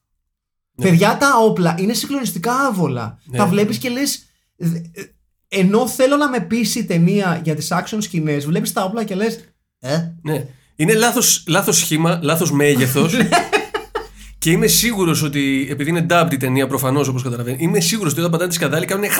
Παιδιά, 0.82 1.16
τα 1.16 1.28
όπλα 1.42 1.74
είναι 1.78 1.92
συγκλονιστικά 1.92 2.52
άβολα. 2.52 3.18
Ναι. 3.24 3.38
Τα 3.38 3.46
βλέπεις 3.46 3.78
και 3.78 3.88
λες. 3.88 4.26
Ενώ 5.48 5.88
θέλω 5.88 6.16
να 6.16 6.28
με 6.28 6.40
πείσει 6.40 6.78
η 6.78 6.84
ταινία 6.84 7.40
για 7.44 7.54
τις 7.54 7.68
action 7.70 7.96
σκηνές, 7.98 8.46
βλέπεις 8.46 8.72
τα 8.72 8.84
όπλα 8.84 9.04
και 9.04 9.14
λες. 9.14 9.40
Ε, 9.78 10.12
Ναι. 10.22 10.44
Είναι 10.76 10.94
λάθος, 10.94 11.44
λάθος 11.46 11.76
σχήμα, 11.76 12.18
λάθος 12.22 12.50
μέγεθος. 12.50 13.12
Ναι. 13.16 13.28
και 14.38 14.50
είμαι 14.50 14.66
σίγουρος 14.66 15.22
ότι, 15.22 15.66
επειδή 15.70 15.90
είναι 15.90 16.06
dubbed 16.10 16.28
η 16.32 16.36
ταινία 16.36 16.66
προφανώς 16.66 17.08
όπως 17.08 17.22
καταλαβαίνει, 17.22 17.56
είμαι 17.60 17.80
σίγουρος 17.80 18.10
ότι 18.12 18.20
όταν 18.20 18.32
πατάνε 18.32 18.50
τη 18.50 18.56
σκαδάλη 18.56 18.86
κάνουν 18.86 19.04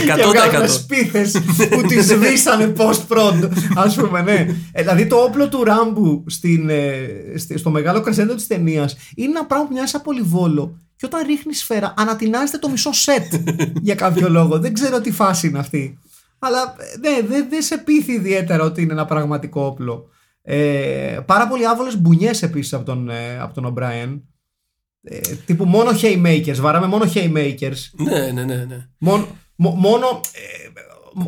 και 0.00 0.22
βγάζουν 0.22 0.62
100%. 0.62 0.68
σπίθες 0.68 1.32
που 1.70 1.82
τη 1.82 2.00
σβήσανε 2.02 2.72
post-prod. 2.76 3.50
Α 3.74 3.88
πούμε, 4.02 4.22
ναι. 4.22 4.46
Ε, 4.72 4.82
δηλαδή 4.82 5.06
το 5.06 5.16
όπλο 5.16 5.48
του 5.48 5.64
Ράμπου 5.64 6.24
στην, 6.26 6.68
ε, 6.68 7.08
στη- 7.36 7.58
στο 7.58 7.70
μεγάλο 7.70 8.00
κρεσέντο 8.00 8.34
της 8.34 8.46
ταινίας 8.46 8.96
είναι 9.14 9.30
ένα 9.30 9.44
πράγμα 9.46 9.66
που 9.66 9.72
μοιάζει 9.72 9.90
σαν 9.90 10.02
πολυβόλο. 10.02 10.78
Και 10.96 11.06
όταν 11.06 11.26
ρίχνει 11.26 11.54
σφαίρα, 11.54 11.94
ανατινάζεται 11.96 12.58
το 12.58 12.68
μισό 12.68 12.92
σετ 12.92 13.34
για 13.86 13.94
κάποιο 13.94 14.28
λόγο. 14.28 14.58
Δεν 14.58 14.72
ξέρω 14.72 15.00
τι 15.00 15.10
φάση 15.10 15.46
είναι 15.46 15.58
αυτή. 15.58 15.98
Αλλά 16.38 16.74
ε, 16.78 17.08
ναι, 17.08 17.26
δεν 17.28 17.46
δεν 17.50 17.62
σε 17.62 17.78
πείθει 17.78 18.12
ιδιαίτερα 18.12 18.64
ότι 18.64 18.82
είναι 18.82 18.92
ένα 18.92 19.04
πραγματικό 19.04 19.62
όπλο. 19.64 20.08
Ε, 20.42 21.18
πάρα 21.26 21.48
πολύ 21.48 21.66
άβολες 21.66 22.00
μπουνιές 22.00 22.42
επίσης 22.42 22.72
από 22.72 22.84
τον, 22.84 23.10
ε, 23.10 23.38
από 23.40 23.54
τον 23.60 23.74
O'Brien. 23.74 24.20
Ε, 25.02 25.18
τύπου 25.46 25.64
μόνο 25.64 25.90
haymakers. 26.02 26.56
Βαράμε 26.56 26.86
μόνο 26.86 27.04
haymakers. 27.14 27.76
ναι, 27.96 28.30
ναι, 28.32 28.44
ναι, 28.44 28.54
ναι. 28.68 28.86
Μόνο, 28.98 29.22
μο- 29.22 29.36
μόνο, 29.56 30.06
ε, 30.32 30.68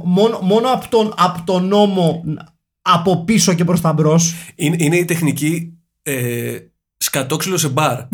μόνο, 0.04 0.38
μόνο 0.42 0.68
από, 0.72 0.88
τον, 0.88 1.14
από 1.16 1.42
τον 1.46 1.66
νόμο 1.68 2.22
από 2.82 3.24
πίσω 3.24 3.54
και 3.54 3.64
προς 3.64 3.80
τα 3.80 3.92
μπρος 3.92 4.34
Είναι, 4.54 4.76
είναι 4.78 4.96
η 4.96 5.04
τεχνική 5.04 5.72
ε, 6.02 6.56
σκατόξυλο 6.96 7.56
σε 7.56 7.68
μπαρ. 7.68 7.98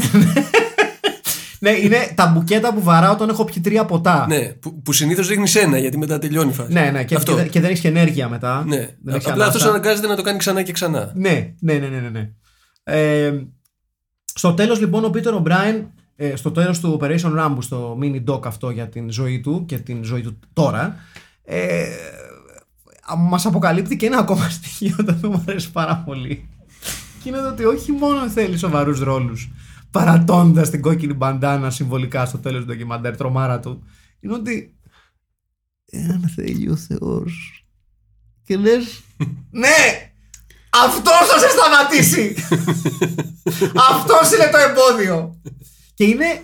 Ναι, 1.59 1.71
είναι 1.71 2.13
τα 2.15 2.27
μπουκέτα 2.27 2.75
που 2.75 2.83
βαράω 2.83 3.13
όταν 3.13 3.29
έχω 3.29 3.45
πιει 3.45 3.61
τρία 3.63 3.85
ποτά. 3.85 4.27
ναι, 4.29 4.49
που, 4.49 4.83
που 4.83 4.93
συνήθως 4.93 5.29
ρίχνεις 5.29 5.55
ένα 5.55 5.79
γιατί 5.79 5.99
μετά 5.99 6.19
τελειώνει 6.19 6.51
η 6.51 6.53
φάση. 6.53 6.73
ναι, 6.73 6.91
ναι, 6.91 7.05
και, 7.05 7.15
Αυτό. 7.15 7.33
και, 7.33 7.39
δεν- 7.39 7.51
και 7.51 7.61
δεν 7.61 7.71
έχει 7.71 7.87
ενέργεια 7.87 8.29
μετά. 8.29 8.65
Ναι. 8.67 8.77
Δεν 8.77 9.15
έχει 9.15 9.31
Απλά 9.31 9.33
ανάσα. 9.45 9.47
αυτός 9.49 9.65
αναγκάζεται 9.65 10.07
να 10.07 10.17
το 10.17 10.23
κάνει 10.23 10.39
ξανά 10.39 10.63
και 10.63 10.73
ξανά. 10.73 11.13
Ναι, 11.15 11.55
ναι, 11.61 11.75
ναι, 11.75 11.87
ναι, 11.87 11.99
ναι, 11.99 12.09
ναι. 12.09 12.31
Ε, 12.85 13.33
στο 14.35 14.55
τέλος 14.55 14.81
λοιπόν 14.81 15.05
ο 15.05 15.11
Πίτερ 15.11 15.35
O'Brien 15.43 15.85
ε, 16.23 16.37
στο 16.37 16.51
τέλος 16.51 16.81
του 16.81 16.99
Operation 17.01 17.39
Rambo 17.39 17.57
στο 17.59 17.99
mini 18.03 18.25
doc 18.25 18.47
αυτό 18.47 18.71
για 18.71 18.89
την 18.89 19.11
ζωή 19.11 19.41
του 19.41 19.65
και 19.67 19.79
την 19.79 20.05
ζωή 20.05 20.23
του 20.23 20.39
τώρα 20.53 20.97
ε, 21.45 21.89
α- 23.03 23.17
μας 23.17 23.47
αποκαλύπτει 23.47 23.97
και 23.97 24.07
ένα 24.07 24.19
ακόμα 24.19 24.49
στοιχείο 24.59 24.97
το 24.97 25.15
οποίο 25.17 25.31
μου 25.31 25.45
αρέσει 25.49 25.71
πάρα 25.71 25.97
πολύ. 25.97 26.49
Και 27.23 27.29
είναι 27.29 27.39
το 27.39 27.49
ότι 27.49 27.65
όχι 27.65 27.93
μόνο 27.93 28.29
θέλει 28.29 28.57
σοβαρούς 28.57 29.01
ρόλους 29.01 29.51
παρατώντας 29.91 30.71
την 30.71 30.81
κόκκινη 30.81 31.13
μπαντάνα 31.13 31.71
συμβολικά 31.71 32.27
στο 32.27 32.39
τέλος 32.39 32.61
του 32.61 32.67
ντοκιμαντέρ 32.67 33.17
τρομάρα 33.17 33.61
του 33.61 33.83
είναι 34.21 34.35
ότι 34.35 34.77
εάν 35.91 36.33
θέλει 36.35 36.71
ο 36.71 36.77
Θεός 36.77 37.65
και 38.45 38.57
λες 38.57 39.03
ναι 39.63 40.13
αυτός 40.87 41.27
θα 41.29 41.39
σε 41.39 41.49
σταματήσει. 41.49 42.35
Αυτός 43.91 44.33
είναι 44.33 44.51
το 44.53 44.59
εμπόδιο 44.59 45.41
και 46.03 46.09
είναι 46.11 46.43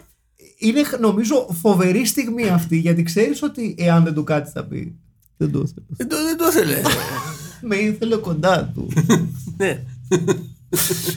είναι 0.58 0.80
νομίζω 1.00 1.48
φοβερή 1.60 2.06
στιγμή 2.06 2.48
αυτή 2.48 2.76
γιατί 2.78 3.02
ξέρεις 3.02 3.42
ότι 3.42 3.74
εάν 3.78 4.04
δεν 4.04 4.14
του 4.14 4.24
κάτι 4.24 4.50
θα 4.50 4.64
πει 4.64 4.94
δεν 5.36 5.50
το 5.50 5.58
ήθελες 5.58 5.86
Δεν 5.96 6.08
το, 6.08 6.16
δεν 6.24 6.36
το 6.36 6.44
ήθελες. 6.48 6.82
με 7.68 7.76
ήθελε 7.76 8.16
κοντά 8.16 8.72
του 8.74 8.88
ναι. 9.56 9.84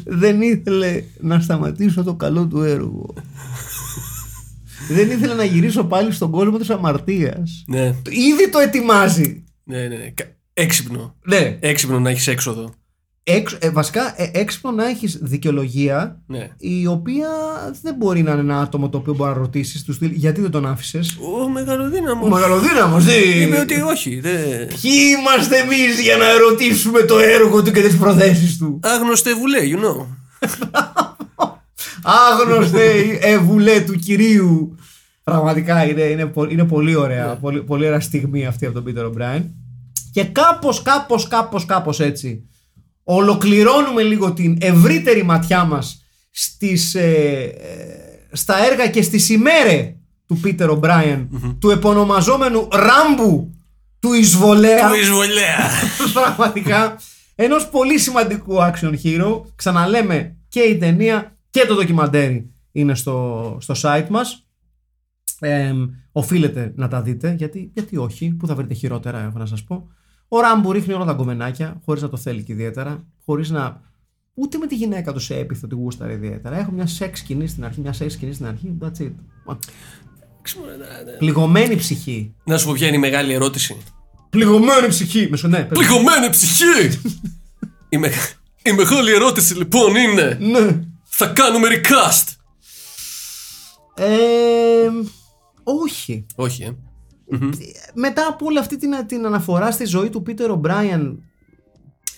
δεν 0.05 0.41
ήθελε 0.41 1.03
να 1.19 1.39
σταματήσω 1.39 2.03
το 2.03 2.13
καλό 2.15 2.47
του 2.47 2.61
έργο 2.61 3.13
δεν 4.89 5.09
ήθελε 5.11 5.33
να 5.33 5.43
γυρίσω 5.43 5.83
πάλι 5.83 6.11
στον 6.11 6.31
κόσμο 6.31 6.57
της 6.57 6.69
αμαρτίας 6.69 7.63
ναι. 7.67 7.85
ήδη 8.09 8.49
το 8.51 8.59
ετοιμάζει 8.59 9.43
Ναι, 9.63 9.77
ναι, 9.87 9.95
ναι. 9.95 10.09
Κα- 10.13 10.35
Έξυπνο. 10.53 11.15
ναι 11.25 11.57
Έξυπνο 11.59 11.99
να 11.99 12.09
έχεις 12.09 12.27
έξοδο. 12.27 12.73
Έξ, 13.23 13.57
ε, 13.59 13.69
βασικά 13.69 14.13
ε, 14.21 14.29
έξυπνο 14.33 14.71
να 14.71 14.87
έχεις 14.87 15.17
δικαιολογία 15.21 16.21
Ναι. 16.27 16.49
η 16.57 16.87
οποία 16.87 17.27
δεν 17.81 17.95
μπορεί 17.97 18.21
να 18.21 18.31
είναι 18.31 18.39
ένα 18.41 18.61
άτομο 18.61 18.89
το 18.89 18.97
οποίο 18.97 19.13
μπορεί 19.13 19.29
να 19.31 19.37
ρωτήσει 19.37 19.85
του 19.85 19.93
στυλ 19.93 20.11
γιατί 20.11 20.41
δεν 20.41 20.51
τον 20.51 20.65
άφησες; 20.65 21.17
Ο 21.43 21.49
μεγαλοδύναμος. 21.49 22.25
Ο 22.25 22.29
μεγαλοδύναμος, 22.33 23.03
τι. 23.05 23.41
Είπε 23.41 23.59
ότι 23.59 23.81
όχι. 23.81 24.19
Δεν... 24.19 24.67
Ποιοι 24.81 24.91
είμαστε 25.19 25.57
εμείς 25.57 26.01
για 26.01 26.17
να 26.17 26.29
ερωτήσουμε 26.29 27.01
το 27.01 27.19
έργο 27.19 27.63
του 27.63 27.71
και 27.71 27.81
τις 27.81 27.97
προθέσεις 27.97 28.57
του; 28.57 28.79
Άγνωστε 28.83 29.33
βουλέ, 29.35 29.59
you 29.61 29.85
know. 29.85 30.05
Άγνωστε 32.03 32.91
εβουλέ 33.21 33.81
του 33.81 33.93
κυρίου. 33.93 34.75
Πραγματικά 35.23 35.85
είναι, 35.85 36.01
είναι, 36.01 36.25
πο- 36.25 36.49
είναι 36.49 36.63
πολύ 36.65 36.95
ωραία. 36.95 37.35
Πολύ, 37.35 37.63
πολύ 37.63 37.85
ωραία 37.85 37.99
στιγμή 37.99 38.45
αυτή 38.45 38.65
από 38.65 38.73
τον 38.73 38.83
Πίτερ 38.83 39.05
O'Brien. 39.05 39.43
Και 40.11 40.23
κάπως, 40.23 40.81
κάπως, 40.81 41.27
κάπως, 41.27 41.65
κάπως 41.65 41.99
έτσι 41.99 42.45
ολοκληρώνουμε 43.03 44.01
λίγο 44.01 44.33
την 44.33 44.57
ευρύτερη 44.61 45.23
ματιά 45.23 45.63
μας 45.63 46.05
στις, 46.31 46.95
ε, 46.95 47.53
ε, 47.57 48.35
στα 48.35 48.65
έργα 48.71 48.87
και 48.87 49.01
στις 49.01 49.29
ημέρες 49.29 49.95
του 50.27 50.37
Πίτερ 50.37 50.69
O'Brien, 50.71 51.27
του 51.59 51.69
επωνομαζόμενου 51.69 52.67
Ράμπου 52.71 53.55
του 53.99 54.13
Εισβολέα. 54.13 54.89
Του 54.89 54.95
εισβολέα. 54.95 55.69
Πραγματικά 56.13 56.97
ενός 57.35 57.69
πολύ 57.69 57.99
σημαντικού 57.99 58.55
action 58.59 58.93
hero. 59.03 59.41
Ξαναλέμε 59.55 60.35
και 60.47 60.59
η 60.59 60.77
ταινία 60.77 61.37
και 61.49 61.65
το 61.67 61.75
ντοκιμαντέρι 61.75 62.51
είναι 62.71 62.95
στο, 62.95 63.57
στο 63.61 63.73
site 63.81 64.07
μας. 64.09 64.45
Ε, 65.39 65.73
οφείλετε 66.11 66.73
να 66.75 66.87
τα 66.87 67.01
δείτε 67.01 67.33
γιατί, 67.37 67.71
γιατί 67.73 67.97
όχι, 67.97 68.29
που 68.29 68.47
θα 68.47 68.55
βρείτε 68.55 68.73
χειρότερα 68.73 69.19
έχω 69.19 69.37
να 69.37 69.45
σας 69.45 69.63
πω. 69.63 69.87
Ο 70.33 70.39
Ράμπου 70.39 70.71
ρίχνει 70.71 70.93
όλα 70.93 71.05
τα 71.05 71.13
γκομενάκια 71.13 71.81
χωρίς 71.85 72.01
να 72.01 72.09
το 72.09 72.17
θέλει 72.17 72.43
και 72.43 72.51
ιδιαίτερα, 72.51 73.07
χωρίς 73.25 73.49
να 73.49 73.81
ούτε 74.33 74.57
με 74.57 74.67
τη 74.67 74.75
γυναίκα 74.75 75.13
τους 75.13 75.23
σε 75.23 75.35
έπιθο 75.35 75.67
τη 75.67 75.75
γούσταρε 75.75 76.13
ιδιαίτερα. 76.13 76.57
Έχω 76.57 76.71
μια 76.71 76.87
σεξ 76.87 77.19
σκηνή 77.19 77.47
στην 77.47 77.65
αρχή, 77.65 77.81
μια 77.81 77.93
σεξ 77.93 78.13
σκηνή 78.13 78.33
στην 78.33 78.45
αρχή, 78.45 78.77
that's 78.81 79.01
it. 79.01 79.11
Πληγωμένη 81.17 81.75
ψυχή. 81.75 82.33
Να 82.43 82.57
σου 82.57 82.65
πω 82.65 82.73
ποια 82.73 82.87
είναι 82.87 82.95
η 82.95 82.99
μεγάλη 82.99 83.33
ερώτηση. 83.33 83.77
Πληγωμένη 84.29 84.87
ψυχή. 84.87 85.27
Με 85.29 85.37
σου, 85.37 85.47
ναι, 85.47 85.63
πες. 85.63 85.77
Πληγωμένη 85.77 86.29
ψυχή! 86.29 86.99
η, 87.89 87.97
με... 87.97 88.11
η 88.63 88.71
μεγάλη 88.71 89.11
ερώτηση 89.11 89.55
λοιπόν 89.57 89.95
είναι 89.95 90.37
Ναι. 90.41 90.79
Θα 91.03 91.27
κάνουμε 91.27 91.67
recast! 91.71 92.35
Ε, 93.95 94.89
όχι. 95.63 96.25
Όχι, 96.35 96.63
ε. 96.63 96.75
Μετά 97.93 98.27
από 98.29 98.45
όλη 98.45 98.59
αυτή 98.59 98.77
την, 98.77 98.89
την 99.07 99.25
αναφορά 99.25 99.71
στη 99.71 99.85
ζωή 99.85 100.09
του 100.09 100.21
Πίτερ 100.21 100.51
O'Brien, 100.51 101.15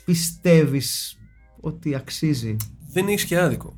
πιστεύεις 0.05 1.17
ότι 1.59 1.95
αξίζει; 1.95 2.55
Δεν 2.91 3.07
έχεις 3.07 3.25
και 3.25 3.39
άδικο. 3.39 3.77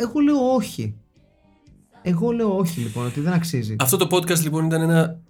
Εγώ 0.00 0.20
λέω 0.20 0.54
όχι. 0.54 0.94
Εγώ 2.02 2.30
λέω 2.30 2.56
όχι 2.56 2.80
λοιπόν, 2.80 3.06
ότι 3.06 3.20
δεν 3.20 3.32
αξίζει. 3.32 3.76
Αυτό 3.78 3.96
το 3.96 4.16
podcast 4.16 4.38
λοιπόν 4.40 4.64
ήταν 4.66 4.80
ένα 4.80 5.20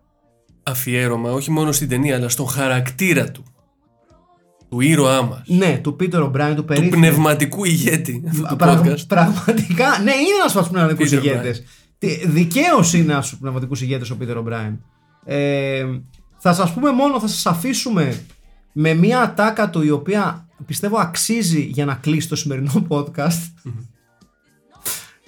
αφιέρωμα 0.62 1.31
όχι 1.33 1.51
μόνο 1.51 1.72
στην 1.72 1.89
ταινία 1.89 2.16
αλλά 2.16 2.29
στον 2.29 2.47
χαρακτήρα 2.49 3.31
του. 3.31 3.45
Του 4.68 4.81
ήρωά 4.81 5.22
μας. 5.22 5.43
Ναι, 5.47 5.79
του 5.83 5.97
Πίτερ 5.97 6.22
O'Brien, 6.22 6.49
του 6.49 6.55
Του 6.55 6.64
περίφημου. 6.64 6.91
πνευματικού 6.91 7.64
ηγέτη 7.64 8.22
αυτού 8.27 8.43
του 8.43 8.57
Πραγ- 8.59 8.79
podcast. 8.87 9.07
Πραγματικά, 9.09 9.89
ναι, 10.03 10.11
είναι 10.11 10.35
ένας 10.41 10.51
από 10.53 10.61
τους 10.61 10.68
πνευματικούς 10.68 11.11
Peter 11.11 11.22
ηγέτες. 11.22 11.62
Δικαίως 12.27 12.93
είναι 12.93 13.03
ένας 13.12 13.16
από 13.16 13.29
τους 13.31 13.39
πνευματικούς 13.39 13.83
ηγέτες 13.83 14.11
ο 14.11 14.16
Πίτερ 14.16 14.37
O'Brien. 14.39 14.77
Ε, 15.25 15.99
θα 16.39 16.53
σας 16.53 16.72
πούμε 16.72 16.93
μόνο, 16.93 17.20
θα 17.20 17.27
σας 17.27 17.47
αφήσουμε 17.47 18.25
με 18.72 18.95
μια 18.95 19.20
ατάκα 19.20 19.70
του 19.70 19.83
η 19.83 19.91
οποία 19.91 20.49
πιστεύω 20.66 20.99
αξίζει 20.99 21.61
για 21.61 21.85
να 21.85 21.95
κλείσει 21.95 22.29
το 22.29 22.37
σημερινό 22.37 22.87
podcast 22.91 23.53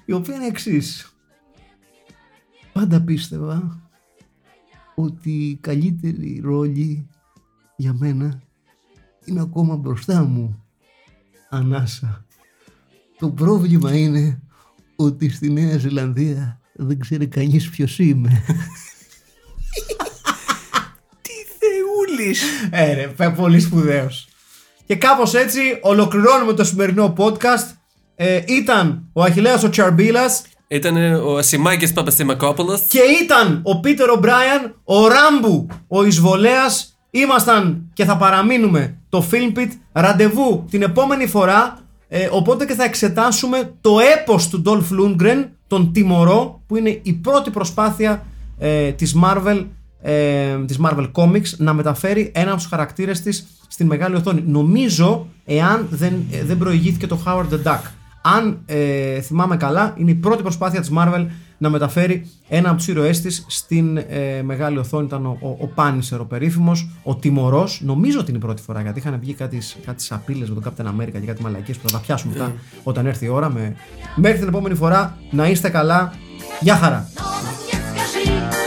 η 0.05 0.13
οποία 0.13 0.35
είναι 0.35 0.47
εξής. 0.47 1.15
Πάντα 2.73 3.01
πίστευα 3.01 3.81
ότι 4.95 5.31
η 5.31 5.57
καλύτερη 5.57 6.41
ρόλη 6.45 7.09
για 7.77 7.93
μένα 7.99 8.43
είναι 9.25 9.41
ακόμα 9.41 9.77
μπροστά 9.77 10.25
μου. 10.25 10.65
Ανάσα. 11.51 12.25
Το 13.19 13.31
πρόβλημα 13.31 13.97
είναι 13.97 14.43
ότι 14.97 15.29
στη 15.29 15.51
Νέα 15.51 15.79
Ζηλανδία 15.79 16.61
δεν 16.75 16.99
ξέρει 16.99 17.27
κανείς 17.27 17.71
ποιος 17.71 17.99
είμαι. 17.99 18.43
θεούλης. 22.17 22.43
Ε, 22.71 22.95
ρε, 22.95 23.07
παι- 23.17 23.35
πολύ 23.37 23.61
σπουδαίος. 23.61 24.29
Και 24.87 24.97
κάπως 24.97 25.35
έτσι 25.35 25.61
ολοκληρώνουμε 25.83 26.53
το 26.53 26.65
σημερινό 26.65 27.15
podcast. 27.19 27.75
Ε, 28.17 28.41
ήταν 28.47 29.09
ο 29.13 29.23
Αχιλέας 29.23 29.63
ο 29.65 29.69
Τσαρμπίλας 29.69 30.43
Ήταν 30.69 30.97
ο 31.15 31.37
Ασημάκης 31.37 31.93
Παπασημακόπουλος. 31.93 32.81
και 32.89 33.01
ήταν 33.23 33.61
ο 33.65 33.81
Πίτερ 33.81 34.11
ο 34.11 34.17
Μπράιαν, 34.17 34.75
ο 34.85 35.07
Ράμπου, 35.09 35.67
ο 35.89 36.05
Εισβολέας. 36.05 36.91
Ήμασταν 37.11 37.91
και 37.93 38.05
θα 38.05 38.17
παραμείνουμε 38.17 38.99
το 39.09 39.25
Filmpit. 39.31 39.69
Ραντεβού 39.93 40.65
την 40.71 40.83
επόμενη 40.83 41.27
φορά. 41.27 41.79
Ε, 42.09 42.29
οπότε 42.31 42.65
και 42.65 42.75
θα 42.75 42.85
εξετάσουμε 42.85 43.73
το 43.81 43.97
έπος 44.19 44.49
του 44.49 44.63
Dolph 44.67 45.01
Lundgren, 45.01 45.45
τον 45.67 45.93
Τιμωρό, 45.93 46.61
που 46.67 46.77
είναι 46.77 47.01
η 47.03 47.13
πρώτη 47.13 47.51
προσπάθεια 47.51 48.27
ε, 48.59 48.91
της 48.93 49.17
Marvel 49.25 49.65
ε, 50.07 50.65
της 50.67 50.79
Marvel 50.83 51.11
Comics 51.13 51.57
να 51.57 51.73
μεταφέρει 51.73 52.33
ένα 52.35 52.49
από 52.49 52.57
τους 52.57 52.67
χαρακτήρες 52.67 53.21
της 53.21 53.47
στην 53.69 53.87
μεγάλη 53.87 54.15
οθόνη. 54.15 54.43
Νομίζω, 54.47 55.27
εάν 55.45 55.87
δεν, 55.91 56.15
ε, 56.31 56.45
δεν 56.45 56.59
προηγήθηκε 56.59 57.07
το 57.07 57.19
Howard 57.27 57.47
the 57.53 57.63
Duck. 57.73 57.81
Αν 58.23 58.59
ε, 58.67 59.21
θυμάμαι 59.21 59.57
καλά, 59.57 59.95
είναι 59.97 60.11
η 60.11 60.15
πρώτη 60.15 60.43
προσπάθεια 60.43 60.81
της 60.81 60.91
Marvel 60.97 61.27
να 61.59 61.71
μεταφέρει 61.71 62.27
ένα 62.49 62.69
από 62.69 62.77
τους 62.77 62.89
ήρωές 62.89 63.21
της 63.21 63.45
στην 63.49 63.97
ε, 63.97 64.43
μεγάλη 64.45 64.79
οθόνη. 64.79 65.07
Ήταν 65.07 65.27
ο, 65.27 65.39
ο, 65.41 65.49
ο 65.49 65.71
Punisher, 65.75 66.19
ο 66.21 66.25
περίφημος, 66.25 66.89
ο 67.03 67.17
Τιμωρός. 67.17 67.81
Νομίζω 67.85 68.19
ότι 68.21 68.29
είναι 68.29 68.39
η 68.39 68.43
πρώτη 68.43 68.63
φορά, 68.63 68.81
γιατί 68.81 68.99
είχαν 68.99 69.19
βγει 69.21 69.35
κάτι, 69.35 69.59
κάτι 69.87 70.03
σαπίλες 70.03 70.51
με 70.51 70.61
τον 70.61 70.73
Captain 70.73 70.87
America 70.87 71.13
και 71.21 71.27
κάτι 71.27 71.43
μαλακίες 71.43 71.77
που 71.77 71.89
θα 71.89 71.97
τα 71.97 72.03
πιάσουμε 72.05 72.33
μετά 72.33 72.53
όταν 72.83 73.07
έρθει 73.07 73.25
η 73.25 73.29
ώρα. 73.29 73.51
Με... 73.51 73.77
Μέχρι 74.17 74.39
την 74.39 74.49
επόμενη 74.49 74.75
φορά, 74.75 75.19
να 75.31 75.49
είστε 75.49 75.69
καλά. 75.69 76.13
Γεια 76.61 76.77
χαρά! 76.77 77.09
No 78.27 78.66